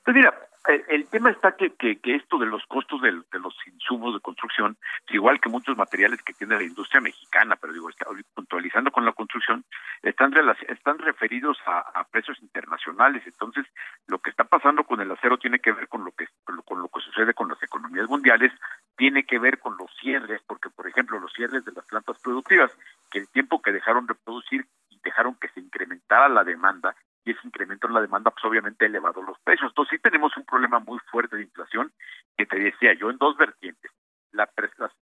Pues 0.04 0.16
mira, 0.16 0.34
el, 0.68 1.08
tema 1.08 1.32
está 1.32 1.54
que, 1.56 1.72
que, 1.76 2.16
esto 2.16 2.38
de 2.38 2.46
los 2.46 2.66
costos 2.66 3.02
de, 3.02 3.12
los 3.12 3.56
insumos 3.68 4.14
de 4.14 4.20
construcción, 4.20 4.78
igual 5.10 5.40
que 5.40 5.50
muchos 5.50 5.78
materiales 5.78 6.22
que 6.22 6.34
tiene 6.34 6.56
la 6.56 6.64
industria 6.64 7.00
mexicana, 7.00 7.56
pero 7.56 7.74
digo, 7.74 7.90
está, 7.90 8.06
puntualizando 8.34 8.92
con 8.92 9.06
la 9.06 9.14
construcción, 9.14 9.64
están, 10.04 10.34
están 10.68 10.98
referidos 11.00 11.58
a, 11.66 12.04
precios 12.12 12.42
internacionales. 12.42 13.24
Entonces, 13.26 13.66
lo 14.08 14.20
que 14.20 14.30
está 14.30 14.44
pasando 14.44 14.84
con 14.84 15.00
el 15.02 15.12
acero 15.12 15.38
tiene 15.38 15.60
que 15.60 15.72
ver 15.72 15.88
con 15.88 16.04
lo 16.04 16.12
que, 16.12 16.28
con 16.66 16.82
lo 16.82 16.90
que 16.90 17.02
sucede 17.02 17.34
con 17.34 17.50
las 17.50 17.62
economías 17.64 18.10
mundiales, 18.10 18.52
tiene 18.98 19.24
que 19.24 19.40
ver 19.40 19.60
con 19.60 19.78
los 19.78 19.90
cierres, 20.02 20.42
porque, 20.48 20.70
por 20.70 20.88
ejemplo, 20.88 21.20
los 21.20 21.32
cierres 21.34 21.64
de 21.64 21.72
las 21.72 21.86
plantas 21.86 22.18
productivas, 22.20 22.72
que 23.12 23.20
el 23.20 23.30
tiempo 23.30 23.62
que 23.62 23.72
dejaron 23.72 24.06
de 24.06 24.16
producir 24.16 24.66
y 24.90 25.00
dejaron 25.04 25.36
que 25.36 25.50
se 25.50 25.60
incrementara 25.60 26.28
la 26.28 26.44
demanda, 26.44 26.96
y 27.28 27.32
ese 27.32 27.46
incremento 27.46 27.88
en 27.88 27.94
la 27.94 28.02
demanda, 28.02 28.32
pues 28.32 28.44
obviamente 28.46 28.86
ha 28.86 28.88
elevado 28.88 29.22
los 29.22 29.38
precios. 29.40 29.70
Entonces 29.72 29.98
sí 29.98 30.02
tenemos 30.02 30.36
un 30.38 30.46
problema 30.46 30.80
muy 30.80 31.00
fuerte 31.12 31.36
de 31.36 31.44
inflación 31.44 31.92
que 32.38 32.46
te 32.46 32.58
decía 32.58 32.94
yo 32.94 33.10
en 33.10 33.18
dos 33.18 33.36
vertientes. 33.36 33.92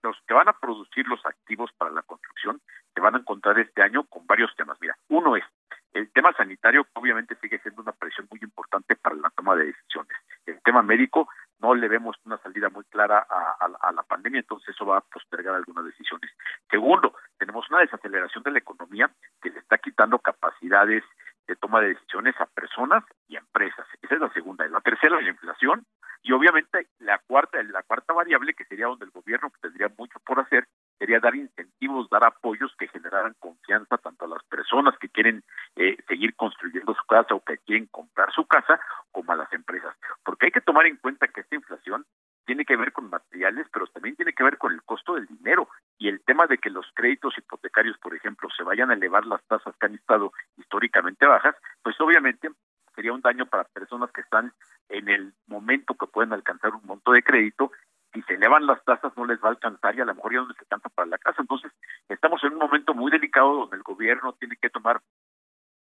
Los 0.03 0.17
que 0.27 0.35
van 0.35 0.49
a 0.49 0.53
producir 0.53 1.07
los 1.07 1.25
activos 1.25 1.71
para 1.79 1.93
la 1.93 2.03
construcción 2.03 2.61
se 2.95 3.01
van 3.01 3.15
a 3.15 3.19
encontrar 3.19 3.59
este 3.59 3.83
año 3.83 4.05
con 4.05 4.27
varios 4.27 4.55
temas. 4.57 4.77
Mira, 4.81 4.97
uno 5.09 5.37
es 5.37 5.45
el 5.93 6.11
tema 6.13 6.33
sanitario, 6.33 6.87
obviamente 6.95 7.37
sigue 7.41 7.59
siendo 7.61 7.83
una 7.83 7.93
presión 7.93 8.27
muy 8.31 8.41
importante 8.43 8.97
para 8.97 9.17
la 9.17 9.31
toma 9.31 9.57
de 9.57 9.67
decisiones. 9.67 10.17
El 10.47 10.61
tema 10.63 10.83
médico, 10.83 11.29
no 11.61 11.75
le 11.75 11.89
vemos 11.89 12.17
una 12.25 12.39
salida 12.39 12.69
muy 12.69 12.85
clara 12.85 13.27
a, 13.29 13.93
la 13.93 14.03
pandemia, 14.05 14.41
entonces 14.41 14.71
eso 14.71 14.87
va 14.87 14.99
a 14.99 15.01
postergar 15.03 15.55
algunas 15.55 15.85
decisiones. 15.85 16.31
Segundo, 16.71 17.15
tenemos 17.39 17.69
una 17.71 17.81
desaceleración 17.81 18.43
de 18.45 18.53
la 18.53 18.59
economía 18.59 19.11
que 19.43 19.51
le 19.51 19.59
está 19.59 19.79
quitando 19.79 20.19
capacidades 20.19 21.05
de 21.47 21.57
toma 21.57 21.81
de 21.81 21.89
decisiones 21.89 22.35
a 22.41 22.47
personas 22.47 23.05
y 23.29 23.37
empresas. 23.37 23.87
Esa 24.03 24.15
es 24.15 24.21
la 24.21 24.33
segunda. 24.33 24.67
La 24.69 24.81
tercera, 24.81 25.21
la 25.21 25.29
inflación. 25.29 25.85
Y 26.23 26.33
obviamente 26.33 26.87
la 26.99 27.19
cuarta, 27.19 27.63
la 27.63 27.83
cuarta 27.83 28.13
variable, 28.13 28.53
que 28.55 28.65
sería 28.67 28.87
donde 28.87 29.07
el 29.07 29.11
gobierno 29.11 29.51
tendría 29.61 29.89
mucho 29.97 30.19
por 30.21 30.39
hacer, 30.39 30.67
sería 30.99 31.19
dar 31.19 31.35
incentivos, 31.35 32.11
dar 32.11 32.25
apoyos 32.25 32.75
que 32.79 32.89
generaran 32.89 33.35
confianza 33.39 33.97
tanto 33.97 34.27
a 34.27 34.29
las 34.29 34.45
personas 34.45 34.99
que 34.99 35.09
quieren 35.09 35.43
eh, 35.77 35.97
seguir 36.07 36.35
construyendo 36.37 36.95
su 36.95 37.05
casa 37.07 37.35
o 37.35 37.41
que 37.43 37.57
quieren 37.59 37.87
comprar 37.87 38.31
su 38.33 38.47
casa, 38.47 38.79
como 39.11 39.33
a 39.33 39.37
las 39.37 39.53
empresas. 39.53 39.97
Porque 40.23 40.47
hay 40.47 40.53
que 40.53 40.61
tomar 40.61 40.87
en 40.87 40.97
cuenta 40.97 41.29
que 41.29 41.41
esta 41.41 41.57
inflación 41.57 42.05
tiene 42.45 42.65
que 42.65 42.77
ver 42.77 42.93
con 42.93 43.11
materiales, 43.11 43.67
pero 43.73 43.87
también 43.89 44.17
tiene 44.17 44.33
que 44.33 44.43
ver 44.43 44.59
con 44.59 44.73
el 44.73 44.83
costo 44.83 45.15
del 45.15 45.27
dinero 45.27 45.69
y 45.99 46.09
el 46.09 46.21
tema 46.23 46.47
de 46.47 46.59
que 46.59 46.71
los 46.71 46.87
créditos 46.95 47.37
hipotecarios, 47.39 47.99
por 47.99 48.15
ejemplo, 48.15 48.49
se 48.57 48.63
vayan 48.63 48.91
a 48.91 48.95
elevar 48.95 49.27
las 49.27 49.43
tasas 49.45 49.75
que 49.77 49.87
han 49.87 49.95
estado 49.95 50.33
históricamente 50.57 51.27
bajas, 51.27 51.55
pues 51.83 52.01
obviamente 52.01 52.51
sería 52.95 53.13
un 53.13 53.21
daño 53.21 53.47
para 53.47 53.65
personas 53.65 54.11
que 54.13 54.23
están 54.23 54.53
en 54.89 55.09
el 55.09 55.33
momento 55.47 55.95
que 55.95 56.07
pueden 56.07 56.33
alcanzar 56.33 56.75
un 56.75 56.85
monto 56.85 57.13
de 57.13 57.23
crédito 57.23 57.71
si 58.13 58.23
se 58.23 58.35
elevan 58.35 58.67
las 58.67 58.83
tasas 58.85 59.13
no 59.17 59.25
les 59.25 59.39
va 59.41 59.49
a 59.49 59.51
alcanzar 59.51 59.95
y 59.95 60.01
a 60.01 60.05
lo 60.05 60.15
mejor 60.15 60.33
ya 60.33 60.41
no 60.41 60.49
les 60.49 60.59
alcanza 60.59 60.89
para 60.89 61.09
la 61.09 61.19
casa. 61.19 61.43
Entonces, 61.43 61.73
estamos 62.09 62.43
en 62.45 62.55
un 62.55 62.59
momento 62.59 62.95
muy 62.95 63.11
delicado 63.11 63.55
donde 63.55 63.77
el 63.77 63.83
gobierno 63.83 64.33
tiene 64.35 64.57
que 64.57 64.71
tomar 64.71 65.01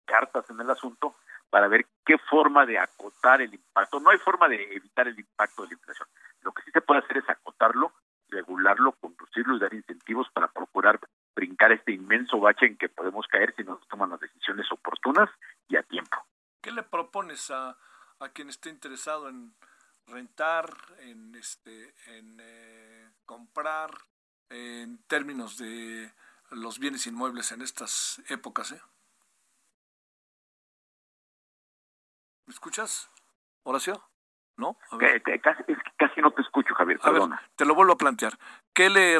cartas 0.07 0.49
en 0.51 0.61
el 0.61 0.71
asunto 0.71 1.17
para 1.51 1.69
ver 1.69 1.87
qué 2.05 2.19
forma 2.19 2.67
de 2.67 2.79
acotar 2.79 3.43
el 3.43 3.53
impacto. 3.53 4.01
No 4.01 4.11
hay 4.11 4.19
forma 4.19 4.49
de 4.49 4.75
evitar 4.75 5.07
el 5.09 5.19
impacto 5.19 5.63
de 5.63 5.69
la 5.69 5.75
inflación. 5.75 6.09
Lo 6.45 6.53
que 6.53 6.63
sí 6.63 6.71
se 6.73 6.81
puede 6.83 7.01
hacer 7.01 7.19
es 7.19 7.29
acotarlo, 7.29 7.93
regularlo, 8.29 8.93
conducirlo 8.93 9.57
y 9.57 9.61
dar 9.61 9.73
incentivos 9.75 10.29
para 10.33 10.49
procurar 10.49 11.01
brincar 11.35 11.73
este 11.73 11.93
inmenso 11.93 12.39
bache 12.39 12.67
en 12.67 12.77
que 12.77 12.89
podemos 12.89 13.27
caer 13.27 13.55
si 13.57 13.65
no 13.65 13.79
se 13.81 13.87
toman 13.87 14.11
las 14.11 14.21
decisiones 14.21 14.71
oportunas 14.71 15.29
y 15.69 15.77
a 15.77 15.83
tiempo. 15.83 16.17
¿Qué 16.61 16.71
le 16.71 16.83
propones 16.83 17.51
a, 17.51 17.77
a 18.21 18.29
quien 18.29 18.49
esté 18.49 18.71
interesado 18.71 19.29
en 19.29 19.55
rentar, 20.07 20.77
en 21.01 21.35
este, 21.35 21.95
en 22.07 22.39
eh, 22.41 23.11
comprar, 23.25 23.91
en 24.51 24.99
términos 25.05 25.57
de 25.59 26.13
los 26.51 26.79
bienes 26.79 27.07
inmuebles 27.07 27.53
en 27.53 27.63
estas 27.63 28.23
épocas? 28.29 28.73
¿eh? 28.73 28.81
¿Me 32.47 32.53
escuchas, 32.53 33.11
Horacio? 33.63 34.14
¿No? 34.57 34.77
casi, 35.99 36.21
no 36.21 36.31
te 36.31 36.43
escucho, 36.43 36.75
Javier, 36.75 36.99
perdona. 37.01 37.43
te 37.57 37.65
lo 37.65 37.75
vuelvo 37.75 37.93
a 37.93 37.99
plantear. 37.99 38.35
¿Qué 38.73 38.91
le 38.91 39.19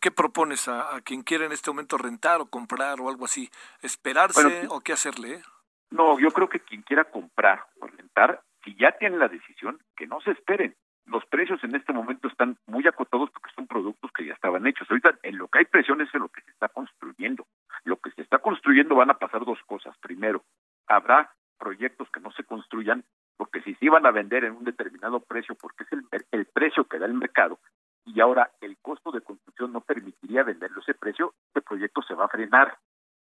qué 0.00 0.10
propones 0.10 0.68
a, 0.68 1.00
quien 1.04 1.22
quiere 1.22 1.46
en 1.46 1.52
este 1.52 1.70
momento 1.70 1.98
rentar 1.98 2.40
o 2.40 2.46
comprar 2.46 3.00
o 3.00 3.08
algo 3.08 3.24
así? 3.24 3.50
¿Esperarse 3.82 4.66
o 4.68 4.80
qué 4.80 4.92
hacerle? 4.92 5.42
No, 5.90 6.18
yo 6.18 6.30
creo 6.30 6.48
que 6.48 6.60
quien 6.60 6.82
quiera 6.82 7.04
comprar 7.04 7.66
o 7.80 7.86
rentar, 7.86 8.42
si 8.64 8.74
ya 8.76 8.92
tiene 8.92 9.18
la 9.18 9.28
decisión, 9.28 9.78
que 9.96 10.06
no 10.06 10.20
se 10.20 10.32
esperen. 10.32 10.74
Los 11.04 11.24
precios 11.26 11.62
en 11.62 11.76
este 11.76 11.92
momento 11.92 12.26
están 12.26 12.58
muy 12.66 12.86
acotados 12.88 13.30
porque 13.30 13.54
son 13.54 13.68
productos 13.68 14.10
que 14.12 14.26
ya 14.26 14.32
estaban 14.32 14.66
hechos. 14.66 14.90
Ahorita 14.90 15.16
en 15.22 15.38
lo 15.38 15.46
que 15.46 15.60
hay 15.60 15.64
presión 15.64 16.00
es 16.00 16.12
en 16.12 16.22
lo 16.22 16.28
que 16.28 16.40
se 16.42 16.50
está 16.50 16.68
construyendo. 16.68 17.46
Lo 17.84 17.96
que 17.98 18.10
se 18.10 18.22
está 18.22 18.38
construyendo 18.38 18.96
van 18.96 19.10
a 19.10 19.18
pasar 19.18 19.44
dos 19.44 19.60
cosas. 19.66 19.96
Primero, 19.98 20.42
habrá 20.88 21.32
proyectos 21.58 22.10
que 22.10 22.18
no 22.18 22.32
se 22.32 22.42
construyan 22.42 23.04
porque 23.36 23.62
si 23.62 23.74
se 23.74 23.86
iban 23.86 24.06
a 24.06 24.10
vender 24.10 24.44
en 24.44 24.56
un 24.56 24.64
determinado 24.64 25.20
precio, 25.20 25.54
porque 25.54 25.84
es 25.84 25.92
el, 25.92 26.04
el 26.32 26.46
precio 26.46 26.84
que 26.84 26.98
da 26.98 27.06
el 27.06 27.14
mercado, 27.14 27.58
y 28.06 28.20
ahora 28.20 28.50
el 28.60 28.76
costo 28.78 29.10
de 29.10 29.20
construcción 29.20 29.72
no 29.72 29.80
permitiría 29.80 30.44
venderlo 30.44 30.80
ese 30.80 30.94
precio, 30.94 31.34
este 31.48 31.60
proyecto 31.60 32.02
se 32.02 32.14
va 32.14 32.26
a 32.26 32.28
frenar. 32.28 32.78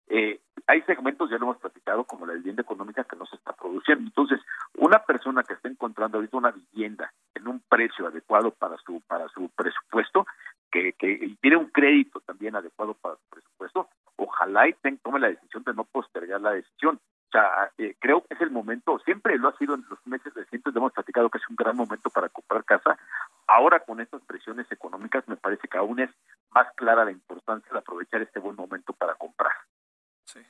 Eh, 0.08 0.40
hay 0.66 0.82
segmentos, 0.84 1.30
ya 1.30 1.38
lo 1.38 1.46
hemos 1.46 1.58
platicado, 1.58 2.04
como 2.06 2.26
la 2.26 2.34
vivienda 2.34 2.62
económica 2.62 3.04
que 3.04 3.16
no 3.16 3.26
se 3.26 3.36
está 3.36 3.54
produciendo. 3.54 4.06
Entonces, 4.06 4.40
una 4.78 5.00
persona 5.00 5.44
que 5.44 5.54
está 5.54 5.68
encontrando 5.68 6.18
ahorita 6.18 6.38
una 6.38 6.52
vivienda 6.52 7.12
en 7.36 7.48
un 7.48 7.60
precio 7.60 8.08
adecuado 8.08 8.52
para 8.52 8.78
su 8.78 9.02
para 9.02 9.28
su 9.30 9.50
presupuesto, 9.50 10.26
que, 10.72 10.94
que 10.94 11.36
tiene 11.42 11.58
un 11.58 11.68
crédito 11.68 12.22
también 12.22 12.56
adecuado 12.56 12.94
para 12.96 13.16
su 13.16 13.30
presupuesto, 13.30 13.90
ojalá 14.16 14.68
y 14.68 14.74
tome 15.04 15.20
la 15.20 15.30
decisión 15.30 15.64
de 15.64 15.74
no 15.74 15.84
postergar 15.84 16.42
la 16.42 16.52
decisión. 16.52 17.00
O 17.30 17.32
sea, 17.32 17.72
eh, 17.78 17.96
creo 18.00 18.26
que 18.26 18.34
es 18.34 18.42
el 18.42 18.50
momento, 18.50 18.98
siempre 19.06 19.38
lo 19.38 19.50
ha 19.50 19.58
sido 19.58 19.76
en 19.76 19.86
los 19.88 20.00
meses 20.08 20.34
recientes, 20.34 20.76
hemos 20.76 20.92
platicado 20.92 21.30
que 21.30 21.38
es 21.38 21.48
un 21.48 21.56
gran 21.56 21.76
momento 21.76 22.10
para 22.10 22.28
comprar 22.28 22.66
casa. 22.66 22.98
Ahora 23.46 23.82
con 23.82 24.02
estas 24.02 24.24
presiones 24.24 24.66
económicas 24.72 25.28
me 25.28 25.36
parece 25.36 25.68
que 25.68 25.78
aún 25.78 26.00
es 26.00 26.10
más 26.50 26.68
clara 26.74 27.06
la 27.06 27.12
importancia 27.12 27.72
de 27.72 27.78
aprovechar 27.78 28.24
este 28.24 28.40
buen 28.40 28.56
momento 28.56 28.94
para 28.94 29.14
comprar. 29.14 29.52
Sí. 30.24 30.44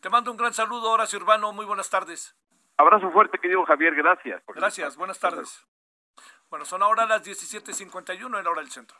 Te 0.00 0.10
mando 0.10 0.30
un 0.30 0.36
gran 0.36 0.52
saludo, 0.52 0.90
Horacio 0.90 1.18
Urbano, 1.18 1.50
muy 1.52 1.64
buenas 1.64 1.88
tardes. 1.88 2.36
Abrazo 2.76 3.10
fuerte, 3.10 3.38
querido 3.38 3.64
Javier, 3.64 3.94
gracias. 3.94 4.42
Gracias, 4.48 4.98
buenas 4.98 5.18
tardes. 5.18 5.66
Bueno, 6.50 6.66
son 6.66 6.82
ahora 6.82 7.06
las 7.06 7.26
17.51 7.26 8.38
en 8.38 8.44
la 8.44 8.50
hora 8.50 8.60
del 8.60 8.70
centro. 8.70 8.98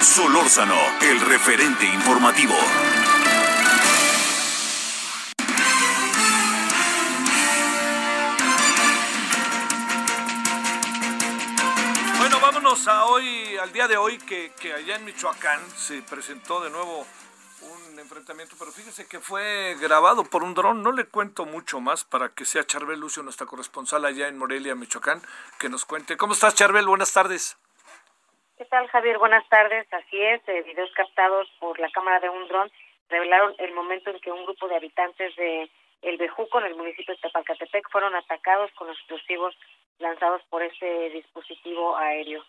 Solórzano, 0.00 0.78
el 1.02 1.20
referente 1.20 1.84
informativo. 1.84 2.54
A 12.86 13.06
hoy, 13.06 13.56
al 13.56 13.72
día 13.72 13.88
de 13.88 13.96
hoy, 13.96 14.18
que, 14.18 14.50
allá 14.72 14.96
en 14.96 15.04
Michoacán 15.04 15.60
se 15.70 16.02
presentó 16.02 16.60
de 16.60 16.70
nuevo 16.70 17.06
un 17.62 17.98
enfrentamiento, 17.98 18.56
pero 18.58 18.72
fíjese 18.72 19.08
que 19.08 19.20
fue 19.20 19.74
grabado 19.80 20.24
por 20.24 20.42
un 20.42 20.52
dron. 20.54 20.82
No 20.82 20.92
le 20.92 21.06
cuento 21.06 21.46
mucho 21.46 21.80
más 21.80 22.04
para 22.04 22.30
que 22.30 22.44
sea 22.44 22.64
Charbel 22.64 23.00
Lucio, 23.00 23.22
nuestra 23.22 23.46
corresponsal 23.46 24.04
allá 24.04 24.28
en 24.28 24.36
Morelia, 24.36 24.74
Michoacán, 24.74 25.22
que 25.58 25.70
nos 25.70 25.86
cuente. 25.86 26.16
¿Cómo 26.16 26.34
estás, 26.34 26.54
Charbel? 26.54 26.86
Buenas 26.86 27.12
tardes. 27.12 27.56
¿Qué 28.58 28.66
tal, 28.66 28.86
Javier? 28.88 29.18
Buenas 29.18 29.48
tardes. 29.48 29.86
Así 29.92 30.20
es, 30.20 30.46
eh, 30.48 30.62
videos 30.62 30.90
captados 30.94 31.48
por 31.60 31.78
la 31.78 31.90
cámara 31.90 32.20
de 32.20 32.28
un 32.28 32.46
dron 32.48 32.70
revelaron 33.08 33.54
el 33.58 33.72
momento 33.72 34.10
en 34.10 34.20
que 34.20 34.30
un 34.30 34.44
grupo 34.44 34.68
de 34.68 34.76
habitantes 34.76 35.34
de 35.36 35.70
El 36.02 36.18
Bejuco, 36.18 36.58
en 36.58 36.66
el 36.66 36.76
municipio 36.76 37.14
de 37.14 37.20
Tepalcatepec, 37.20 37.88
fueron 37.90 38.14
atacados 38.14 38.70
con 38.72 38.90
explosivos 38.90 39.56
lanzados 39.98 40.42
por 40.50 40.62
este 40.62 41.10
dispositivo 41.10 41.96
aéreo. 41.96 42.44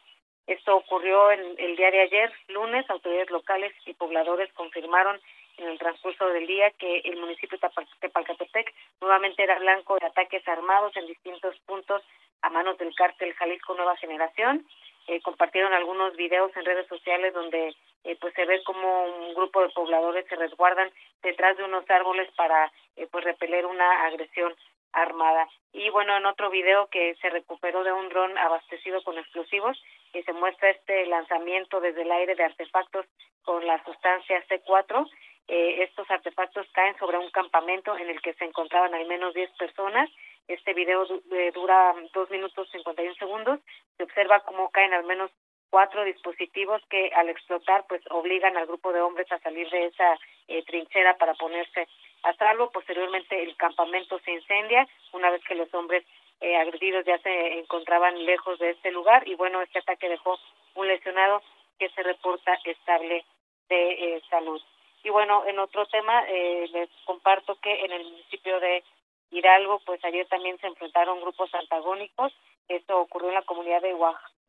Esto 0.48 0.76
ocurrió 0.76 1.32
en 1.32 1.56
el 1.58 1.76
día 1.76 1.92
de 1.92 2.02
ayer, 2.02 2.32
lunes. 2.50 2.88
Autoridades 2.90 3.32
locales 3.32 3.74
y 3.86 3.94
pobladores 3.94 4.52
confirmaron 4.54 5.20
en 5.58 5.70
el 5.70 5.80
transcurso 5.80 6.28
del 6.28 6.46
día 6.46 6.70
que 6.72 7.00
el 7.00 7.18
municipio 7.18 7.58
de 8.02 8.10
Palcatepec 8.10 8.74
nuevamente 9.02 9.44
era 9.44 9.58
blanco 9.58 9.98
de 10.00 10.06
ataques 10.06 10.48
armados 10.48 10.96
en 10.98 11.08
distintos 11.08 11.58
puntos 11.66 12.04
a 12.42 12.50
manos 12.50 12.78
del 12.78 12.94
cártel 12.94 13.34
Jalisco 13.34 13.74
Nueva 13.74 13.96
Generación. 13.98 14.66
Eh, 15.08 15.22
compartieron 15.22 15.74
algunos 15.74 16.16
videos 16.16 16.56
en 16.56 16.66
redes 16.66 16.88
sociales 16.88 17.34
donde 17.34 17.76
eh, 18.04 18.18
pues 18.20 18.34
se 18.34 18.46
ve 18.46 18.64
como 18.64 19.06
un 19.06 19.34
grupo 19.34 19.62
de 19.62 19.70
pobladores 19.70 20.28
se 20.28 20.36
resguardan 20.36 20.92
detrás 21.24 21.58
de 21.58 21.64
unos 21.64 21.90
árboles 21.90 22.30
para 22.36 22.72
eh, 22.96 23.08
pues 23.12 23.24
repeler 23.24 23.66
una 23.66 24.06
agresión 24.06 24.54
armada. 24.94 25.48
Y 25.74 25.90
bueno, 25.90 26.16
en 26.16 26.26
otro 26.26 26.50
video 26.50 26.88
que 26.88 27.16
se 27.16 27.30
recuperó 27.30 27.84
de 27.84 27.92
un 27.92 28.10
dron 28.10 28.38
abastecido 28.38 29.04
con 29.04 29.18
explosivos, 29.18 29.78
y 30.16 30.24
se 30.24 30.34
muestra 30.34 30.70
este 30.70 31.06
lanzamiento 31.08 31.82
desde 31.82 32.04
el 32.04 32.12
aire 32.12 32.36
de 32.36 32.44
artefactos 32.44 33.06
con 33.44 33.66
la 33.68 33.84
sustancia 33.84 34.42
C4. 34.48 35.10
Eh, 35.48 35.84
estos 35.84 36.10
artefactos 36.10 36.66
caen 36.72 36.98
sobre 36.98 37.18
un 37.18 37.30
campamento 37.32 37.96
en 37.98 38.10
el 38.10 38.22
que 38.22 38.34
se 38.34 38.46
encontraban 38.46 38.96
al 38.96 39.06
menos 39.06 39.34
10 39.34 39.52
personas 39.60 40.10
Este 40.48 40.74
video 40.74 41.06
dura 41.54 41.94
dos 42.14 42.30
minutos 42.32 42.70
51 42.72 43.16
segundos. 43.16 43.60
Se 43.98 44.04
observa 44.04 44.40
cómo 44.42 44.70
caen 44.70 44.94
al 44.94 45.04
menos 45.04 45.32
cuatro 45.70 46.06
dispositivos 46.06 46.82
que 46.90 47.12
al 47.16 47.30
explotar 47.30 47.86
pues 47.90 48.02
obligan 48.10 48.56
al 48.56 48.68
grupo 48.68 48.94
de 48.94 49.02
hombres 49.02 49.30
a 49.32 49.40
salir 49.40 49.70
de 49.70 49.88
esa 49.88 50.18
eh, 50.48 50.64
trinchera 50.64 51.18
para 51.18 51.34
ponerse 51.34 51.88
a 52.24 52.34
salvo. 52.36 52.72
Posteriormente 52.72 53.44
el 53.44 53.56
campamento 53.58 54.20
se 54.20 54.32
incendia 54.32 54.88
una 55.14 55.30
vez 55.32 55.44
que 55.44 55.56
los 55.56 55.74
hombres 55.74 56.06
eh, 56.42 56.58
agredidos 56.58 57.06
ya 57.06 57.18
se 57.20 57.60
encontraban 57.60 58.26
lejos 58.26 58.60
de 58.60 58.72
este 58.72 58.92
lugar 58.92 59.28
y 59.28 59.36
bueno, 59.36 59.62
este 59.62 59.80
ataque 59.80 60.10
dejó 60.10 60.38
un 60.76 60.88
lesionado 60.88 61.42
que 61.80 61.90
se 61.90 62.04
reporta 62.04 62.60
estable 62.64 63.26
de 63.70 63.92
eh, 63.92 64.22
salud. 64.30 64.62
Y 65.04 65.10
bueno, 65.10 65.46
en 65.46 65.60
otro 65.60 65.86
tema 65.86 66.24
eh, 66.28 66.68
les 66.72 66.90
comparto 67.06 67.56
que 67.62 67.86
en 67.86 67.92
el 67.92 68.04
municipio 68.04 68.60
de 68.60 68.84
Hidalgo, 69.32 69.80
pues 69.86 70.04
ayer 70.04 70.28
también 70.28 70.58
se 70.60 70.68
enfrentaron 70.68 71.22
grupos 71.22 71.54
antagónicos. 71.54 72.34
Esto 72.68 73.00
ocurrió 73.00 73.30
en 73.30 73.36
la 73.36 73.44
comunidad 73.44 73.82
de 73.82 73.96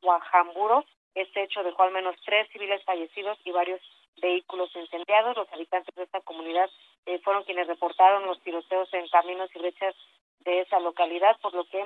Guajamburo. 0.01 0.85
Este 1.15 1.43
hecho 1.43 1.63
dejó 1.63 1.83
al 1.83 1.93
menos 1.93 2.17
tres 2.25 2.49
civiles 2.53 2.83
fallecidos 2.85 3.39
y 3.45 3.51
varios 3.51 3.81
vehículos 4.21 4.75
incendiados. 4.75 5.37
Los 5.37 5.53
habitantes 5.53 5.95
de 5.95 6.05
esta 6.05 6.21
comunidad 6.21 6.71
eh, 7.07 7.19
fueron 7.21 7.45
quienes 7.45 7.67
reportaron 7.67 8.27
los 8.27 8.41
tiroteos 8.43 8.93
en 8.95 9.09
caminos 9.09 9.51
y 9.55 9.59
brechas 9.59 9.95
de 10.47 10.61
esa 10.61 10.81
localidad, 10.81 11.37
por 11.43 11.53
lo 11.53 11.69
que 11.69 11.85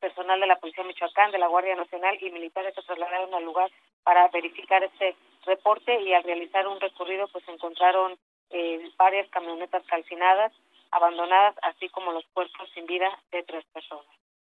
personal 0.00 0.38
de 0.38 0.46
la 0.46 0.56
Policía 0.56 0.84
Michoacán, 0.84 1.30
de 1.30 1.38
la 1.38 1.46
Guardia 1.46 1.76
Nacional 1.76 2.18
y 2.20 2.30
militares 2.30 2.74
se 2.74 2.82
trasladaron 2.82 3.32
al 3.32 3.44
lugar 3.44 3.70
para 4.02 4.28
verificar 4.28 4.82
este 4.82 5.16
reporte 5.46 5.98
y 6.02 6.12
al 6.12 6.24
realizar 6.24 6.66
un 6.68 6.78
recorrido 6.78 7.26
pues 7.28 7.48
encontraron 7.48 8.18
eh, 8.50 8.90
varias 8.98 9.30
camionetas 9.30 9.82
calcinadas, 9.86 10.52
abandonadas, 10.90 11.54
así 11.62 11.88
como 11.88 12.12
los 12.12 12.26
cuerpos 12.34 12.68
sin 12.74 12.84
vida 12.84 13.08
de 13.32 13.42
tres 13.44 13.64
personas. 13.72 14.04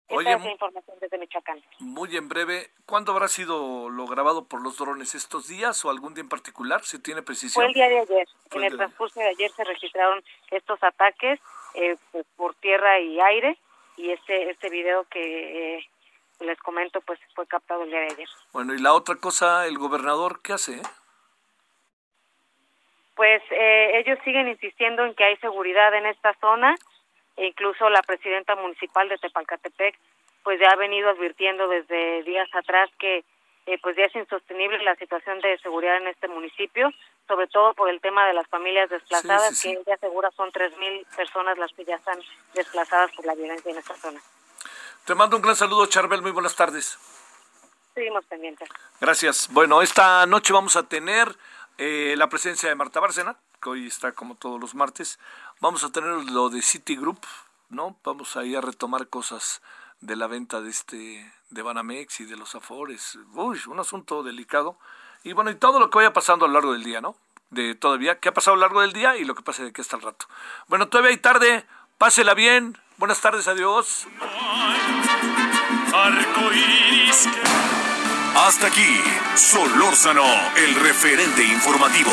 Esta 0.08 0.32
es 0.32 0.44
la 0.44 0.50
información 0.50 0.96
desde 1.00 1.18
Michoacán. 1.18 1.62
Muy 1.80 2.16
en 2.16 2.28
breve, 2.28 2.70
¿cuándo 2.86 3.12
habrá 3.12 3.28
sido 3.28 3.88
lo 3.88 4.06
grabado 4.06 4.46
por 4.46 4.62
los 4.62 4.76
drones? 4.76 5.14
¿Estos 5.14 5.48
días 5.48 5.84
o 5.84 5.90
algún 5.90 6.14
día 6.14 6.22
en 6.22 6.28
particular? 6.28 6.82
¿Se 6.82 6.98
tiene 6.98 7.22
precisión? 7.22 7.62
Fue 7.62 7.66
el 7.66 7.72
día 7.72 7.88
de 7.88 8.00
ayer. 8.00 8.26
en 8.52 8.64
el 8.64 8.76
transcurso 8.76 9.20
de 9.20 9.28
ayer 9.28 9.50
se 9.52 9.64
registraron 9.64 10.22
estos 10.50 10.82
ataques 10.82 11.40
eh, 11.74 11.96
pues, 12.10 12.26
por 12.36 12.54
tierra 12.56 13.00
y 13.00 13.20
aire 13.20 13.56
y 13.96 14.10
este 14.10 14.50
este 14.50 14.68
video 14.70 15.04
que 15.04 15.76
eh, 15.76 15.86
les 16.40 16.58
comento 16.58 17.00
pues 17.02 17.18
fue 17.34 17.46
captado 17.46 17.84
el 17.84 17.90
día 17.90 18.00
de 18.00 18.06
ayer. 18.06 18.28
Bueno, 18.52 18.74
y 18.74 18.78
la 18.78 18.94
otra 18.94 19.16
cosa, 19.16 19.66
el 19.66 19.78
gobernador, 19.78 20.40
¿qué 20.42 20.54
hace? 20.54 20.80
Pues 23.14 23.42
eh, 23.50 23.98
ellos 23.98 24.18
siguen 24.24 24.48
insistiendo 24.48 25.04
en 25.04 25.14
que 25.14 25.24
hay 25.24 25.36
seguridad 25.36 25.94
en 25.94 26.06
esta 26.06 26.34
zona, 26.40 26.74
e 27.36 27.46
incluso 27.46 27.88
la 27.90 28.02
presidenta 28.02 28.56
municipal 28.56 29.08
de 29.08 29.18
Tepalcatepec 29.18 29.98
pues 30.42 30.58
ya 30.58 30.70
ha 30.70 30.76
venido 30.76 31.08
advirtiendo 31.10 31.68
desde 31.68 32.24
días 32.24 32.48
atrás 32.52 32.90
que 32.98 33.24
eh, 33.66 33.78
pues 33.80 33.96
ya 33.96 34.04
es 34.04 34.16
insostenible 34.16 34.82
la 34.82 34.96
situación 34.96 35.40
de 35.40 35.58
seguridad 35.58 35.96
en 35.96 36.08
este 36.08 36.28
municipio, 36.28 36.90
sobre 37.28 37.46
todo 37.46 37.74
por 37.74 37.88
el 37.88 38.00
tema 38.00 38.26
de 38.26 38.34
las 38.34 38.46
familias 38.48 38.90
desplazadas, 38.90 39.60
que 39.60 39.70
ella 39.70 39.94
asegura 39.94 40.30
son 40.36 40.50
3.000 40.50 41.06
personas 41.16 41.58
las 41.58 41.72
que 41.72 41.84
ya 41.84 41.96
están 41.96 42.18
desplazadas 42.54 43.12
por 43.12 43.24
la 43.24 43.34
violencia 43.34 43.70
en 43.70 43.78
esta 43.78 43.94
zona. 43.94 44.20
Te 45.04 45.14
mando 45.14 45.36
un 45.36 45.42
gran 45.42 45.56
saludo, 45.56 45.86
Charbel, 45.86 46.22
muy 46.22 46.30
buenas 46.32 46.56
tardes. 46.56 46.98
Seguimos 47.94 48.24
pendientes. 48.26 48.68
Gracias. 49.00 49.48
Bueno, 49.52 49.82
esta 49.82 50.24
noche 50.26 50.52
vamos 50.52 50.76
a 50.76 50.84
tener 50.84 51.36
eh, 51.78 52.14
la 52.16 52.28
presencia 52.28 52.68
de 52.68 52.74
Marta 52.74 53.00
Bárcena, 53.00 53.36
que 53.60 53.70
hoy 53.70 53.86
está 53.86 54.12
como 54.12 54.34
todos 54.34 54.60
los 54.60 54.74
martes. 54.74 55.18
Vamos 55.60 55.84
a 55.84 55.92
tener 55.92 56.10
lo 56.30 56.48
de 56.48 56.62
Citigroup, 56.62 57.18
¿no? 57.68 57.96
Vamos 58.02 58.36
a 58.36 58.44
ir 58.44 58.56
a 58.56 58.60
retomar 58.60 59.08
cosas 59.08 59.62
de 60.02 60.16
la 60.16 60.26
venta 60.26 60.60
de 60.60 60.68
este 60.68 61.32
de 61.50 61.62
Banamex 61.62 62.20
y 62.20 62.24
de 62.24 62.36
los 62.36 62.54
Afores. 62.54 63.18
Uy, 63.34 63.58
un 63.66 63.80
asunto 63.80 64.22
delicado. 64.22 64.76
Y 65.22 65.32
bueno, 65.32 65.50
y 65.50 65.54
todo 65.54 65.78
lo 65.78 65.90
que 65.90 65.98
vaya 65.98 66.12
pasando 66.12 66.44
a 66.44 66.48
lo 66.48 66.54
largo 66.54 66.72
del 66.72 66.82
día, 66.82 67.00
¿no? 67.00 67.16
De 67.50 67.74
todavía, 67.74 68.18
qué 68.18 68.28
ha 68.28 68.34
pasado 68.34 68.54
a 68.54 68.56
lo 68.56 68.62
largo 68.62 68.80
del 68.80 68.92
día 68.92 69.16
y 69.16 69.24
lo 69.24 69.34
que 69.34 69.42
pase 69.42 69.62
de 69.62 69.72
que 69.72 69.80
está 69.80 69.96
el 69.96 70.02
rato. 70.02 70.26
Bueno, 70.68 70.88
todavía 70.88 71.10
hay 71.10 71.18
tarde, 71.18 71.64
pásela 71.98 72.34
bien. 72.34 72.76
Buenas 72.96 73.20
tardes, 73.20 73.46
adiós. 73.46 74.06
Hasta 78.34 78.66
aquí, 78.66 79.00
Solórzano, 79.36 80.24
el 80.56 80.74
referente 80.76 81.44
informativo. 81.44 82.12